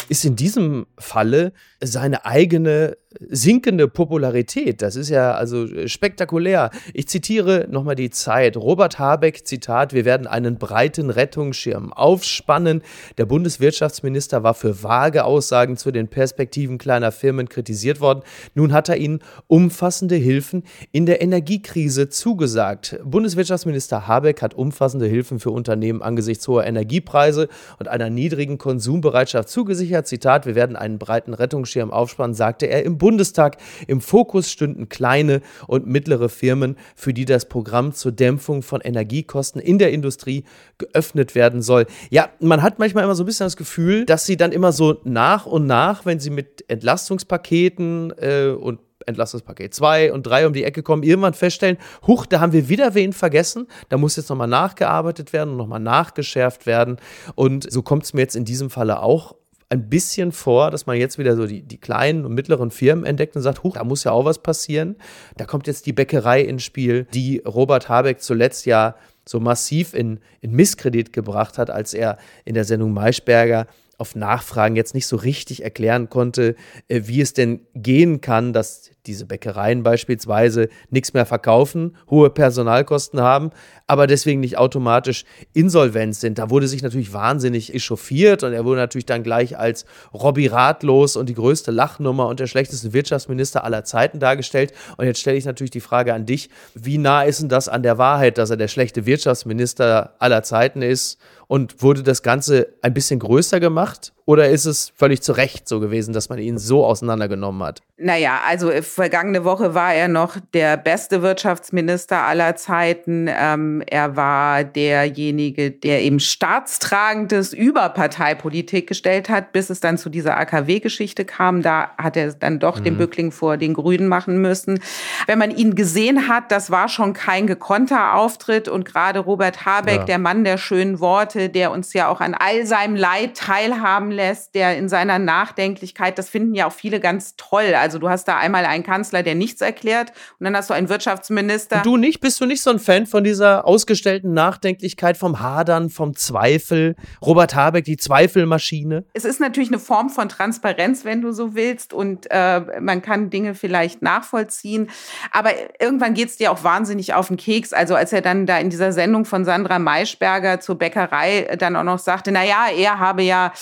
ist 0.08 0.24
in 0.24 0.34
diesem 0.34 0.86
Falle 0.98 1.52
seine 1.80 2.24
eigene 2.24 2.96
sinkende 3.20 3.88
Popularität. 3.88 4.82
Das 4.82 4.96
ist 4.96 5.08
ja 5.08 5.32
also 5.32 5.64
äh, 5.64 5.88
spektakulär. 5.88 6.70
Ich 6.94 7.08
zitiere 7.08 7.66
nochmal 7.70 7.94
die 7.94 8.10
Zeit. 8.10 8.56
Robert 8.56 8.98
Habeck, 8.98 9.46
Zitat, 9.46 9.92
wir 9.92 10.04
werden 10.04 10.26
einen 10.26 10.58
breiten 10.58 11.10
Rettungsschirm 11.10 11.92
aufspannen. 11.92 12.82
Der 13.18 13.26
Bundeswirtschaftsminister 13.26 14.42
war 14.42 14.54
für 14.54 14.82
vage 14.82 15.24
Aussagen 15.24 15.76
zu 15.76 15.90
den 15.90 16.08
Perspektiven 16.08 16.78
kleiner 16.78 17.12
Firmen 17.12 17.48
kritisiert 17.48 18.00
worden. 18.00 18.22
Nun 18.54 18.72
hat 18.72 18.88
er 18.88 18.96
ihnen 18.96 19.20
umfassende 19.46 20.16
Hilfen 20.16 20.64
in 20.92 21.06
der 21.06 21.22
Energiekrise 21.22 22.08
zugesagt. 22.08 22.98
Bundeswirtschaftsminister 23.04 24.06
Habeck 24.06 24.42
hat 24.42 24.54
umfassende 24.54 25.06
Hilfen 25.06 25.40
für 25.40 25.50
Unternehmen 25.50 26.02
angesichts 26.02 26.46
hoher 26.48 26.64
Energiepreise 26.64 27.48
und 27.78 27.88
einer 27.88 28.10
niedrigen 28.10 28.58
Konsumbereitschaft 28.58 29.48
zugesichert. 29.48 30.06
Zitat, 30.06 30.46
wir 30.46 30.54
werden 30.54 30.76
einen 30.76 30.98
breiten 30.98 31.34
Rettungsschirm 31.34 31.90
aufspannen, 31.90 32.34
sagte 32.34 32.66
er 32.66 32.84
im 32.84 32.98
Bund 32.98 33.05
Bundestag. 33.06 33.58
Im 33.86 34.00
Fokus 34.00 34.50
stünden 34.50 34.88
kleine 34.88 35.40
und 35.68 35.86
mittlere 35.86 36.28
Firmen, 36.28 36.74
für 36.96 37.14
die 37.14 37.24
das 37.24 37.48
Programm 37.48 37.92
zur 37.92 38.10
Dämpfung 38.10 38.62
von 38.62 38.80
Energiekosten 38.80 39.60
in 39.60 39.78
der 39.78 39.92
Industrie 39.92 40.42
geöffnet 40.78 41.36
werden 41.36 41.62
soll. 41.62 41.86
Ja, 42.10 42.30
man 42.40 42.62
hat 42.62 42.80
manchmal 42.80 43.04
immer 43.04 43.14
so 43.14 43.22
ein 43.22 43.26
bisschen 43.26 43.46
das 43.46 43.56
Gefühl, 43.56 44.06
dass 44.06 44.26
sie 44.26 44.36
dann 44.36 44.50
immer 44.50 44.72
so 44.72 44.96
nach 45.04 45.46
und 45.46 45.66
nach, 45.66 46.04
wenn 46.04 46.18
sie 46.18 46.30
mit 46.30 46.64
Entlastungspaketen 46.66 48.12
äh, 48.18 48.48
und 48.48 48.80
Entlastungspaket 49.06 49.72
2 49.72 50.12
und 50.12 50.24
3 50.24 50.48
um 50.48 50.52
die 50.52 50.64
Ecke 50.64 50.82
kommen, 50.82 51.04
irgendwann 51.04 51.34
feststellen, 51.34 51.76
huch, 52.08 52.26
da 52.26 52.40
haben 52.40 52.52
wir 52.52 52.68
wieder 52.68 52.96
wen 52.96 53.12
vergessen, 53.12 53.68
da 53.88 53.98
muss 53.98 54.16
jetzt 54.16 54.30
nochmal 54.30 54.48
nachgearbeitet 54.48 55.32
werden 55.32 55.50
und 55.50 55.58
nochmal 55.58 55.78
nachgeschärft 55.78 56.66
werden. 56.66 56.96
Und 57.36 57.70
so 57.70 57.82
kommt 57.82 58.02
es 58.02 58.14
mir 58.14 58.22
jetzt 58.22 58.34
in 58.34 58.44
diesem 58.44 58.68
Falle 58.68 59.00
auch 59.00 59.36
ein 59.68 59.88
bisschen 59.88 60.32
vor, 60.32 60.70
dass 60.70 60.86
man 60.86 60.96
jetzt 60.96 61.18
wieder 61.18 61.36
so 61.36 61.46
die, 61.46 61.62
die 61.62 61.78
kleinen 61.78 62.24
und 62.24 62.34
mittleren 62.34 62.70
Firmen 62.70 63.04
entdeckt 63.04 63.34
und 63.36 63.42
sagt, 63.42 63.62
huch, 63.62 63.74
da 63.74 63.84
muss 63.84 64.04
ja 64.04 64.12
auch 64.12 64.24
was 64.24 64.38
passieren. 64.42 64.96
Da 65.36 65.44
kommt 65.44 65.66
jetzt 65.66 65.86
die 65.86 65.92
Bäckerei 65.92 66.42
ins 66.42 66.62
Spiel, 66.62 67.06
die 67.12 67.38
Robert 67.38 67.88
Habeck 67.88 68.20
zuletzt 68.20 68.66
ja 68.66 68.94
so 69.28 69.40
massiv 69.40 69.92
in, 69.92 70.20
in 70.40 70.52
Misskredit 70.52 71.12
gebracht 71.12 71.58
hat, 71.58 71.70
als 71.70 71.94
er 71.94 72.16
in 72.44 72.54
der 72.54 72.64
Sendung 72.64 72.92
Maischberger 72.92 73.66
auf 73.98 74.14
Nachfragen 74.14 74.76
jetzt 74.76 74.94
nicht 74.94 75.06
so 75.06 75.16
richtig 75.16 75.64
erklären 75.64 76.08
konnte, 76.10 76.54
äh, 76.88 77.02
wie 77.04 77.20
es 77.20 77.32
denn 77.32 77.60
gehen 77.74 78.20
kann, 78.20 78.52
dass 78.52 78.90
diese 79.06 79.26
Bäckereien 79.26 79.82
beispielsweise 79.82 80.68
nichts 80.90 81.14
mehr 81.14 81.26
verkaufen, 81.26 81.96
hohe 82.10 82.30
Personalkosten 82.30 83.20
haben, 83.20 83.50
aber 83.86 84.06
deswegen 84.06 84.40
nicht 84.40 84.58
automatisch 84.58 85.24
insolvent 85.52 86.16
sind. 86.16 86.38
Da 86.38 86.50
wurde 86.50 86.68
sich 86.68 86.82
natürlich 86.82 87.12
wahnsinnig 87.12 87.74
echauffiert 87.74 88.42
und 88.42 88.52
er 88.52 88.64
wurde 88.64 88.80
natürlich 88.80 89.06
dann 89.06 89.22
gleich 89.22 89.58
als 89.58 89.86
Robby 90.12 90.46
ratlos 90.46 91.16
und 91.16 91.28
die 91.28 91.34
größte 91.34 91.70
Lachnummer 91.70 92.26
und 92.26 92.40
der 92.40 92.46
schlechteste 92.46 92.92
Wirtschaftsminister 92.92 93.64
aller 93.64 93.84
Zeiten 93.84 94.18
dargestellt. 94.18 94.72
Und 94.96 95.06
jetzt 95.06 95.20
stelle 95.20 95.36
ich 95.36 95.44
natürlich 95.44 95.70
die 95.70 95.80
Frage 95.80 96.14
an 96.14 96.26
dich, 96.26 96.50
wie 96.74 96.98
nah 96.98 97.22
ist 97.22 97.40
denn 97.40 97.48
das 97.48 97.68
an 97.68 97.82
der 97.82 97.98
Wahrheit, 97.98 98.38
dass 98.38 98.50
er 98.50 98.56
der 98.56 98.68
schlechte 98.68 99.06
Wirtschaftsminister 99.06 100.14
aller 100.18 100.42
Zeiten 100.42 100.82
ist? 100.82 101.18
Und 101.48 101.80
wurde 101.80 102.02
das 102.02 102.22
Ganze 102.22 102.74
ein 102.82 102.92
bisschen 102.92 103.20
größer 103.20 103.60
gemacht? 103.60 104.12
Oder 104.28 104.48
ist 104.48 104.64
es 104.64 104.92
völlig 104.96 105.22
zu 105.22 105.30
Recht 105.32 105.68
so 105.68 105.78
gewesen, 105.78 106.12
dass 106.12 106.28
man 106.28 106.40
ihn 106.40 106.58
so 106.58 106.84
auseinandergenommen 106.84 107.62
hat? 107.62 107.82
Naja, 107.96 108.40
also 108.44 108.72
äh, 108.72 108.82
vergangene 108.82 109.44
Woche 109.44 109.74
war 109.74 109.94
er 109.94 110.08
noch 110.08 110.36
der 110.52 110.76
beste 110.76 111.22
Wirtschaftsminister 111.22 112.18
aller 112.18 112.56
Zeiten. 112.56 113.30
Ähm, 113.30 113.84
er 113.86 114.16
war 114.16 114.64
derjenige, 114.64 115.70
der 115.70 116.02
eben 116.02 116.18
staatstragendes 116.18 117.52
über 117.52 117.88
Parteipolitik 117.88 118.88
gestellt 118.88 119.28
hat, 119.28 119.52
bis 119.52 119.70
es 119.70 119.78
dann 119.78 119.96
zu 119.96 120.10
dieser 120.10 120.36
AKW-Geschichte 120.36 121.24
kam. 121.24 121.62
Da 121.62 121.92
hat 121.96 122.16
er 122.16 122.32
dann 122.32 122.58
doch 122.58 122.80
mhm. 122.80 122.84
den 122.84 122.98
Bückling 122.98 123.30
vor 123.30 123.56
den 123.56 123.74
Grünen 123.74 124.08
machen 124.08 124.42
müssen. 124.42 124.80
Wenn 125.28 125.38
man 125.38 125.52
ihn 125.52 125.76
gesehen 125.76 126.26
hat, 126.26 126.50
das 126.50 126.72
war 126.72 126.88
schon 126.88 127.12
kein 127.12 127.46
gekonnter 127.46 128.14
Auftritt. 128.14 128.66
Und 128.66 128.84
gerade 128.84 129.20
Robert 129.20 129.64
Habeck, 129.64 130.00
ja. 130.00 130.04
der 130.04 130.18
Mann 130.18 130.42
der 130.42 130.58
schönen 130.58 130.98
Worte, 130.98 131.48
der 131.48 131.70
uns 131.70 131.92
ja 131.92 132.08
auch 132.08 132.20
an 132.20 132.34
all 132.34 132.66
seinem 132.66 132.96
Leid 132.96 133.36
teilhaben 133.36 134.15
lässt, 134.16 134.54
der 134.54 134.76
in 134.76 134.88
seiner 134.88 135.18
Nachdenklichkeit, 135.18 136.18
das 136.18 136.28
finden 136.28 136.54
ja 136.54 136.66
auch 136.66 136.72
viele 136.72 137.00
ganz 137.00 137.34
toll. 137.36 137.74
Also 137.74 137.98
du 137.98 138.08
hast 138.08 138.26
da 138.26 138.38
einmal 138.38 138.64
einen 138.64 138.82
Kanzler, 138.82 139.22
der 139.22 139.34
nichts 139.34 139.60
erklärt 139.60 140.12
und 140.38 140.44
dann 140.44 140.56
hast 140.56 140.70
du 140.70 140.74
einen 140.74 140.88
Wirtschaftsminister. 140.88 141.76
Und 141.76 141.86
du 141.86 141.96
nicht? 141.96 142.20
Bist 142.20 142.40
du 142.40 142.46
nicht 142.46 142.62
so 142.62 142.70
ein 142.70 142.78
Fan 142.78 143.06
von 143.06 143.22
dieser 143.22 143.66
ausgestellten 143.66 144.32
Nachdenklichkeit, 144.32 145.16
vom 145.16 145.40
Hadern, 145.40 145.90
vom 145.90 146.16
Zweifel? 146.16 146.96
Robert 147.24 147.54
Habeck, 147.54 147.84
die 147.84 147.96
Zweifelmaschine? 147.96 149.04
Es 149.12 149.24
ist 149.24 149.40
natürlich 149.40 149.68
eine 149.68 149.78
Form 149.78 150.10
von 150.10 150.28
Transparenz, 150.28 151.04
wenn 151.04 151.20
du 151.20 151.32
so 151.32 151.54
willst 151.54 151.92
und 151.92 152.26
äh, 152.30 152.80
man 152.80 153.02
kann 153.02 153.30
Dinge 153.30 153.54
vielleicht 153.54 154.02
nachvollziehen. 154.02 154.88
Aber 155.30 155.50
irgendwann 155.80 156.14
geht 156.14 156.28
es 156.30 156.36
dir 156.36 156.50
auch 156.50 156.64
wahnsinnig 156.64 157.14
auf 157.14 157.28
den 157.28 157.36
Keks. 157.36 157.72
Also 157.72 157.94
als 157.94 158.12
er 158.12 158.22
dann 158.22 158.46
da 158.46 158.58
in 158.58 158.70
dieser 158.70 158.92
Sendung 158.92 159.24
von 159.24 159.44
Sandra 159.44 159.78
Maischberger 159.78 160.60
zur 160.60 160.78
Bäckerei 160.78 161.56
dann 161.58 161.76
auch 161.76 161.84
noch 161.84 161.98
sagte, 161.98 162.32
na 162.32 162.44
ja, 162.44 162.66
er 162.74 162.98
habe 162.98 163.22
ja 163.22 163.52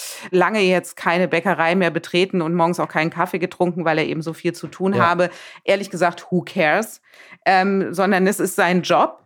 lange 0.44 0.60
jetzt 0.60 0.96
keine 0.96 1.26
Bäckerei 1.26 1.74
mehr 1.74 1.90
betreten 1.90 2.42
und 2.42 2.54
morgens 2.54 2.78
auch 2.78 2.88
keinen 2.88 3.10
Kaffee 3.10 3.38
getrunken, 3.38 3.86
weil 3.86 3.98
er 3.98 4.06
eben 4.06 4.20
so 4.20 4.34
viel 4.34 4.52
zu 4.52 4.66
tun 4.66 4.92
ja. 4.92 5.06
habe. 5.06 5.30
Ehrlich 5.64 5.88
gesagt, 5.88 6.26
who 6.30 6.42
cares? 6.42 7.00
Ähm, 7.46 7.94
sondern 7.94 8.26
es 8.26 8.40
ist 8.40 8.54
sein 8.54 8.82
Job. 8.82 9.20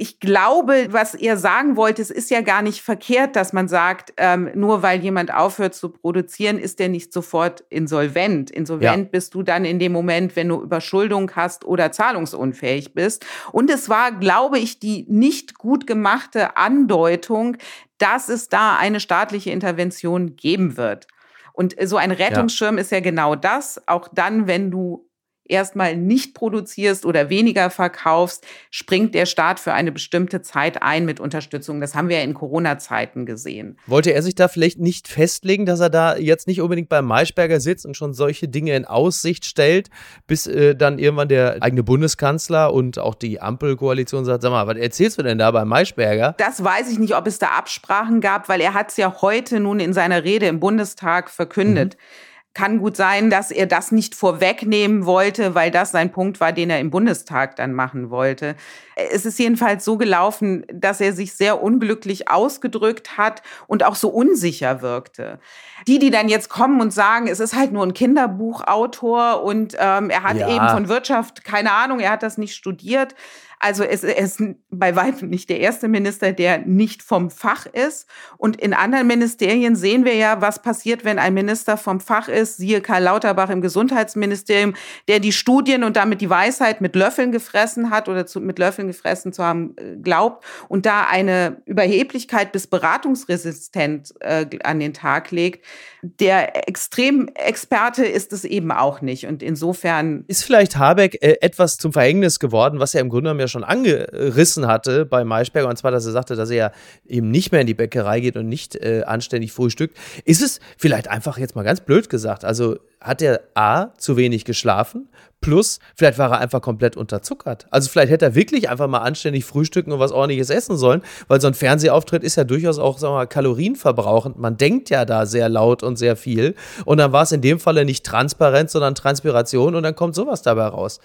Ich 0.00 0.20
glaube, 0.20 0.88
was 0.90 1.14
er 1.14 1.36
sagen 1.36 1.76
wollte, 1.76 2.02
es 2.02 2.10
ist 2.10 2.30
ja 2.30 2.40
gar 2.40 2.62
nicht 2.62 2.82
verkehrt, 2.82 3.34
dass 3.34 3.52
man 3.52 3.66
sagt, 3.66 4.12
ähm, 4.16 4.48
nur 4.54 4.82
weil 4.82 5.00
jemand 5.00 5.34
aufhört 5.34 5.74
zu 5.74 5.88
produzieren, 5.88 6.58
ist 6.58 6.78
der 6.78 6.88
nicht 6.88 7.12
sofort 7.12 7.64
insolvent. 7.68 8.50
Insolvent 8.50 9.06
ja. 9.06 9.10
bist 9.10 9.34
du 9.34 9.42
dann 9.42 9.64
in 9.64 9.80
dem 9.80 9.90
Moment, 9.90 10.36
wenn 10.36 10.50
du 10.50 10.62
Überschuldung 10.62 11.32
hast 11.34 11.64
oder 11.64 11.90
zahlungsunfähig 11.90 12.94
bist. 12.94 13.26
Und 13.50 13.70
es 13.70 13.88
war, 13.88 14.12
glaube 14.12 14.60
ich, 14.60 14.78
die 14.78 15.04
nicht 15.08 15.58
gut 15.58 15.88
gemachte 15.88 16.56
Andeutung, 16.56 17.56
dass 17.98 18.28
es 18.28 18.48
da 18.48 18.76
eine 18.76 19.00
staatliche 19.00 19.50
Intervention 19.50 20.36
geben 20.36 20.76
wird. 20.76 21.06
Und 21.52 21.74
so 21.82 21.96
ein 21.96 22.12
Rettungsschirm 22.12 22.76
ja. 22.76 22.80
ist 22.82 22.92
ja 22.92 23.00
genau 23.00 23.34
das. 23.34 23.82
Auch 23.86 24.08
dann, 24.08 24.46
wenn 24.46 24.70
du 24.70 25.07
erstmal 25.48 25.96
nicht 25.96 26.34
produzierst 26.34 27.04
oder 27.06 27.30
weniger 27.30 27.70
verkaufst, 27.70 28.46
springt 28.70 29.14
der 29.14 29.26
Staat 29.26 29.60
für 29.60 29.72
eine 29.72 29.92
bestimmte 29.92 30.42
Zeit 30.42 30.82
ein 30.82 31.04
mit 31.04 31.20
Unterstützung. 31.20 31.80
Das 31.80 31.94
haben 31.94 32.08
wir 32.08 32.18
ja 32.18 32.22
in 32.22 32.34
Corona-Zeiten 32.34 33.26
gesehen. 33.26 33.78
Wollte 33.86 34.12
er 34.12 34.22
sich 34.22 34.34
da 34.34 34.48
vielleicht 34.48 34.78
nicht 34.78 35.08
festlegen, 35.08 35.66
dass 35.66 35.80
er 35.80 35.90
da 35.90 36.16
jetzt 36.16 36.46
nicht 36.46 36.60
unbedingt 36.60 36.88
beim 36.88 37.06
Maischberger 37.06 37.60
sitzt 37.60 37.86
und 37.86 37.96
schon 37.96 38.14
solche 38.14 38.48
Dinge 38.48 38.74
in 38.76 38.84
Aussicht 38.84 39.44
stellt, 39.44 39.88
bis 40.26 40.46
äh, 40.46 40.74
dann 40.74 40.98
irgendwann 40.98 41.28
der 41.28 41.58
eigene 41.60 41.82
Bundeskanzler 41.82 42.72
und 42.72 42.98
auch 42.98 43.14
die 43.14 43.40
Ampelkoalition 43.40 44.24
sagt, 44.24 44.42
sag 44.42 44.50
mal, 44.50 44.66
was 44.66 44.76
erzählst 44.76 45.18
du 45.18 45.22
denn 45.22 45.38
da 45.38 45.50
beim 45.50 45.68
Maischberger? 45.68 46.34
Das 46.38 46.62
weiß 46.62 46.90
ich 46.90 46.98
nicht, 46.98 47.16
ob 47.16 47.26
es 47.26 47.38
da 47.38 47.48
Absprachen 47.48 48.20
gab, 48.20 48.48
weil 48.48 48.60
er 48.60 48.74
hat 48.74 48.90
es 48.90 48.96
ja 48.96 49.20
heute 49.20 49.60
nun 49.60 49.80
in 49.80 49.92
seiner 49.92 50.24
Rede 50.24 50.46
im 50.46 50.60
Bundestag 50.60 51.30
verkündet. 51.30 51.96
Mhm 51.96 52.27
kann 52.58 52.80
gut 52.80 52.96
sein, 52.96 53.30
dass 53.30 53.52
er 53.52 53.66
das 53.66 53.92
nicht 53.92 54.16
vorwegnehmen 54.16 55.06
wollte, 55.06 55.54
weil 55.54 55.70
das 55.70 55.92
sein 55.92 56.10
Punkt 56.10 56.40
war, 56.40 56.50
den 56.52 56.70
er 56.70 56.80
im 56.80 56.90
Bundestag 56.90 57.54
dann 57.54 57.72
machen 57.72 58.10
wollte. 58.10 58.56
Es 58.96 59.24
ist 59.24 59.38
jedenfalls 59.38 59.84
so 59.84 59.96
gelaufen, 59.96 60.66
dass 60.72 61.00
er 61.00 61.12
sich 61.12 61.34
sehr 61.34 61.62
unglücklich 61.62 62.28
ausgedrückt 62.28 63.16
hat 63.16 63.42
und 63.68 63.84
auch 63.84 63.94
so 63.94 64.08
unsicher 64.08 64.82
wirkte. 64.82 65.38
Die, 65.86 66.00
die 66.00 66.10
dann 66.10 66.28
jetzt 66.28 66.48
kommen 66.48 66.80
und 66.80 66.92
sagen, 66.92 67.28
es 67.28 67.38
ist 67.38 67.54
halt 67.54 67.70
nur 67.70 67.86
ein 67.86 67.94
Kinderbuchautor 67.94 69.44
und 69.44 69.76
ähm, 69.78 70.10
er 70.10 70.24
hat 70.24 70.36
ja. 70.36 70.48
eben 70.48 70.68
von 70.68 70.88
Wirtschaft 70.88 71.44
keine 71.44 71.70
Ahnung, 71.70 72.00
er 72.00 72.10
hat 72.10 72.24
das 72.24 72.38
nicht 72.38 72.56
studiert. 72.56 73.14
Also 73.60 73.82
es, 73.82 74.04
ist 74.04 74.42
bei 74.70 74.94
weitem 74.94 75.30
nicht 75.30 75.50
der 75.50 75.60
erste 75.60 75.88
Minister, 75.88 76.32
der 76.32 76.58
nicht 76.58 77.02
vom 77.02 77.30
Fach 77.30 77.66
ist. 77.66 78.06
Und 78.36 78.60
in 78.60 78.72
anderen 78.72 79.06
Ministerien 79.06 79.74
sehen 79.74 80.04
wir 80.04 80.14
ja, 80.14 80.40
was 80.40 80.62
passiert, 80.62 81.04
wenn 81.04 81.18
ein 81.18 81.34
Minister 81.34 81.76
vom 81.76 82.00
Fach 82.00 82.28
ist. 82.28 82.58
Siehe 82.58 82.80
Karl 82.80 83.02
Lauterbach 83.02 83.50
im 83.50 83.60
Gesundheitsministerium, 83.60 84.74
der 85.08 85.18
die 85.18 85.32
Studien 85.32 85.82
und 85.82 85.96
damit 85.96 86.20
die 86.20 86.30
Weisheit 86.30 86.80
mit 86.80 86.94
Löffeln 86.94 87.32
gefressen 87.32 87.90
hat 87.90 88.08
oder 88.08 88.26
zu, 88.26 88.40
mit 88.40 88.58
Löffeln 88.58 88.88
gefressen 88.88 89.32
zu 89.32 89.42
haben 89.42 89.74
äh, 89.76 89.96
glaubt 89.96 90.44
und 90.68 90.86
da 90.86 91.06
eine 91.08 91.60
Überheblichkeit 91.66 92.52
bis 92.52 92.66
beratungsresistent 92.66 94.14
äh, 94.20 94.46
an 94.62 94.78
den 94.78 94.94
Tag 94.94 95.30
legt. 95.30 95.64
Der 96.02 96.68
Extremexperte 96.68 98.04
ist 98.04 98.32
es 98.32 98.44
eben 98.44 98.70
auch 98.70 99.00
nicht. 99.00 99.26
Und 99.26 99.42
insofern. 99.42 100.24
Ist 100.28 100.44
vielleicht 100.44 100.76
Habeck 100.76 101.18
äh, 101.20 101.38
etwas 101.40 101.76
zum 101.76 101.92
Verhängnis 101.92 102.38
geworden, 102.38 102.78
was 102.78 102.94
er 102.94 103.00
im 103.00 103.08
Grunde 103.08 103.24
genommen 103.24 103.40
ja 103.40 103.47
schon 103.48 103.64
angerissen 103.64 104.66
hatte 104.66 105.04
bei 105.04 105.24
Maischberger, 105.24 105.68
und 105.68 105.76
zwar, 105.76 105.90
dass 105.90 106.06
er 106.06 106.12
sagte, 106.12 106.36
dass 106.36 106.50
er 106.50 106.56
ja 106.56 106.72
eben 107.06 107.30
nicht 107.30 107.52
mehr 107.52 107.60
in 107.60 107.66
die 107.66 107.74
Bäckerei 107.74 108.20
geht 108.20 108.36
und 108.36 108.48
nicht 108.48 108.76
äh, 108.76 109.02
anständig 109.06 109.52
frühstückt. 109.52 109.96
Ist 110.24 110.42
es 110.42 110.60
vielleicht 110.76 111.08
einfach 111.08 111.38
jetzt 111.38 111.56
mal 111.56 111.64
ganz 111.64 111.80
blöd 111.80 112.08
gesagt, 112.08 112.44
also 112.44 112.78
hat 113.00 113.22
er 113.22 113.40
A, 113.54 113.94
zu 113.98 114.16
wenig 114.16 114.44
geschlafen, 114.44 115.08
plus 115.40 115.78
vielleicht 115.94 116.18
war 116.18 116.30
er 116.32 116.38
einfach 116.38 116.60
komplett 116.60 116.96
unterzuckert. 116.96 117.66
Also 117.70 117.88
vielleicht 117.88 118.10
hätte 118.10 118.26
er 118.26 118.34
wirklich 118.34 118.68
einfach 118.68 118.88
mal 118.88 118.98
anständig 118.98 119.44
frühstücken 119.44 119.92
und 119.92 120.00
was 120.00 120.12
ordentliches 120.12 120.50
essen 120.50 120.76
sollen, 120.76 121.02
weil 121.28 121.40
so 121.40 121.46
ein 121.46 121.54
Fernsehauftritt 121.54 122.24
ist 122.24 122.36
ja 122.36 122.44
durchaus 122.44 122.78
auch, 122.78 122.98
sagen 122.98 123.14
wir 123.14 123.18
mal, 123.18 123.26
kalorienverbrauchend. 123.26 124.38
Man 124.38 124.56
denkt 124.56 124.90
ja 124.90 125.04
da 125.04 125.26
sehr 125.26 125.48
laut 125.48 125.82
und 125.82 125.96
sehr 125.96 126.16
viel. 126.16 126.54
Und 126.84 126.98
dann 126.98 127.12
war 127.12 127.22
es 127.22 127.32
in 127.32 127.40
dem 127.40 127.60
Falle 127.60 127.84
nicht 127.84 128.04
Transparenz, 128.04 128.72
sondern 128.72 128.94
Transpiration 128.94 129.74
und 129.74 129.82
dann 129.82 129.94
kommt 129.94 130.14
sowas 130.14 130.42
dabei 130.42 130.66
raus. 130.66 131.00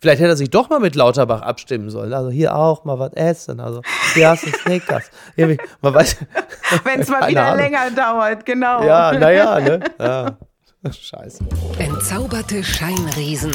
Vielleicht 0.00 0.20
hätte 0.20 0.30
er 0.30 0.36
sich 0.36 0.50
doch 0.50 0.68
mal 0.68 0.80
mit 0.80 0.94
Lauterbach 0.94 1.42
abstimmen 1.42 1.90
sollen. 1.90 2.12
Also 2.12 2.30
hier 2.30 2.54
auch 2.54 2.84
mal 2.84 2.98
was 2.98 3.14
essen. 3.14 3.60
Also 3.60 3.80
hier 4.14 4.28
hast 4.30 4.46
du 4.46 4.50
Snickers. 4.50 5.10
Wenn 6.84 7.00
es 7.00 7.08
mal 7.08 7.28
wieder 7.28 7.46
Ahnung. 7.46 7.60
länger 7.60 7.90
dauert, 7.90 8.44
genau. 8.44 8.84
Ja, 8.84 9.12
naja, 9.12 9.60
ne? 9.60 9.80
Ja. 9.98 10.36
Scheiße. 10.90 11.44
Entzauberte 11.78 12.62
Scheinriesen. 12.62 13.52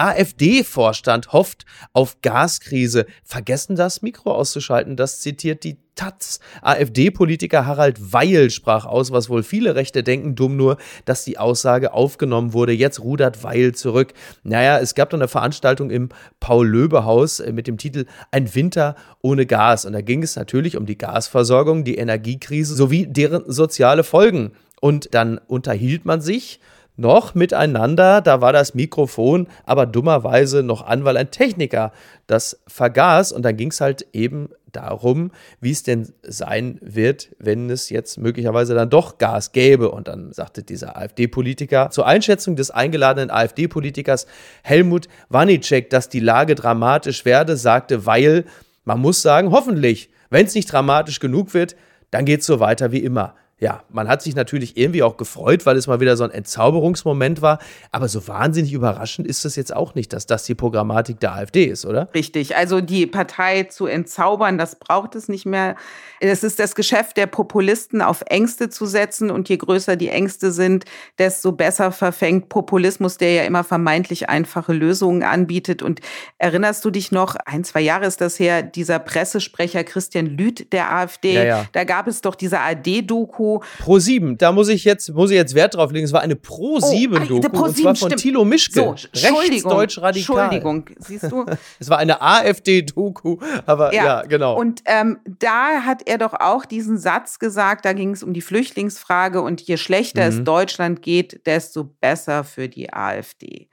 AfD-Vorstand 0.00 1.32
hofft 1.32 1.66
auf 1.92 2.22
Gaskrise. 2.22 3.04
Vergessen 3.22 3.76
das 3.76 4.00
Mikro 4.00 4.32
auszuschalten, 4.32 4.96
das 4.96 5.20
zitiert 5.20 5.62
die 5.62 5.76
Taz. 5.94 6.40
AfD-Politiker 6.62 7.66
Harald 7.66 8.12
Weil 8.14 8.48
sprach 8.48 8.86
aus, 8.86 9.12
was 9.12 9.28
wohl 9.28 9.42
viele 9.42 9.74
Rechte 9.74 10.02
denken, 10.02 10.34
dumm 10.34 10.56
nur, 10.56 10.78
dass 11.04 11.24
die 11.24 11.36
Aussage 11.36 11.92
aufgenommen 11.92 12.54
wurde. 12.54 12.72
Jetzt 12.72 13.00
rudert 13.00 13.44
Weil 13.44 13.74
zurück. 13.74 14.14
Naja, 14.42 14.78
es 14.78 14.94
gab 14.94 15.10
dann 15.10 15.20
eine 15.20 15.28
Veranstaltung 15.28 15.90
im 15.90 16.08
Paul-Löbe-Haus 16.40 17.40
äh, 17.40 17.52
mit 17.52 17.66
dem 17.66 17.76
Titel 17.76 18.06
Ein 18.30 18.54
Winter 18.54 18.94
ohne 19.20 19.44
Gas. 19.44 19.84
Und 19.84 19.92
da 19.92 20.00
ging 20.00 20.22
es 20.22 20.36
natürlich 20.36 20.78
um 20.78 20.86
die 20.86 20.96
Gasversorgung, 20.96 21.84
die 21.84 21.96
Energiekrise 21.96 22.74
sowie 22.74 23.06
deren 23.06 23.42
soziale 23.52 24.02
Folgen. 24.02 24.52
Und 24.80 25.14
dann 25.14 25.38
unterhielt 25.38 26.04
man 26.04 26.20
sich 26.20 26.60
noch 27.00 27.34
miteinander. 27.34 28.20
Da 28.20 28.40
war 28.40 28.52
das 28.52 28.74
Mikrofon 28.74 29.48
aber 29.64 29.86
dummerweise 29.86 30.62
noch 30.62 30.86
an, 30.86 31.04
weil 31.04 31.16
ein 31.16 31.30
Techniker 31.30 31.92
das 32.26 32.60
vergaß. 32.66 33.32
Und 33.32 33.42
dann 33.42 33.56
ging 33.56 33.70
es 33.70 33.80
halt 33.80 34.06
eben 34.12 34.50
darum, 34.72 35.32
wie 35.60 35.72
es 35.72 35.82
denn 35.82 36.12
sein 36.22 36.78
wird, 36.80 37.30
wenn 37.38 37.70
es 37.70 37.90
jetzt 37.90 38.18
möglicherweise 38.18 38.74
dann 38.74 38.90
doch 38.90 39.18
Gas 39.18 39.52
gäbe. 39.52 39.90
Und 39.90 40.08
dann 40.08 40.32
sagte 40.32 40.62
dieser 40.62 40.96
AfD-Politiker 40.96 41.90
zur 41.90 42.06
Einschätzung 42.06 42.54
des 42.54 42.70
eingeladenen 42.70 43.30
AfD-Politikers 43.30 44.26
Helmut 44.62 45.08
Wanicek, 45.28 45.90
dass 45.90 46.08
die 46.08 46.20
Lage 46.20 46.54
dramatisch 46.54 47.24
werde, 47.24 47.56
sagte, 47.56 48.06
weil 48.06 48.44
man 48.84 49.00
muss 49.00 49.22
sagen, 49.22 49.50
hoffentlich, 49.50 50.10
wenn 50.28 50.46
es 50.46 50.54
nicht 50.54 50.70
dramatisch 50.72 51.18
genug 51.18 51.54
wird, 51.54 51.76
dann 52.10 52.24
geht 52.24 52.40
es 52.40 52.46
so 52.46 52.60
weiter 52.60 52.92
wie 52.92 52.98
immer 52.98 53.34
ja, 53.60 53.82
man 53.90 54.08
hat 54.08 54.22
sich 54.22 54.34
natürlich 54.34 54.78
irgendwie 54.78 55.02
auch 55.02 55.18
gefreut, 55.18 55.66
weil 55.66 55.76
es 55.76 55.86
mal 55.86 56.00
wieder 56.00 56.16
so 56.16 56.24
ein 56.24 56.30
Entzauberungsmoment 56.30 57.42
war. 57.42 57.58
Aber 57.92 58.08
so 58.08 58.26
wahnsinnig 58.26 58.72
überraschend 58.72 59.28
ist 59.28 59.44
es 59.44 59.54
jetzt 59.54 59.76
auch 59.76 59.94
nicht, 59.94 60.14
dass 60.14 60.24
das 60.24 60.44
die 60.44 60.54
Programmatik 60.54 61.20
der 61.20 61.34
AfD 61.34 61.66
ist, 61.66 61.84
oder? 61.84 62.08
Richtig. 62.14 62.56
Also 62.56 62.80
die 62.80 63.06
Partei 63.06 63.64
zu 63.64 63.84
entzaubern, 63.84 64.56
das 64.56 64.76
braucht 64.76 65.14
es 65.14 65.28
nicht 65.28 65.44
mehr. 65.44 65.76
Es 66.20 66.42
ist 66.42 66.58
das 66.58 66.74
Geschäft 66.74 67.18
der 67.18 67.26
Populisten, 67.26 68.00
auf 68.00 68.22
Ängste 68.26 68.70
zu 68.70 68.86
setzen. 68.86 69.30
Und 69.30 69.50
je 69.50 69.58
größer 69.58 69.96
die 69.96 70.08
Ängste 70.08 70.52
sind, 70.52 70.86
desto 71.18 71.52
besser 71.52 71.92
verfängt 71.92 72.48
Populismus, 72.48 73.18
der 73.18 73.34
ja 73.34 73.42
immer 73.42 73.62
vermeintlich 73.62 74.30
einfache 74.30 74.72
Lösungen 74.72 75.22
anbietet. 75.22 75.82
Und 75.82 76.00
erinnerst 76.38 76.82
du 76.86 76.90
dich 76.90 77.12
noch, 77.12 77.36
ein, 77.44 77.64
zwei 77.64 77.82
Jahre 77.82 78.06
ist 78.06 78.22
das 78.22 78.38
her, 78.38 78.62
dieser 78.62 78.98
Pressesprecher 78.98 79.84
Christian 79.84 80.24
Lüth 80.24 80.72
der 80.72 80.94
AfD, 80.94 81.34
ja, 81.34 81.44
ja. 81.44 81.66
da 81.72 81.84
gab 81.84 82.06
es 82.06 82.22
doch 82.22 82.34
diese 82.34 82.60
AD-Doku, 82.60 83.49
Pro 83.58 83.98
7, 83.98 84.38
da 84.38 84.52
muss 84.52 84.68
ich 84.68 84.84
jetzt, 84.84 85.12
muss 85.12 85.30
ich 85.30 85.36
jetzt 85.36 85.54
Wert 85.54 85.74
drauf 85.74 85.92
legen. 85.92 86.04
Es 86.04 86.12
war 86.12 86.22
eine 86.22 86.36
Pro 86.36 86.80
7 86.80 87.14
oh, 87.14 87.18
Doku. 87.26 87.48
Pro 87.48 87.68
7, 87.68 87.68
und 87.68 87.76
zwar 87.76 87.94
von 87.96 88.08
stimmt. 88.08 88.22
Thilo 88.22 88.44
Mischke. 88.44 88.80
So, 88.80 88.94
Rechtsdeutsch 89.28 89.98
radikal. 89.98 90.38
Entschuldigung, 90.44 90.84
siehst 90.98 91.30
du? 91.30 91.44
es 91.78 91.90
war 91.90 91.98
eine 91.98 92.22
AfD-Doku, 92.22 93.38
aber 93.66 93.92
ja, 93.94 94.04
ja, 94.04 94.22
genau. 94.22 94.58
Und 94.58 94.82
ähm, 94.86 95.18
da 95.26 95.82
hat 95.84 96.02
er 96.06 96.18
doch 96.18 96.34
auch 96.34 96.64
diesen 96.64 96.98
Satz 96.98 97.38
gesagt, 97.38 97.84
da 97.84 97.92
ging 97.92 98.12
es 98.12 98.22
um 98.22 98.32
die 98.32 98.40
Flüchtlingsfrage 98.40 99.42
und 99.42 99.60
je 99.60 99.76
schlechter 99.76 100.30
mhm. 100.30 100.38
es 100.38 100.44
Deutschland 100.44 101.02
geht, 101.02 101.46
desto 101.46 101.84
besser 101.84 102.44
für 102.44 102.68
die 102.68 102.92
AfD. 102.92 103.68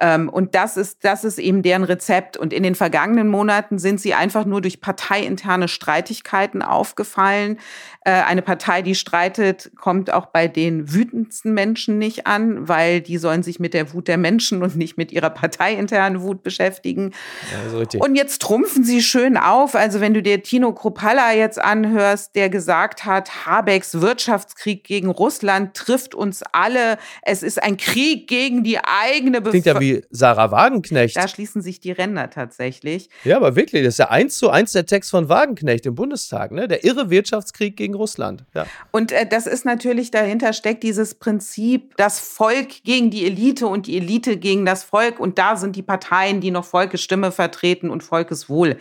Ähm, 0.00 0.28
und 0.28 0.54
das 0.54 0.76
ist, 0.76 1.04
das 1.04 1.24
ist 1.24 1.38
eben 1.38 1.62
deren 1.62 1.84
Rezept. 1.84 2.36
Und 2.36 2.52
in 2.52 2.62
den 2.62 2.74
vergangenen 2.74 3.28
Monaten 3.28 3.78
sind 3.78 4.00
sie 4.00 4.14
einfach 4.14 4.44
nur 4.44 4.60
durch 4.60 4.80
parteiinterne 4.80 5.68
Streitigkeiten 5.68 6.62
aufgefallen. 6.62 7.58
Äh, 8.04 8.10
eine 8.10 8.42
Partei, 8.42 8.82
die 8.82 8.94
streitet, 8.94 9.70
kommt 9.76 10.12
auch 10.12 10.26
bei 10.26 10.48
den 10.48 10.92
wütendsten 10.92 11.54
Menschen 11.54 11.98
nicht 11.98 12.26
an, 12.26 12.68
weil 12.68 13.00
die 13.00 13.18
sollen 13.18 13.42
sich 13.42 13.60
mit 13.60 13.74
der 13.74 13.92
Wut 13.92 14.08
der 14.08 14.18
Menschen 14.18 14.62
und 14.62 14.76
nicht 14.76 14.96
mit 14.96 15.12
ihrer 15.12 15.30
parteiinternen 15.30 16.22
Wut 16.22 16.42
beschäftigen. 16.42 17.12
Ja, 17.52 18.00
und 18.00 18.14
jetzt 18.16 18.42
trumpfen 18.42 18.84
sie 18.84 19.02
schön 19.02 19.36
auf. 19.36 19.74
Also 19.74 20.00
wenn 20.00 20.14
du 20.14 20.22
dir 20.22 20.42
Tino 20.42 20.72
Kropalla 20.72 21.32
jetzt 21.32 21.60
anhörst, 21.60 22.34
der 22.34 22.50
gesagt 22.50 23.04
hat, 23.04 23.46
Habecks 23.46 24.00
Wirtschaftskrieg 24.00 24.84
gegen 24.84 25.08
Russland 25.08 25.74
trifft 25.74 26.14
uns 26.14 26.42
alle. 26.52 26.98
Es 27.22 27.42
ist 27.42 27.62
ein 27.62 27.76
Krieg 27.76 28.26
gegen 28.26 28.64
die 28.64 28.78
eigene 28.78 29.40
Bevölkerung 29.40 29.83
wie 29.84 30.04
Sarah 30.10 30.50
Wagenknecht. 30.50 31.16
Da 31.16 31.28
schließen 31.28 31.62
sich 31.62 31.80
die 31.80 31.92
Ränder 31.92 32.30
tatsächlich. 32.30 33.08
Ja, 33.24 33.36
aber 33.36 33.56
wirklich, 33.56 33.84
das 33.84 33.94
ist 33.94 33.98
ja 33.98 34.10
eins 34.10 34.38
zu 34.38 34.50
eins 34.50 34.72
der 34.72 34.86
Text 34.86 35.10
von 35.10 35.28
Wagenknecht 35.28 35.86
im 35.86 35.94
Bundestag, 35.94 36.52
ne? 36.52 36.68
Der 36.68 36.84
irre 36.84 37.10
Wirtschaftskrieg 37.10 37.76
gegen 37.76 37.94
Russland. 37.94 38.44
Ja. 38.54 38.66
Und 38.90 39.12
äh, 39.12 39.26
das 39.26 39.46
ist 39.46 39.64
natürlich, 39.64 40.10
dahinter 40.10 40.52
steckt 40.52 40.82
dieses 40.82 41.14
Prinzip, 41.14 41.96
das 41.96 42.18
Volk 42.20 42.82
gegen 42.84 43.10
die 43.10 43.26
Elite 43.26 43.66
und 43.66 43.86
die 43.86 43.96
Elite 43.96 44.36
gegen 44.36 44.64
das 44.64 44.84
Volk. 44.84 45.20
Und 45.20 45.38
da 45.38 45.56
sind 45.56 45.76
die 45.76 45.82
Parteien, 45.82 46.40
die 46.40 46.50
noch 46.50 46.64
Volkesstimme 46.64 47.32
vertreten 47.32 47.90
und 47.90 48.02
Volkeswohl 48.02 48.76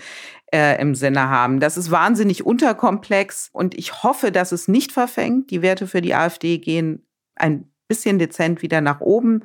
äh, 0.54 0.80
im 0.80 0.96
Sinne 0.96 1.30
haben. 1.30 1.60
Das 1.60 1.78
ist 1.78 1.92
wahnsinnig 1.92 2.46
unterkomplex 2.46 3.50
und 3.52 3.76
ich 3.76 4.04
hoffe, 4.04 4.32
dass 4.32 4.52
es 4.52 4.68
nicht 4.68 4.92
verfängt. 4.92 5.50
Die 5.50 5.62
Werte 5.62 5.88
für 5.88 6.02
die 6.02 6.13
AfD 6.13 6.60
gehen 6.60 7.06
ein 7.36 7.72
bisschen 7.93 8.17
dezent 8.17 8.62
wieder 8.63 8.82
nach 8.82 9.01
oben. 9.01 9.43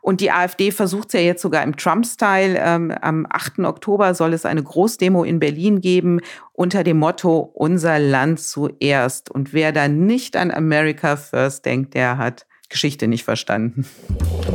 Und 0.00 0.22
die 0.22 0.30
AfD 0.30 0.70
versucht 0.70 1.08
es 1.08 1.12
ja 1.12 1.20
jetzt 1.20 1.42
sogar 1.42 1.62
im 1.62 1.76
Trump-Style. 1.76 2.58
Ähm, 2.58 2.90
am 3.02 3.26
8. 3.28 3.60
Oktober 3.60 4.14
soll 4.14 4.32
es 4.32 4.46
eine 4.46 4.62
Großdemo 4.62 5.24
in 5.24 5.38
Berlin 5.38 5.82
geben 5.82 6.20
unter 6.54 6.82
dem 6.82 6.98
Motto 6.98 7.38
Unser 7.38 7.98
Land 7.98 8.40
zuerst. 8.40 9.30
Und 9.30 9.52
wer 9.52 9.72
da 9.72 9.88
nicht 9.88 10.36
an 10.36 10.50
America 10.50 11.16
First 11.16 11.66
denkt, 11.66 11.92
der 11.92 12.16
hat 12.16 12.46
Geschichte 12.70 13.08
nicht 13.08 13.24
verstanden. 13.24 13.84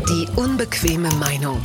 Die 0.10 0.28
unbequeme 0.36 1.10
Meinung 1.20 1.62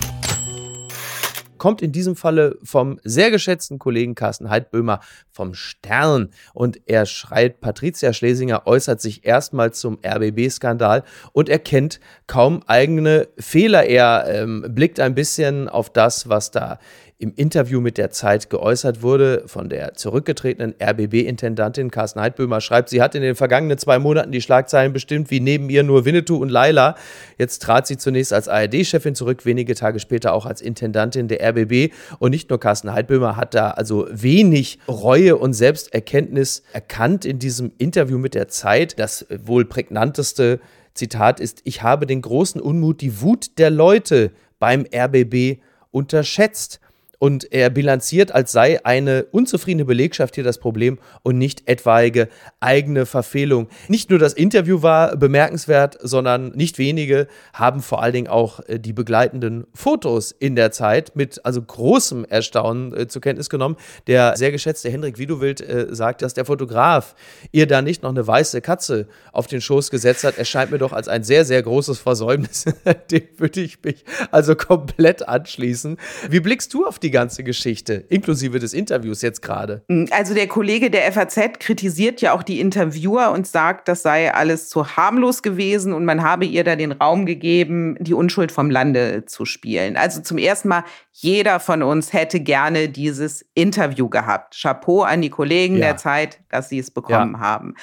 kommt 1.61 1.83
in 1.83 1.93
diesem 1.93 2.17
Falle 2.17 2.59
vom 2.65 2.99
sehr 3.05 3.31
geschätzten 3.31 3.79
Kollegen 3.79 4.15
Carsten 4.15 4.49
Heidböhmer 4.49 5.01
vom 5.31 5.53
Stern. 5.53 6.31
Und 6.55 6.81
er 6.87 7.05
schreibt, 7.05 7.61
Patricia 7.61 8.15
Schlesinger 8.15 8.67
äußert 8.67 9.01
sich 9.01 9.27
erstmal 9.27 9.73
zum 9.73 9.99
RBB-Skandal 10.03 11.05
und 11.33 11.51
erkennt 11.51 12.01
kaum 12.27 12.63
eigene 12.67 13.29
Fehler. 13.39 13.85
Er 13.85 14.25
ähm, 14.27 14.65
blickt 14.71 14.99
ein 15.01 15.15
bisschen 15.15 15.69
auf 15.69 15.91
das, 15.91 16.31
was 16.31 16.51
da 16.51 16.79
im 17.21 17.35
Interview 17.37 17.83
mit 17.83 17.99
der 17.99 18.11
Zeit 18.11 18.49
geäußert 18.49 19.03
wurde 19.03 19.43
von 19.45 19.69
der 19.69 19.93
zurückgetretenen 19.93 20.75
RBB-Intendantin 20.83 21.91
Carsten 21.91 22.19
Heidböhmer 22.19 22.63
schreibt, 22.63 22.89
sie 22.89 23.03
hat 23.03 23.15
in 23.15 23.21
den 23.21 23.35
vergangenen 23.35 23.77
zwei 23.77 23.99
Monaten 23.99 24.33
die 24.33 24.41
Schlagzeilen 24.41 24.95
bestimmt, 24.95 25.31
wie 25.31 25.41
neben 25.41 25.69
ihr 25.69 25.83
nur 25.83 26.07
Winnetou 26.07 26.39
und 26.39 26.49
Laila. 26.49 26.97
Jetzt 27.37 27.61
trat 27.61 27.87
sie 27.87 27.99
zunächst 27.99 28.33
als 28.33 28.49
ARD-Chefin 28.49 29.15
zurück, 29.15 29.45
wenige 29.45 29.75
Tage 29.75 30.01
später 30.01 30.33
auch 30.33 30.47
als 30.47 30.63
Intendantin 30.63 31.29
der 31.29 31.47
RBB. 31.47 31.93
Und 32.21 32.31
nicht 32.31 32.49
nur 32.49 32.59
Carsten 32.59 32.91
Heidböhmer 32.91 33.37
hat 33.37 33.55
da 33.55 33.73
also 33.73 34.09
wenig 34.11 34.79
Reue 34.89 35.37
und 35.37 35.53
Selbsterkenntnis 35.53 36.63
erkannt 36.73 37.27
in 37.27 37.39
diesem 37.39 37.73
Interview 37.77 38.17
mit 38.17 38.35
der 38.35 38.49
Zeit. 38.49 38.99
Das 38.99 39.27
wohl 39.45 39.67
prägnanteste 39.67 40.59
Zitat 40.95 41.39
ist, 41.39 41.61
ich 41.65 41.83
habe 41.83 42.07
den 42.07 42.23
großen 42.23 42.63
Unmut, 42.63 43.03
die 43.03 43.21
Wut 43.21 43.59
der 43.59 43.69
Leute 43.69 44.31
beim 44.59 44.87
RBB 44.91 45.61
unterschätzt. 45.91 46.81
Und 47.21 47.53
er 47.53 47.69
bilanziert, 47.69 48.33
als 48.33 48.51
sei 48.51 48.83
eine 48.83 49.25
unzufriedene 49.25 49.85
Belegschaft 49.85 50.37
hier 50.37 50.45
das 50.45 50.57
Problem 50.57 50.99
und 51.23 51.37
nicht 51.37 51.69
etwaige 51.69 52.31
eigene 52.61 53.05
Verfehlung. 53.05 53.69
Nicht 53.89 54.09
nur 54.09 54.19
das 54.19 54.33
Interview 54.33 54.81
war 54.81 55.19
bemerkenswert, 55.19 55.99
sondern 56.01 56.49
nicht 56.53 56.79
wenige 56.79 57.29
haben 57.53 57.83
vor 57.83 58.03
allen 58.03 58.15
Dingen 58.15 58.29
auch 58.29 58.61
äh, 58.69 58.79
die 58.79 58.95
begleitenden 58.95 59.67
Fotos 59.75 60.33
in 60.33 60.57
der 60.57 60.73
Zeit 60.73 61.15
mit 61.15 61.45
also 61.45 61.61
großem 61.61 62.25
Erstaunen 62.25 62.97
äh, 62.97 63.07
zur 63.07 63.21
Kenntnis 63.21 63.51
genommen. 63.51 63.77
Der 64.07 64.35
sehr 64.39 64.51
geschätzte 64.51 64.89
Hendrik 64.89 65.19
Widowild 65.19 65.61
äh, 65.61 65.89
sagt, 65.91 66.23
dass 66.23 66.33
der 66.33 66.47
Fotograf 66.47 67.15
ihr 67.53 67.67
da 67.67 67.83
nicht 67.83 68.03
noch 68.03 68.11
eine 68.11 68.27
weiße 68.27 68.63
Katze 68.63 69.09
auf 69.33 69.47
den 69.47 69.61
Schoß 69.61 69.91
gesetzt 69.91 70.25
hat. 70.25 70.39
Erscheint 70.39 70.71
mir 70.71 70.79
doch 70.79 70.95
als 70.95 71.07
ein 71.07 71.23
sehr, 71.23 71.45
sehr 71.45 71.63
großes 71.63 71.99
Versäumnis. 71.99 72.65
Dem 73.11 73.25
würde 73.37 73.61
ich 73.61 73.77
mich 73.85 74.07
also 74.31 74.57
komplett 74.57 75.29
anschließen. 75.29 75.99
Wie 76.31 76.41
blickst 76.41 76.73
du 76.73 76.87
auf 76.87 76.99
die 76.99 77.10
die 77.11 77.13
ganze 77.13 77.43
Geschichte, 77.43 77.95
inklusive 77.95 78.61
des 78.61 78.73
Interviews 78.73 79.21
jetzt 79.21 79.43
gerade. 79.43 79.83
Mm, 79.89 80.05
also 80.13 80.33
der 80.33 80.47
Kollege 80.47 80.91
der 80.91 81.11
FAZ 81.11 81.59
kritisiert 81.59 82.21
ja 82.21 82.33
auch 82.33 82.45
die 82.45 82.61
Interviewer 82.61 83.33
und 83.33 83.49
sagt, 83.49 83.89
das 83.89 84.03
sei 84.03 84.33
alles 84.33 84.69
zu 84.69 84.97
harmlos 84.97 85.43
gewesen 85.43 85.93
und 85.93 86.05
man 86.05 86.23
habe 86.23 86.45
ihr 86.45 86.63
da 86.63 86.77
den 86.77 86.93
Raum 86.93 87.27
gegeben, 87.27 87.97
die 87.99 88.15
Unschuld 88.15 88.53
vom 88.53 88.71
Lande 88.71 89.25
zu 89.27 89.45
spielen. 89.45 89.97
Also 89.97 90.23
zum 90.23 90.39
ersten 90.39 90.69
Mal, 90.69 90.85
jeder 91.11 91.59
von 91.59 91.83
uns 91.83 92.13
hätte 92.13 92.39
gerne 92.39 92.89
dieses 92.89 93.45
Interview 93.55 94.09
gehabt. 94.09 94.57
Chapeau 94.61 95.03
an 95.03 95.21
die 95.21 95.31
Kollegen 95.31 95.75
ja. 95.75 95.87
der 95.87 95.97
Zeit, 95.97 96.41
dass 96.49 96.69
sie 96.69 96.79
es 96.79 96.93
bekommen 96.93 97.35
ja. 97.35 97.41
haben. 97.41 97.75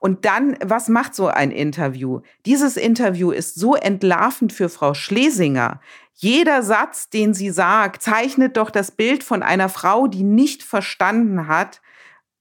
Und 0.00 0.24
dann, 0.24 0.56
was 0.64 0.88
macht 0.88 1.14
so 1.14 1.26
ein 1.26 1.50
Interview? 1.50 2.20
Dieses 2.46 2.78
Interview 2.78 3.32
ist 3.32 3.56
so 3.56 3.74
entlarvend 3.74 4.50
für 4.50 4.70
Frau 4.70 4.94
Schlesinger. 4.94 5.80
Jeder 6.14 6.62
Satz, 6.62 7.08
den 7.08 7.34
sie 7.34 7.50
sagt, 7.50 8.02
zeichnet 8.02 8.56
doch 8.56 8.70
das 8.70 8.90
Bild 8.90 9.24
von 9.24 9.42
einer 9.42 9.68
Frau, 9.68 10.06
die 10.06 10.22
nicht 10.22 10.62
verstanden 10.62 11.48
hat, 11.48 11.80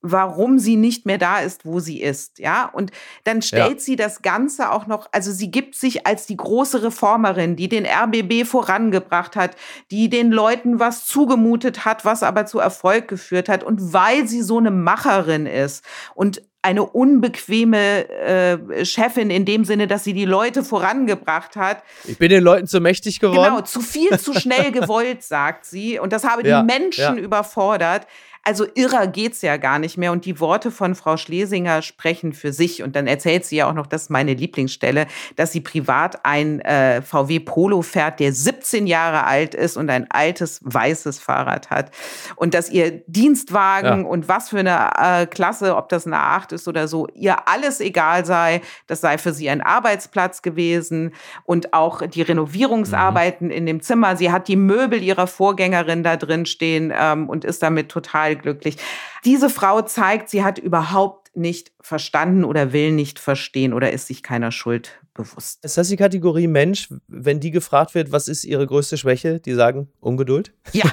warum 0.01 0.60
sie 0.60 0.77
nicht 0.77 1.05
mehr 1.05 1.17
da 1.17 1.39
ist, 1.39 1.65
wo 1.65 1.79
sie 1.79 2.01
ist, 2.01 2.39
ja? 2.39 2.65
Und 2.65 2.91
dann 3.25 3.41
stellt 3.41 3.79
ja. 3.79 3.79
sie 3.79 3.95
das 3.95 4.21
Ganze 4.21 4.71
auch 4.71 4.88
noch, 4.88 5.10
also 5.12 5.32
sie 5.32 5.51
gibt 5.51 5.75
sich 5.75 6.08
als 6.08 6.25
die 6.25 6.38
große 6.38 6.84
Reformerin, 6.84 7.55
die 7.55 7.67
den 7.67 7.86
RBB 7.86 8.45
vorangebracht 8.47 9.36
hat, 9.36 9.58
die 9.91 10.10
den 10.10 10.32
Leuten 10.32 10.79
was 10.79 11.05
zugemutet 11.05 11.84
hat, 11.84 12.05
was 12.05 12.23
aber 12.23 12.45
zu 12.45 12.60
Erfolg 12.60 13.08
geführt 13.10 13.49
hat 13.49 13.63
und 13.63 13.93
weil 13.93 14.27
sie 14.27 14.41
so 14.41 14.58
eine 14.58 14.71
Macherin 14.71 15.45
ist 15.45 15.84
und 16.15 16.41
eine 16.62 16.84
unbequeme 16.86 18.10
äh, 18.10 18.86
Chefin 18.86 19.30
in 19.30 19.45
dem 19.45 19.63
Sinne, 19.63 19.88
dass 19.88 20.04
sie 20.04 20.13
die 20.13 20.26
Leute 20.26 20.63
vorangebracht 20.63 21.56
hat. 21.56 21.84
Ich 22.06 22.17
bin 22.17 22.30
den 22.30 22.43
Leuten 22.43 22.67
zu 22.67 22.82
mächtig 22.82 23.19
geworden. 23.19 23.43
Genau, 23.43 23.62
zu 23.62 23.82
viel, 23.82 24.19
zu 24.19 24.34
schnell 24.34 24.72
gewollt, 24.74 25.24
sagt 25.24 25.65
sie. 25.65 26.00
Und 26.00 26.12
das 26.12 26.26
habe 26.26 26.43
die 26.43 26.50
ja, 26.50 26.63
Menschen 26.63 27.15
ja. 27.17 27.24
überfordert. 27.24 28.06
Also 28.43 28.65
irrer 28.74 29.06
geht's 29.08 29.41
ja 29.41 29.58
gar 29.58 29.80
nicht 29.80 29.98
mehr. 29.98 30.12
Und 30.12 30.26
die 30.26 30.39
Worte 30.39 30.72
von 30.72 30.95
Frau 30.95 31.17
Schlesinger 31.17 31.82
sprechen 31.82 32.34
für 32.34 32.54
sich. 32.54 32.82
Und 32.82 32.95
dann 32.95 33.06
erzählt 33.06 33.45
sie 33.45 33.58
ja 33.58 33.69
auch 33.69 33.74
noch, 33.74 33.86
das 33.86 34.04
ist 34.04 34.10
meine 34.10 34.34
Lieblingsstelle, 34.34 35.08
dass 35.36 35.52
sie 35.52 35.62
privat 35.62 36.26
ein 36.26 36.60
äh, 36.62 37.02
VW 37.02 37.41
Polo 37.41 37.82
fährt, 37.82 38.19
der 38.19 38.34
17 38.34 38.88
Jahre 38.88 39.26
alt 39.26 39.56
ist 39.56 39.78
und 39.78 39.89
ein 39.89 40.10
altes 40.10 40.62
weißes 40.63 41.19
Fahrrad 41.19 41.69
hat. 41.69 41.91
Und 42.38 42.54
dass 42.54 42.69
ihr 42.69 43.04
Dienstwagen 43.08 44.02
ja. 44.02 44.08
und 44.08 44.28
was 44.28 44.50
für 44.50 44.60
eine 44.60 44.89
äh, 44.98 45.26
Klasse, 45.28 45.76
ob 45.76 45.89
das 45.89 46.08
eine 46.08 46.17
A8 46.17 46.48
ist 46.51 46.67
oder 46.67 46.88
so, 46.88 47.07
ihr 47.13 47.47
alles 47.47 47.79
egal 47.79 48.25
sei. 48.25 48.62
Das 48.88 49.01
sei 49.01 49.17
für 49.17 49.33
sie 49.33 49.49
ein 49.49 49.62
Arbeitsplatz 49.62 50.41
gewesen. 50.41 51.13
Und 51.43 51.73
auch 51.73 52.05
die 52.05 52.21
Renovierungsarbeiten 52.21 53.47
mhm. 53.47 53.53
in 53.53 53.65
dem 53.65 53.81
Zimmer. 53.81 54.15
Sie 54.15 54.31
hat 54.31 54.47
die 54.47 54.55
Möbel 54.55 55.01
ihrer 55.01 55.27
Vorgängerin 55.27 56.03
da 56.03 56.17
drin 56.17 56.45
stehen 56.45 56.93
ähm, 56.95 57.29
und 57.29 57.45
ist 57.45 57.63
damit 57.63 57.89
total 57.89 58.35
glücklich. 58.35 58.77
Diese 59.25 59.49
Frau 59.49 59.81
zeigt, 59.81 60.29
sie 60.29 60.43
hat 60.43 60.57
überhaupt 60.57 61.35
nicht 61.35 61.71
verstanden 61.81 62.43
oder 62.43 62.73
will 62.73 62.91
nicht 62.91 63.19
verstehen 63.19 63.73
oder 63.73 63.91
ist 63.91 64.07
sich 64.07 64.23
keiner 64.23 64.51
Schuld 64.51 64.99
bewusst. 65.19 65.63
Ist 65.63 65.77
das 65.77 65.88
die 65.89 65.97
Kategorie 65.97 66.47
Mensch, 66.47 66.89
wenn 67.08 67.39
die 67.39 67.51
gefragt 67.51 67.93
wird, 67.93 68.12
was 68.12 68.27
ist 68.27 68.45
ihre 68.45 68.65
größte 68.65 68.97
Schwäche? 68.97 69.39
Die 69.39 69.53
sagen 69.53 69.89
Ungeduld? 69.99 70.53
Ja. 70.71 70.86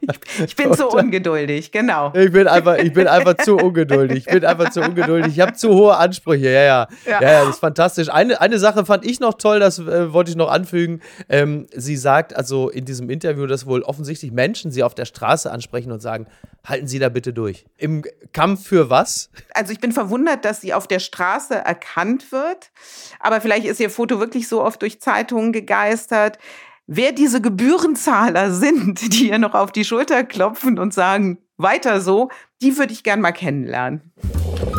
Ich, 0.00 0.40
ich 0.46 0.56
bin 0.56 0.72
zu 0.72 0.88
ungeduldig, 0.88 1.72
genau. 1.72 2.12
Ich 2.14 2.32
bin 2.32 2.46
einfach, 2.46 2.78
ich 2.78 2.92
bin 2.92 3.08
einfach 3.08 3.34
zu 3.38 3.56
ungeduldig. 3.56 4.26
Ich 4.26 4.32
bin 4.32 4.44
einfach 4.44 4.70
zu 4.70 4.80
ungeduldig. 4.80 5.32
Ich 5.32 5.40
habe 5.40 5.54
zu 5.54 5.74
hohe 5.74 5.96
Ansprüche. 5.96 6.50
Ja, 6.50 6.62
ja, 6.62 6.88
ja. 7.04 7.22
Ja, 7.22 7.40
das 7.40 7.56
ist 7.56 7.60
fantastisch. 7.60 8.08
Eine, 8.08 8.40
eine 8.40 8.58
Sache 8.58 8.84
fand 8.84 9.04
ich 9.04 9.20
noch 9.20 9.34
toll, 9.34 9.60
das 9.60 9.78
äh, 9.78 10.12
wollte 10.12 10.30
ich 10.30 10.36
noch 10.36 10.50
anfügen. 10.50 11.00
Ähm, 11.28 11.66
sie 11.74 11.96
sagt 11.96 12.36
also 12.36 12.68
in 12.68 12.84
diesem 12.84 13.10
Interview, 13.10 13.46
dass 13.46 13.66
wohl 13.66 13.82
offensichtlich 13.82 14.30
Menschen 14.32 14.70
sie 14.70 14.82
auf 14.82 14.94
der 14.94 15.04
Straße 15.04 15.50
ansprechen 15.50 15.90
und 15.90 16.00
sagen, 16.00 16.26
halten 16.64 16.86
Sie 16.86 16.98
da 16.98 17.08
bitte 17.08 17.32
durch. 17.32 17.64
Im 17.76 18.04
Kampf 18.32 18.66
für 18.66 18.90
was? 18.90 19.30
Also 19.54 19.72
ich 19.72 19.80
bin 19.80 19.92
verwundert, 19.92 20.44
dass 20.44 20.60
sie 20.60 20.74
auf 20.74 20.86
der 20.86 20.98
Straße 20.98 21.54
erkannt 21.54 22.32
wird. 22.32 22.70
Aber 23.18 23.40
vielleicht 23.40 23.66
ist 23.66 23.80
ihr 23.80 23.90
Foto 23.90 24.20
wirklich 24.20 24.48
so 24.48 24.62
oft 24.62 24.82
durch 24.82 25.00
Zeitungen 25.00 25.52
gegeistert. 25.52 26.38
Wer 26.86 27.12
diese 27.12 27.40
Gebührenzahler 27.40 28.52
sind, 28.52 29.12
die 29.14 29.30
ihr 29.30 29.38
noch 29.38 29.54
auf 29.54 29.72
die 29.72 29.84
Schulter 29.84 30.24
klopfen 30.24 30.78
und 30.78 30.94
sagen, 30.94 31.38
weiter 31.56 32.00
so, 32.00 32.30
die 32.62 32.76
würde 32.78 32.92
ich 32.92 33.02
gern 33.02 33.20
mal 33.20 33.32
kennenlernen. 33.32 34.12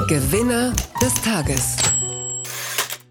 Gewinner 0.08 0.74
des 1.02 1.13
Tages 1.22 1.78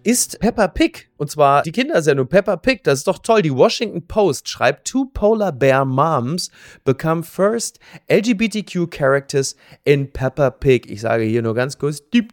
ist 0.03 0.39
Peppa 0.39 0.67
Pig. 0.67 1.10
Und 1.21 1.29
zwar 1.29 1.61
die 1.61 1.71
Kindersendung 1.71 2.27
Peppa 2.27 2.57
Pig. 2.57 2.83
Das 2.83 2.97
ist 2.97 3.07
doch 3.07 3.19
toll. 3.19 3.43
Die 3.43 3.53
Washington 3.55 4.07
Post 4.07 4.49
schreibt, 4.49 4.87
Two 4.87 5.05
Polar 5.05 5.51
Bear 5.51 5.85
Moms 5.85 6.49
become 6.83 7.21
first 7.21 7.77
LGBTQ 8.11 8.89
characters 8.89 9.55
in 9.83 10.11
Peppa 10.11 10.49
Pig. 10.49 10.89
Ich 10.89 11.01
sage 11.01 11.23
hier 11.25 11.43
nur 11.43 11.53
ganz 11.53 11.77
kurz, 11.77 12.01
ich 12.11 12.23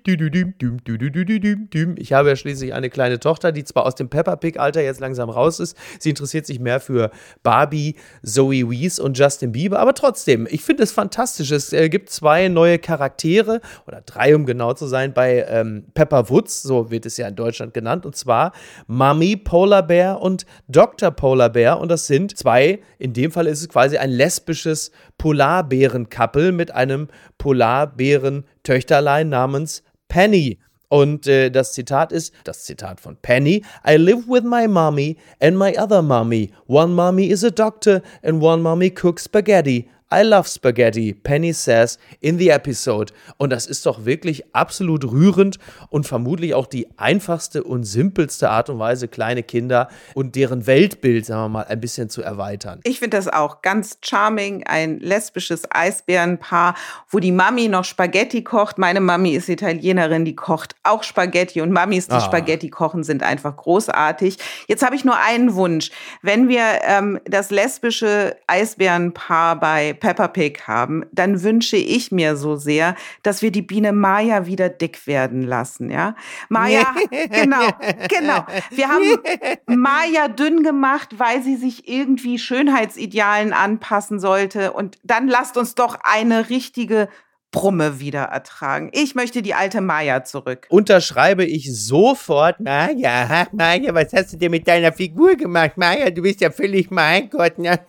habe 2.13 2.29
ja 2.31 2.37
schließlich 2.37 2.73
eine 2.73 2.89
kleine 2.89 3.21
Tochter, 3.21 3.53
die 3.53 3.65
zwar 3.65 3.85
aus 3.85 3.95
dem 3.95 4.09
Peppa 4.09 4.37
Pig 4.37 4.59
Alter 4.59 4.81
jetzt 4.81 5.01
langsam 5.01 5.29
raus 5.29 5.61
ist. 5.61 5.77
Sie 5.99 6.09
interessiert 6.09 6.47
sich 6.47 6.59
mehr 6.59 6.81
für 6.81 7.11
Barbie, 7.43 7.97
Zoe 8.25 8.71
Wees 8.71 8.99
und 8.99 9.19
Justin 9.19 9.53
Bieber. 9.53 9.81
Aber 9.81 9.93
trotzdem, 9.93 10.49
ich 10.51 10.63
finde 10.63 10.85
es 10.85 10.93
fantastisch. 10.93 11.51
Es 11.51 11.75
äh, 11.75 11.91
gibt 11.91 12.09
zwei 12.09 12.49
neue 12.49 12.79
Charaktere 12.79 13.61
oder 13.87 14.01
drei, 14.01 14.35
um 14.35 14.47
genau 14.47 14.73
zu 14.73 14.87
sein, 14.87 15.13
bei 15.13 15.45
ähm, 15.47 15.85
Peppa 15.93 16.31
Woods. 16.31 16.63
So 16.63 16.91
wird 16.91 17.05
es 17.05 17.19
ja 17.19 17.29
in 17.29 17.37
Deutschland 17.37 17.49
Deutschland 17.49 17.75
genannt. 17.75 18.07
Und 18.07 18.17
zwar 18.17 18.53
Mummy 18.87 19.37
Polar 19.37 19.83
Bear 19.83 20.21
und 20.21 20.47
Dr. 20.69 21.11
Polar 21.11 21.51
Bear. 21.51 21.81
Und 21.81 21.91
das 21.91 22.07
sind 22.07 22.37
zwei, 22.37 22.81
in 22.99 23.13
dem 23.13 23.31
Fall 23.31 23.47
ist 23.47 23.61
es 23.61 23.69
quasi 23.69 23.99
ein 23.99 24.11
lesbisches 24.11 24.91
Polarbären-Couple 25.19 26.53
mit 26.53 26.71
einem 26.71 27.09
Polarbären-Töchterlein 27.39 29.29
namens 29.29 29.83
Penny. 30.09 30.59
Und 30.89 31.27
äh, 31.27 31.51
das 31.51 31.75
Zitat 31.75 32.13
ist, 32.13 32.33
das 32.45 32.65
Zitat 32.65 33.01
von 33.01 33.17
Penny, 33.17 33.63
I 33.87 33.97
live 33.97 34.27
with 34.27 34.43
my 34.43 34.67
mommy 34.67 35.19
and 35.41 35.59
my 35.59 35.77
other 35.79 36.01
mommy. 36.01 36.51
One 36.67 36.95
mommy 36.95 37.27
is 37.27 37.45
a 37.45 37.51
doctor 37.51 38.03
and 38.23 38.43
one 38.43 38.63
mommy 38.63 38.91
cooks 38.91 39.25
spaghetti. 39.25 39.91
I 40.11 40.23
love 40.23 40.49
spaghetti, 40.49 41.13
Penny 41.13 41.53
says 41.53 41.99
in 42.21 42.39
the 42.39 42.49
episode. 42.49 43.13
Und 43.37 43.51
das 43.51 43.67
ist 43.67 43.85
doch 43.85 44.07
wirklich 44.07 44.55
absolut 44.55 45.05
rührend 45.05 45.59
und 45.91 46.07
vermutlich 46.07 46.55
auch 46.55 46.67
die 46.67 46.89
einfachste 46.97 47.63
und 47.63 47.85
simpelste 47.85 48.49
Art 48.49 48.71
und 48.71 48.79
Weise, 48.79 49.09
kleine 49.09 49.43
Kinder 49.43 49.89
und 50.15 50.35
deren 50.35 50.67
Weltbild, 50.67 51.27
sagen 51.27 51.43
wir 51.43 51.49
mal, 51.51 51.67
ein 51.67 51.81
bisschen 51.81 52.09
zu 52.09 52.23
erweitern. 52.23 52.81
Ich 52.85 53.01
finde 53.01 53.19
das 53.19 53.29
auch 53.29 53.61
ganz 53.61 53.99
charming, 54.03 54.65
ein 54.67 54.99
lesbisches 54.99 55.65
Eisbärenpaar, 55.71 56.75
wo 57.11 57.19
die 57.19 57.33
Mami 57.33 57.69
noch 57.69 57.85
Spaghetti 57.85 58.43
kocht. 58.43 58.79
Meine 58.79 59.01
Mami 59.01 59.33
ist 59.33 59.51
Italienerin, 59.51 60.25
die 60.25 60.35
kocht 60.35 60.75
auch 60.85 61.03
Spaghetti 61.03 61.61
und 61.61 61.71
Mamis, 61.71 62.09
die 62.09 62.15
ah. 62.15 62.21
Spaghetti 62.21 62.71
kochen, 62.71 63.05
sind 63.05 63.23
einfach 63.23 63.55
großartig. 63.55 64.39
Jetzt 64.69 64.83
habe 64.83 64.97
ich 64.97 65.05
nur 65.05 65.19
einen 65.19 65.55
Wunsch. 65.55 65.91
Wenn 66.23 66.49
wir 66.49 66.63
ähm, 66.87 67.21
das 67.27 67.51
lesbische 67.51 68.37
Eisbärenpaar 68.47 69.61
bei 69.61 69.98
Peppa 70.01 70.29
Pig 70.29 70.67
haben, 70.67 71.05
dann 71.13 71.43
wünsche 71.43 71.77
ich 71.77 72.13
mir 72.13 72.37
so 72.37 72.57
sehr, 72.57 72.95
dass 73.23 73.43
wir 73.43 73.51
die 73.51 73.63
Biene 73.63 73.93
Maya 73.93 74.47
wieder 74.47 74.69
dick 74.69 75.07
werden 75.07 75.43
lassen, 75.43 75.91
ja? 75.91 76.15
Maya, 76.49 76.95
genau, 77.11 77.69
genau. 78.09 78.47
Wir 78.71 78.89
haben 78.89 79.19
Maya 79.67 80.29
dünn 80.29 80.63
gemacht, 80.63 81.19
weil 81.19 81.43
sie 81.43 81.57
sich 81.57 81.89
irgendwie 81.89 82.39
Schönheitsidealen 82.39 83.53
anpassen 83.53 84.21
sollte 84.21 84.73
und 84.73 84.99
dann 85.03 85.29
lasst 85.29 85.57
uns 85.57 85.75
doch 85.75 85.99
eine 86.03 86.51
richtige 86.51 87.09
Brumme 87.51 87.99
wieder 87.99 88.25
ertragen. 88.25 88.91
Ich 88.93 89.15
möchte 89.15 89.41
die 89.41 89.55
alte 89.55 89.81
Maya 89.81 90.23
zurück. 90.23 90.67
Unterschreibe 90.69 91.47
ich 91.47 91.75
sofort. 91.75 92.61
Maya, 92.61 93.47
Maya, 93.53 93.95
was 93.95 94.13
hast 94.13 94.35
du 94.35 94.37
dir 94.37 94.51
mit 94.51 94.69
deiner 94.69 94.93
Figur 94.93 95.35
gemacht? 95.35 95.73
Maya, 95.77 96.11
du 96.11 96.21
bist 96.21 96.43
ja 96.43 96.51
völlig 96.51 96.91
mein 96.91 97.31
Gott. 97.31 97.59
Ne? 97.59 97.81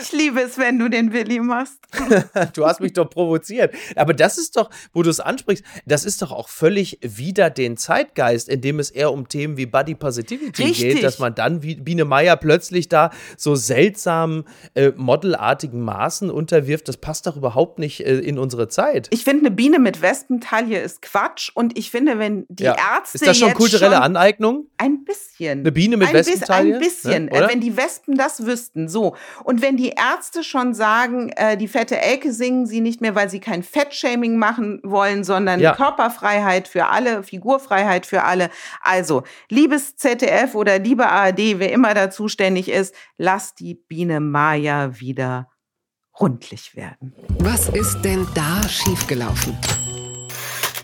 ich 0.00 0.12
liebe 0.12 0.42
es, 0.42 0.58
wenn 0.58 0.78
du 0.78 0.88
den 0.88 1.12
Willi 1.12 1.40
machst. 1.40 1.80
du 2.54 2.64
hast 2.64 2.80
mich 2.80 2.92
doch 2.92 3.10
provoziert. 3.10 3.74
Aber 3.96 4.14
das 4.14 4.38
ist 4.38 4.56
doch, 4.56 4.70
wo 4.92 5.02
du 5.02 5.10
es 5.10 5.18
ansprichst, 5.18 5.64
das 5.84 6.04
ist 6.04 6.22
doch 6.22 6.30
auch 6.30 6.48
völlig 6.48 7.00
wieder 7.02 7.50
den 7.50 7.76
Zeitgeist, 7.76 8.48
in 8.48 8.60
dem 8.60 8.78
es 8.78 8.90
eher 8.90 9.12
um 9.12 9.26
Themen 9.26 9.56
wie 9.56 9.66
Body 9.66 9.96
Positivity 9.96 10.62
Richtig. 10.62 10.94
geht, 10.94 11.02
dass 11.02 11.18
man 11.18 11.34
dann 11.34 11.64
wie 11.64 11.74
Biene 11.74 12.04
Maya 12.04 12.36
plötzlich 12.36 12.88
da 12.88 13.10
so 13.36 13.56
seltsamen, 13.56 14.44
äh, 14.74 14.92
modelartigen 14.94 15.80
Maßen 15.80 16.30
unterwirft 16.30 16.91
das 16.92 17.00
passt 17.00 17.26
doch 17.26 17.36
überhaupt 17.36 17.78
nicht 17.78 18.04
äh, 18.04 18.18
in 18.18 18.38
unsere 18.38 18.68
Zeit. 18.68 19.08
Ich 19.10 19.24
finde, 19.24 19.46
eine 19.46 19.50
Biene 19.50 19.78
mit 19.78 20.02
Wespentaille 20.02 20.80
ist 20.80 21.00
Quatsch. 21.00 21.50
Und 21.54 21.78
ich 21.78 21.90
finde, 21.90 22.18
wenn 22.18 22.44
die 22.48 22.64
ja. 22.64 22.76
Ärzte. 22.76 23.16
Ist 23.16 23.26
das 23.26 23.38
schon 23.38 23.54
kulturelle 23.54 23.96
schon 23.96 24.04
Aneignung? 24.04 24.66
Ein 24.76 25.04
bisschen. 25.04 25.60
Eine 25.60 25.72
Biene 25.72 25.96
mit 25.96 26.08
ein 26.08 26.14
Wespentaille? 26.14 26.74
Ein 26.74 26.80
bisschen. 26.80 27.24
Ne? 27.26 27.46
wenn 27.48 27.60
die 27.60 27.76
Wespen 27.76 28.14
das 28.16 28.44
wüssten. 28.44 28.88
So. 28.88 29.16
Und 29.44 29.62
wenn 29.62 29.76
die 29.76 29.90
Ärzte 29.90 30.44
schon 30.44 30.74
sagen, 30.74 31.30
äh, 31.30 31.56
die 31.56 31.68
fette 31.68 31.98
Elke 31.98 32.32
singen 32.32 32.66
sie 32.66 32.80
nicht 32.80 33.00
mehr, 33.00 33.14
weil 33.14 33.30
sie 33.30 33.40
kein 33.40 33.62
Fettshaming 33.62 34.36
machen 34.36 34.80
wollen, 34.84 35.24
sondern 35.24 35.60
ja. 35.60 35.74
Körperfreiheit 35.74 36.68
für 36.68 36.86
alle, 36.88 37.22
Figurfreiheit 37.22 38.04
für 38.04 38.24
alle. 38.24 38.50
Also, 38.82 39.22
liebes 39.48 39.96
ZDF 39.96 40.54
oder 40.54 40.78
liebe 40.78 41.08
ARD, 41.08 41.58
wer 41.58 41.72
immer 41.72 41.94
da 41.94 42.10
zuständig 42.10 42.68
ist, 42.68 42.94
lasst 43.16 43.60
die 43.60 43.74
Biene 43.74 44.20
Maya 44.20 45.00
wieder 45.00 45.51
rundlich 46.20 46.76
werden. 46.76 47.12
Was 47.38 47.68
ist 47.68 48.02
denn 48.02 48.26
da 48.34 48.66
schiefgelaufen? 48.68 49.56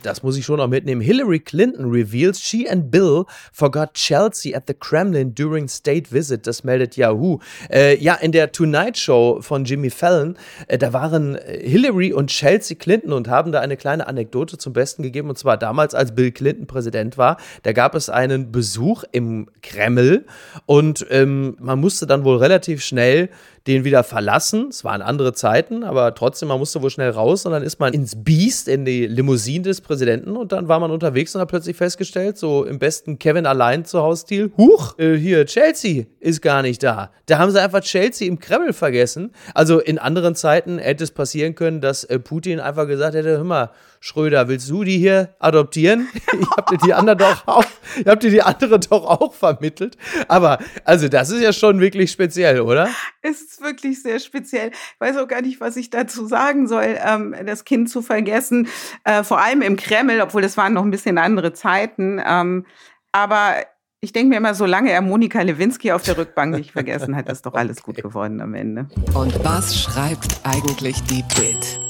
Das 0.02 0.22
muss 0.22 0.36
ich 0.36 0.44
schon 0.44 0.58
noch 0.58 0.68
mitnehmen. 0.68 1.00
Hillary 1.00 1.40
Clinton 1.40 1.90
reveals 1.90 2.40
she 2.40 2.68
and 2.68 2.90
Bill 2.90 3.24
forgot 3.52 3.94
Chelsea 3.94 4.54
at 4.54 4.64
the 4.66 4.74
Kremlin 4.74 5.34
during 5.34 5.68
state 5.68 6.10
visit. 6.12 6.46
Das 6.46 6.64
meldet 6.64 6.96
Yahoo. 6.96 7.38
Äh, 7.70 7.96
ja, 7.98 8.14
in 8.14 8.32
der 8.32 8.52
Tonight 8.52 8.96
Show 8.96 9.40
von 9.40 9.64
Jimmy 9.64 9.90
Fallon, 9.90 10.36
äh, 10.68 10.78
da 10.78 10.92
waren 10.92 11.36
äh, 11.36 11.60
Hillary 11.68 12.12
und 12.12 12.28
Chelsea 12.30 12.76
Clinton 12.76 13.12
und 13.12 13.28
haben 13.28 13.52
da 13.52 13.60
eine 13.60 13.76
kleine 13.76 14.06
Anekdote 14.06 14.58
zum 14.58 14.72
Besten 14.72 15.02
gegeben. 15.02 15.28
Und 15.28 15.38
zwar 15.38 15.56
damals, 15.56 15.94
als 15.94 16.14
Bill 16.14 16.32
Clinton 16.32 16.66
Präsident 16.66 17.18
war, 17.18 17.36
da 17.62 17.72
gab 17.72 17.94
es 17.94 18.08
einen 18.08 18.52
Besuch 18.52 19.04
im 19.12 19.48
Kreml 19.62 20.26
und 20.66 21.06
ähm, 21.10 21.56
man 21.60 21.80
musste 21.80 22.06
dann 22.06 22.24
wohl 22.24 22.38
relativ 22.38 22.82
schnell 22.82 23.30
den 23.68 23.84
wieder 23.84 24.02
verlassen. 24.02 24.68
Es 24.70 24.82
waren 24.82 25.02
andere 25.02 25.34
Zeiten, 25.34 25.84
aber 25.84 26.14
trotzdem, 26.14 26.48
man 26.48 26.58
musste 26.58 26.80
wohl 26.82 26.90
schnell 26.90 27.10
raus 27.10 27.44
und 27.44 27.52
dann 27.52 27.62
ist 27.62 27.78
man 27.78 27.92
ins 27.92 28.24
Biest, 28.24 28.66
in 28.66 28.86
die 28.86 29.06
Limousine 29.06 29.62
des 29.62 29.82
Präsidenten 29.82 30.36
und 30.36 30.52
dann 30.52 30.68
war 30.68 30.80
man 30.80 30.90
unterwegs 30.90 31.34
und 31.34 31.42
hat 31.42 31.50
plötzlich 31.50 31.76
festgestellt, 31.76 32.38
so 32.38 32.64
im 32.64 32.78
besten 32.78 33.18
Kevin 33.18 33.44
allein 33.44 33.84
zu 33.84 34.00
Hausstil, 34.00 34.50
huch, 34.56 34.98
äh, 34.98 35.14
hier, 35.16 35.44
Chelsea 35.44 36.06
ist 36.18 36.40
gar 36.40 36.62
nicht 36.62 36.82
da. 36.82 37.10
Da 37.26 37.38
haben 37.38 37.50
sie 37.50 37.62
einfach 37.62 37.82
Chelsea 37.82 38.26
im 38.26 38.38
Kreml 38.38 38.72
vergessen. 38.72 39.32
Also 39.52 39.80
in 39.80 39.98
anderen 39.98 40.34
Zeiten 40.34 40.78
hätte 40.78 41.04
es 41.04 41.10
passieren 41.10 41.54
können, 41.54 41.82
dass 41.82 42.04
äh, 42.04 42.18
Putin 42.18 42.60
einfach 42.60 42.86
gesagt 42.86 43.14
hätte, 43.14 43.36
hör 43.36 43.44
mal, 43.44 43.70
Schröder, 44.00 44.48
willst 44.48 44.70
du 44.70 44.84
die 44.84 44.98
hier 44.98 45.34
adoptieren? 45.38 46.08
Ich 46.40 46.50
hab 46.56 46.66
dir 46.66 46.78
die 46.78 46.94
anderen 46.94 47.18
doch 47.18 47.46
auch, 47.46 47.64
ich 47.98 48.06
hab 48.06 48.20
dir 48.20 48.30
die 48.30 48.42
andere 48.42 48.78
doch 48.78 49.04
auch 49.04 49.34
vermittelt. 49.34 49.96
Aber 50.28 50.58
also 50.84 51.08
das 51.08 51.30
ist 51.30 51.42
ja 51.42 51.52
schon 51.52 51.80
wirklich 51.80 52.12
speziell, 52.12 52.60
oder? 52.60 52.88
Es 53.22 53.40
ist 53.40 53.60
wirklich 53.60 54.02
sehr 54.02 54.20
speziell. 54.20 54.70
Ich 54.70 55.00
weiß 55.00 55.16
auch 55.16 55.26
gar 55.26 55.42
nicht, 55.42 55.60
was 55.60 55.76
ich 55.76 55.90
dazu 55.90 56.26
sagen 56.26 56.68
soll, 56.68 56.96
ähm, 57.04 57.34
das 57.44 57.64
Kind 57.64 57.90
zu 57.90 58.02
vergessen. 58.02 58.68
Äh, 59.04 59.24
vor 59.24 59.40
allem 59.40 59.62
im 59.62 59.76
Kreml, 59.76 60.20
obwohl 60.20 60.42
das 60.42 60.56
waren 60.56 60.74
noch 60.74 60.84
ein 60.84 60.90
bisschen 60.90 61.18
andere 61.18 61.52
Zeiten. 61.52 62.20
Ähm, 62.24 62.66
aber 63.10 63.54
ich 64.00 64.12
denke 64.12 64.30
mir 64.30 64.36
immer, 64.36 64.54
solange 64.54 64.92
er 64.92 65.00
Monika 65.00 65.42
Lewinsky 65.42 65.92
auf 65.92 66.02
der 66.02 66.16
Rückbank 66.18 66.54
nicht 66.54 66.70
vergessen 66.70 67.16
hat, 67.16 67.28
ist 67.28 67.46
doch 67.46 67.54
alles 67.54 67.82
gut 67.82 67.96
geworden 68.02 68.40
am 68.40 68.54
Ende. 68.54 68.86
Und 69.14 69.44
was 69.44 69.76
schreibt 69.76 70.40
eigentlich 70.44 71.02
die 71.04 71.24
Bild? 71.34 71.87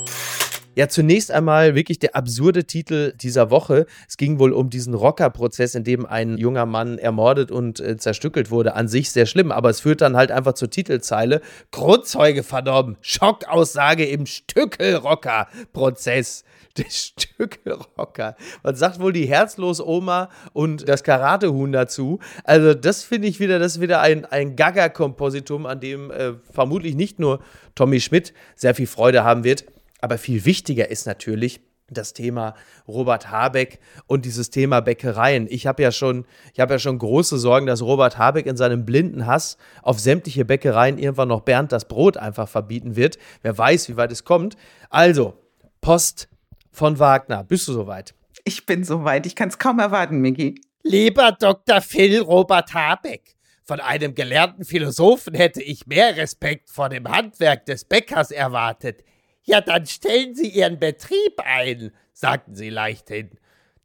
Ja, 0.78 0.88
zunächst 0.88 1.30
einmal 1.32 1.74
wirklich 1.74 1.98
der 1.98 2.14
absurde 2.14 2.62
Titel 2.62 3.12
dieser 3.12 3.50
Woche. 3.50 3.86
Es 4.06 4.16
ging 4.16 4.38
wohl 4.38 4.52
um 4.52 4.70
diesen 4.70 4.94
Rocker-Prozess, 4.94 5.74
in 5.74 5.82
dem 5.82 6.06
ein 6.06 6.38
junger 6.38 6.66
Mann 6.66 6.98
ermordet 6.98 7.50
und 7.50 7.80
äh, 7.80 7.96
zerstückelt 7.96 8.52
wurde. 8.52 8.76
An 8.76 8.86
sich 8.86 9.10
sehr 9.10 9.26
schlimm, 9.26 9.50
aber 9.50 9.70
es 9.70 9.80
führt 9.80 10.02
dann 10.02 10.16
halt 10.16 10.30
einfach 10.30 10.52
zur 10.52 10.70
Titelzeile. 10.70 11.40
Grundzeuge 11.72 12.44
verdorben. 12.44 12.96
Schockaussage 13.00 14.06
im 14.06 14.26
Stückelrocker-Prozess. 14.26 16.44
Der 16.76 16.90
Stückelrocker. 16.90 18.36
Man 18.62 18.76
sagt 18.76 19.00
wohl 19.00 19.12
die 19.12 19.26
herzlos 19.26 19.80
Oma 19.80 20.28
und 20.52 20.88
das 20.88 21.02
Karatehuhn 21.02 21.72
dazu. 21.72 22.20
Also, 22.44 22.74
das 22.74 23.02
finde 23.02 23.26
ich 23.26 23.40
wieder, 23.40 23.58
das 23.58 23.74
ist 23.74 23.80
wieder 23.80 24.00
ein, 24.00 24.24
ein 24.26 24.54
Gaga-Kompositum, 24.54 25.66
an 25.66 25.80
dem 25.80 26.12
äh, 26.12 26.34
vermutlich 26.52 26.94
nicht 26.94 27.18
nur 27.18 27.40
Tommy 27.74 28.00
Schmidt 28.00 28.32
sehr 28.54 28.76
viel 28.76 28.86
Freude 28.86 29.24
haben 29.24 29.42
wird. 29.42 29.64
Aber 30.00 30.18
viel 30.18 30.44
wichtiger 30.44 30.90
ist 30.90 31.06
natürlich, 31.06 31.60
das 31.90 32.12
Thema 32.12 32.54
Robert 32.86 33.30
Habeck 33.30 33.80
und 34.06 34.24
dieses 34.24 34.50
Thema 34.50 34.80
Bäckereien. 34.80 35.46
Ich 35.48 35.66
habe 35.66 35.82
ja 35.82 35.92
schon, 35.92 36.26
ich 36.52 36.60
habe 36.60 36.74
ja 36.74 36.78
schon 36.78 36.98
große 36.98 37.38
Sorgen, 37.38 37.66
dass 37.66 37.82
Robert 37.82 38.18
Habeck 38.18 38.46
in 38.46 38.56
seinem 38.56 38.84
blinden 38.84 39.26
Hass 39.26 39.56
auf 39.82 39.98
sämtliche 39.98 40.44
Bäckereien 40.44 40.98
irgendwann 40.98 41.28
noch 41.28 41.40
Bernd 41.40 41.72
das 41.72 41.88
Brot 41.88 42.16
einfach 42.16 42.48
verbieten 42.48 42.96
wird. 42.96 43.18
Wer 43.42 43.56
weiß, 43.56 43.88
wie 43.88 43.96
weit 43.96 44.12
es 44.12 44.24
kommt. 44.24 44.56
Also, 44.90 45.34
Post 45.80 46.28
von 46.70 46.98
Wagner. 46.98 47.44
Bist 47.44 47.66
du 47.68 47.72
soweit? 47.72 48.14
Ich 48.44 48.66
bin 48.66 48.84
soweit. 48.84 49.26
Ich 49.26 49.34
kann 49.34 49.48
es 49.48 49.58
kaum 49.58 49.78
erwarten, 49.78 50.20
Miki. 50.20 50.60
Lieber 50.82 51.32
Dr. 51.32 51.80
Phil 51.80 52.20
Robert 52.20 52.72
Habeck, 52.72 53.36
von 53.64 53.80
einem 53.80 54.14
gelernten 54.14 54.64
Philosophen 54.64 55.34
hätte 55.34 55.62
ich 55.62 55.86
mehr 55.86 56.16
Respekt 56.16 56.70
vor 56.70 56.88
dem 56.88 57.06
Handwerk 57.06 57.66
des 57.66 57.84
Bäckers 57.84 58.30
erwartet. 58.30 59.04
Ja, 59.48 59.62
dann 59.62 59.86
stellen 59.86 60.34
Sie 60.34 60.50
Ihren 60.50 60.78
Betrieb 60.78 61.40
ein, 61.42 61.90
sagten 62.12 62.54
sie 62.54 62.68
leichthin. 62.68 63.30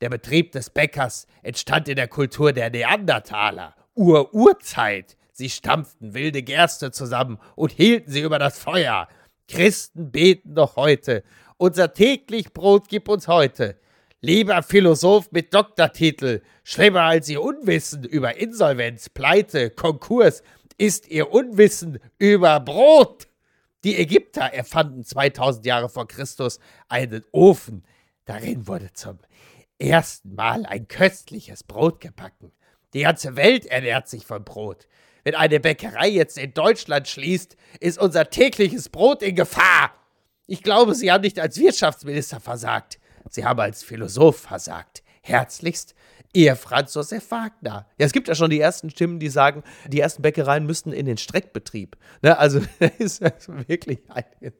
Der 0.01 0.09
Betrieb 0.09 0.51
des 0.51 0.69
Bäckers 0.69 1.25
entstand 1.41 1.87
in 1.87 1.95
der 1.95 2.09
Kultur 2.09 2.51
der 2.51 2.69
Neandertaler, 2.69 3.73
Ur-Urzeit. 3.95 5.15
Sie 5.31 5.49
stampften 5.49 6.13
wilde 6.13 6.43
Gerste 6.43 6.91
zusammen 6.91 7.39
und 7.55 7.71
hielten 7.71 8.11
sie 8.11 8.19
über 8.19 8.39
das 8.39 8.59
Feuer. 8.59 9.07
Christen 9.47 10.11
beten 10.11 10.51
noch 10.51 10.75
heute. 10.75 11.23
Unser 11.55 11.93
täglich 11.93 12.51
Brot 12.51 12.89
gib 12.89 13.07
uns 13.07 13.29
heute. 13.29 13.79
Lieber 14.19 14.63
Philosoph 14.63 15.31
mit 15.31 15.53
Doktortitel, 15.53 16.41
schlimmer 16.65 17.03
als 17.03 17.29
Ihr 17.29 17.41
Unwissen 17.41 18.03
über 18.03 18.35
Insolvenz, 18.35 19.07
Pleite, 19.07 19.69
Konkurs, 19.69 20.43
ist 20.77 21.07
Ihr 21.07 21.31
Unwissen 21.31 21.99
über 22.17 22.59
Brot. 22.59 23.27
Die 23.83 23.97
Ägypter 23.97 24.41
erfanden 24.41 25.03
2000 25.03 25.65
Jahre 25.65 25.89
vor 25.89 26.07
Christus 26.07 26.59
einen 26.87 27.23
Ofen. 27.31 27.83
Darin 28.25 28.67
wurde 28.67 28.93
zum 28.93 29.19
ersten 29.77 30.35
Mal 30.35 30.65
ein 30.65 30.87
köstliches 30.87 31.63
Brot 31.63 31.99
gebacken. 31.99 32.51
Die 32.93 33.01
ganze 33.01 33.35
Welt 33.35 33.65
ernährt 33.65 34.07
sich 34.07 34.25
von 34.25 34.45
Brot. 34.45 34.87
Wenn 35.23 35.35
eine 35.35 35.59
Bäckerei 35.59 36.09
jetzt 36.09 36.37
in 36.37 36.53
Deutschland 36.53 37.07
schließt, 37.07 37.57
ist 37.79 37.97
unser 37.99 38.29
tägliches 38.29 38.89
Brot 38.89 39.21
in 39.21 39.35
Gefahr. 39.35 39.93
Ich 40.47 40.63
glaube, 40.63 40.95
Sie 40.95 41.11
haben 41.11 41.21
nicht 41.21 41.39
als 41.39 41.57
Wirtschaftsminister 41.57 42.39
versagt. 42.39 42.99
Sie 43.29 43.45
haben 43.45 43.59
als 43.59 43.83
Philosoph 43.83 44.37
versagt. 44.37 45.03
Herzlichst, 45.21 45.95
Ihr 46.33 46.55
Franz 46.55 46.95
Josef 46.95 47.29
Wagner. 47.29 47.85
Ja, 47.99 48.05
es 48.05 48.11
gibt 48.11 48.27
ja 48.27 48.33
schon 48.33 48.49
die 48.49 48.59
ersten 48.59 48.89
Stimmen, 48.89 49.19
die 49.19 49.29
sagen, 49.29 49.63
die 49.87 49.99
ersten 49.99 50.23
Bäckereien 50.23 50.65
müssten 50.65 50.91
in 50.91 51.05
den 51.05 51.17
Streckbetrieb. 51.17 51.95
Ne, 52.23 52.37
also, 52.37 52.59
ist 52.97 53.21
das 53.21 53.47
wirklich 53.67 53.99
ein, 54.09 54.51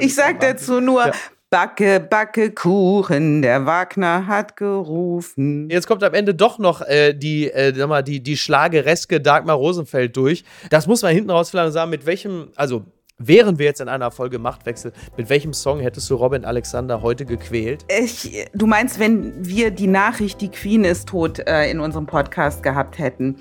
Ich 0.00 0.14
sage 0.14 0.38
dazu 0.38 0.80
nur, 0.80 1.06
ja. 1.06 1.12
Backe, 1.50 1.98
backe 1.98 2.50
Kuchen, 2.50 3.40
der 3.40 3.64
Wagner 3.64 4.26
hat 4.26 4.56
gerufen. 4.56 5.70
Jetzt 5.70 5.86
kommt 5.86 6.04
am 6.04 6.12
Ende 6.12 6.34
doch 6.34 6.58
noch 6.58 6.82
äh, 6.82 7.14
die, 7.14 7.50
äh, 7.50 7.74
sag 7.74 7.88
mal, 7.88 8.02
die, 8.02 8.22
die 8.22 8.36
Schlagereske 8.36 9.18
Dagmar 9.22 9.56
Rosenfeld 9.56 10.14
durch. 10.14 10.44
Das 10.68 10.86
muss 10.86 11.00
man 11.00 11.14
hinten 11.14 11.30
raus 11.30 11.48
vielleicht 11.48 11.72
sagen, 11.72 11.90
mit 11.90 12.04
welchem, 12.04 12.50
also 12.54 12.84
Wären 13.20 13.58
wir 13.58 13.66
jetzt 13.66 13.80
in 13.80 13.88
einer 13.88 14.12
Folge 14.12 14.38
Machtwechsel, 14.38 14.92
mit 15.16 15.28
welchem 15.28 15.52
Song 15.52 15.80
hättest 15.80 16.08
du 16.08 16.14
Robin 16.14 16.44
Alexander 16.44 17.02
heute 17.02 17.24
gequält? 17.24 17.84
Ich, 17.88 18.46
du 18.54 18.68
meinst, 18.68 19.00
wenn 19.00 19.44
wir 19.44 19.72
die 19.72 19.88
Nachricht, 19.88 20.40
die 20.40 20.50
Queen 20.50 20.84
ist 20.84 21.08
tot, 21.08 21.40
äh, 21.40 21.68
in 21.68 21.80
unserem 21.80 22.06
Podcast 22.06 22.62
gehabt 22.62 23.00
hätten? 23.00 23.34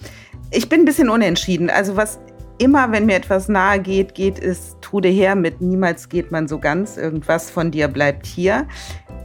Ich 0.50 0.68
bin 0.68 0.82
ein 0.82 0.86
bisschen 0.86 1.10
unentschieden. 1.10 1.70
Also 1.70 1.96
was 1.96 2.18
immer, 2.58 2.92
wenn 2.92 3.06
mir 3.06 3.18
etwas 3.18 3.50
nahe 3.50 3.80
geht, 3.80 4.16
geht 4.16 4.40
es 4.40 4.78
Trude 4.82 5.10
her 5.10 5.36
mit 5.36 5.62
Niemals 5.62 6.10
geht 6.10 6.32
man 6.32 6.48
so 6.48 6.58
ganz. 6.58 6.98
Irgendwas 6.98 7.52
von 7.52 7.70
dir 7.70 7.88
bleibt 7.88 8.26
hier. 8.26 8.68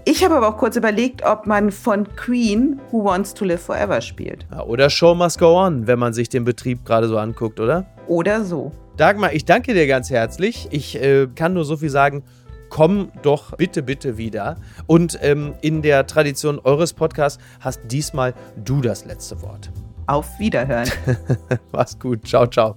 Ich 0.05 0.25
habe 0.25 0.35
aber 0.35 0.49
auch 0.49 0.57
kurz 0.57 0.75
überlegt, 0.75 1.25
ob 1.25 1.47
man 1.47 1.71
von 1.71 2.09
Queen 2.17 2.81
Who 2.91 3.05
Wants 3.05 3.35
to 3.35 3.45
Live 3.45 3.63
Forever 3.63 4.01
spielt. 4.01 4.47
Ja, 4.51 4.63
oder 4.65 4.91
Show 4.91 5.15
Must 5.15 5.39
Go 5.39 5.57
On, 5.57 5.87
wenn 5.87 5.99
man 5.99 6.13
sich 6.13 6.29
den 6.29 6.45
Betrieb 6.45 6.85
gerade 6.85 7.07
so 7.07 7.19
anguckt, 7.19 7.61
oder? 7.61 7.87
Oder 8.09 8.45
so. 8.45 8.73
Dagmar, 8.97 9.33
ich 9.33 9.45
danke 9.45 9.75
dir 9.75 9.87
ganz 9.87 10.11
herzlich. 10.11 10.67
Ich 10.71 11.01
äh, 11.01 11.29
kann 11.35 11.55
nur 11.55 11.65
so 11.65 11.77
viel 11.77 11.91
sagen. 11.91 12.25
Komm 12.69 13.13
doch 13.23 13.57
bitte, 13.57 13.83
bitte 13.83 14.17
wieder. 14.17 14.57
Und 14.87 15.19
ähm, 15.23 15.55
in 15.61 15.83
der 15.83 16.07
Tradition 16.07 16.59
eures 16.59 16.95
Podcasts 16.95 17.43
hast 17.61 17.81
diesmal 17.89 18.35
du 18.57 18.81
das 18.81 19.05
letzte 19.05 19.41
Wort. 19.43 19.71
Auf 20.07 20.39
Wiederhören. 20.39 20.91
Mach's 21.73 21.99
gut. 21.99 22.27
Ciao, 22.27 22.47
ciao. 22.47 22.77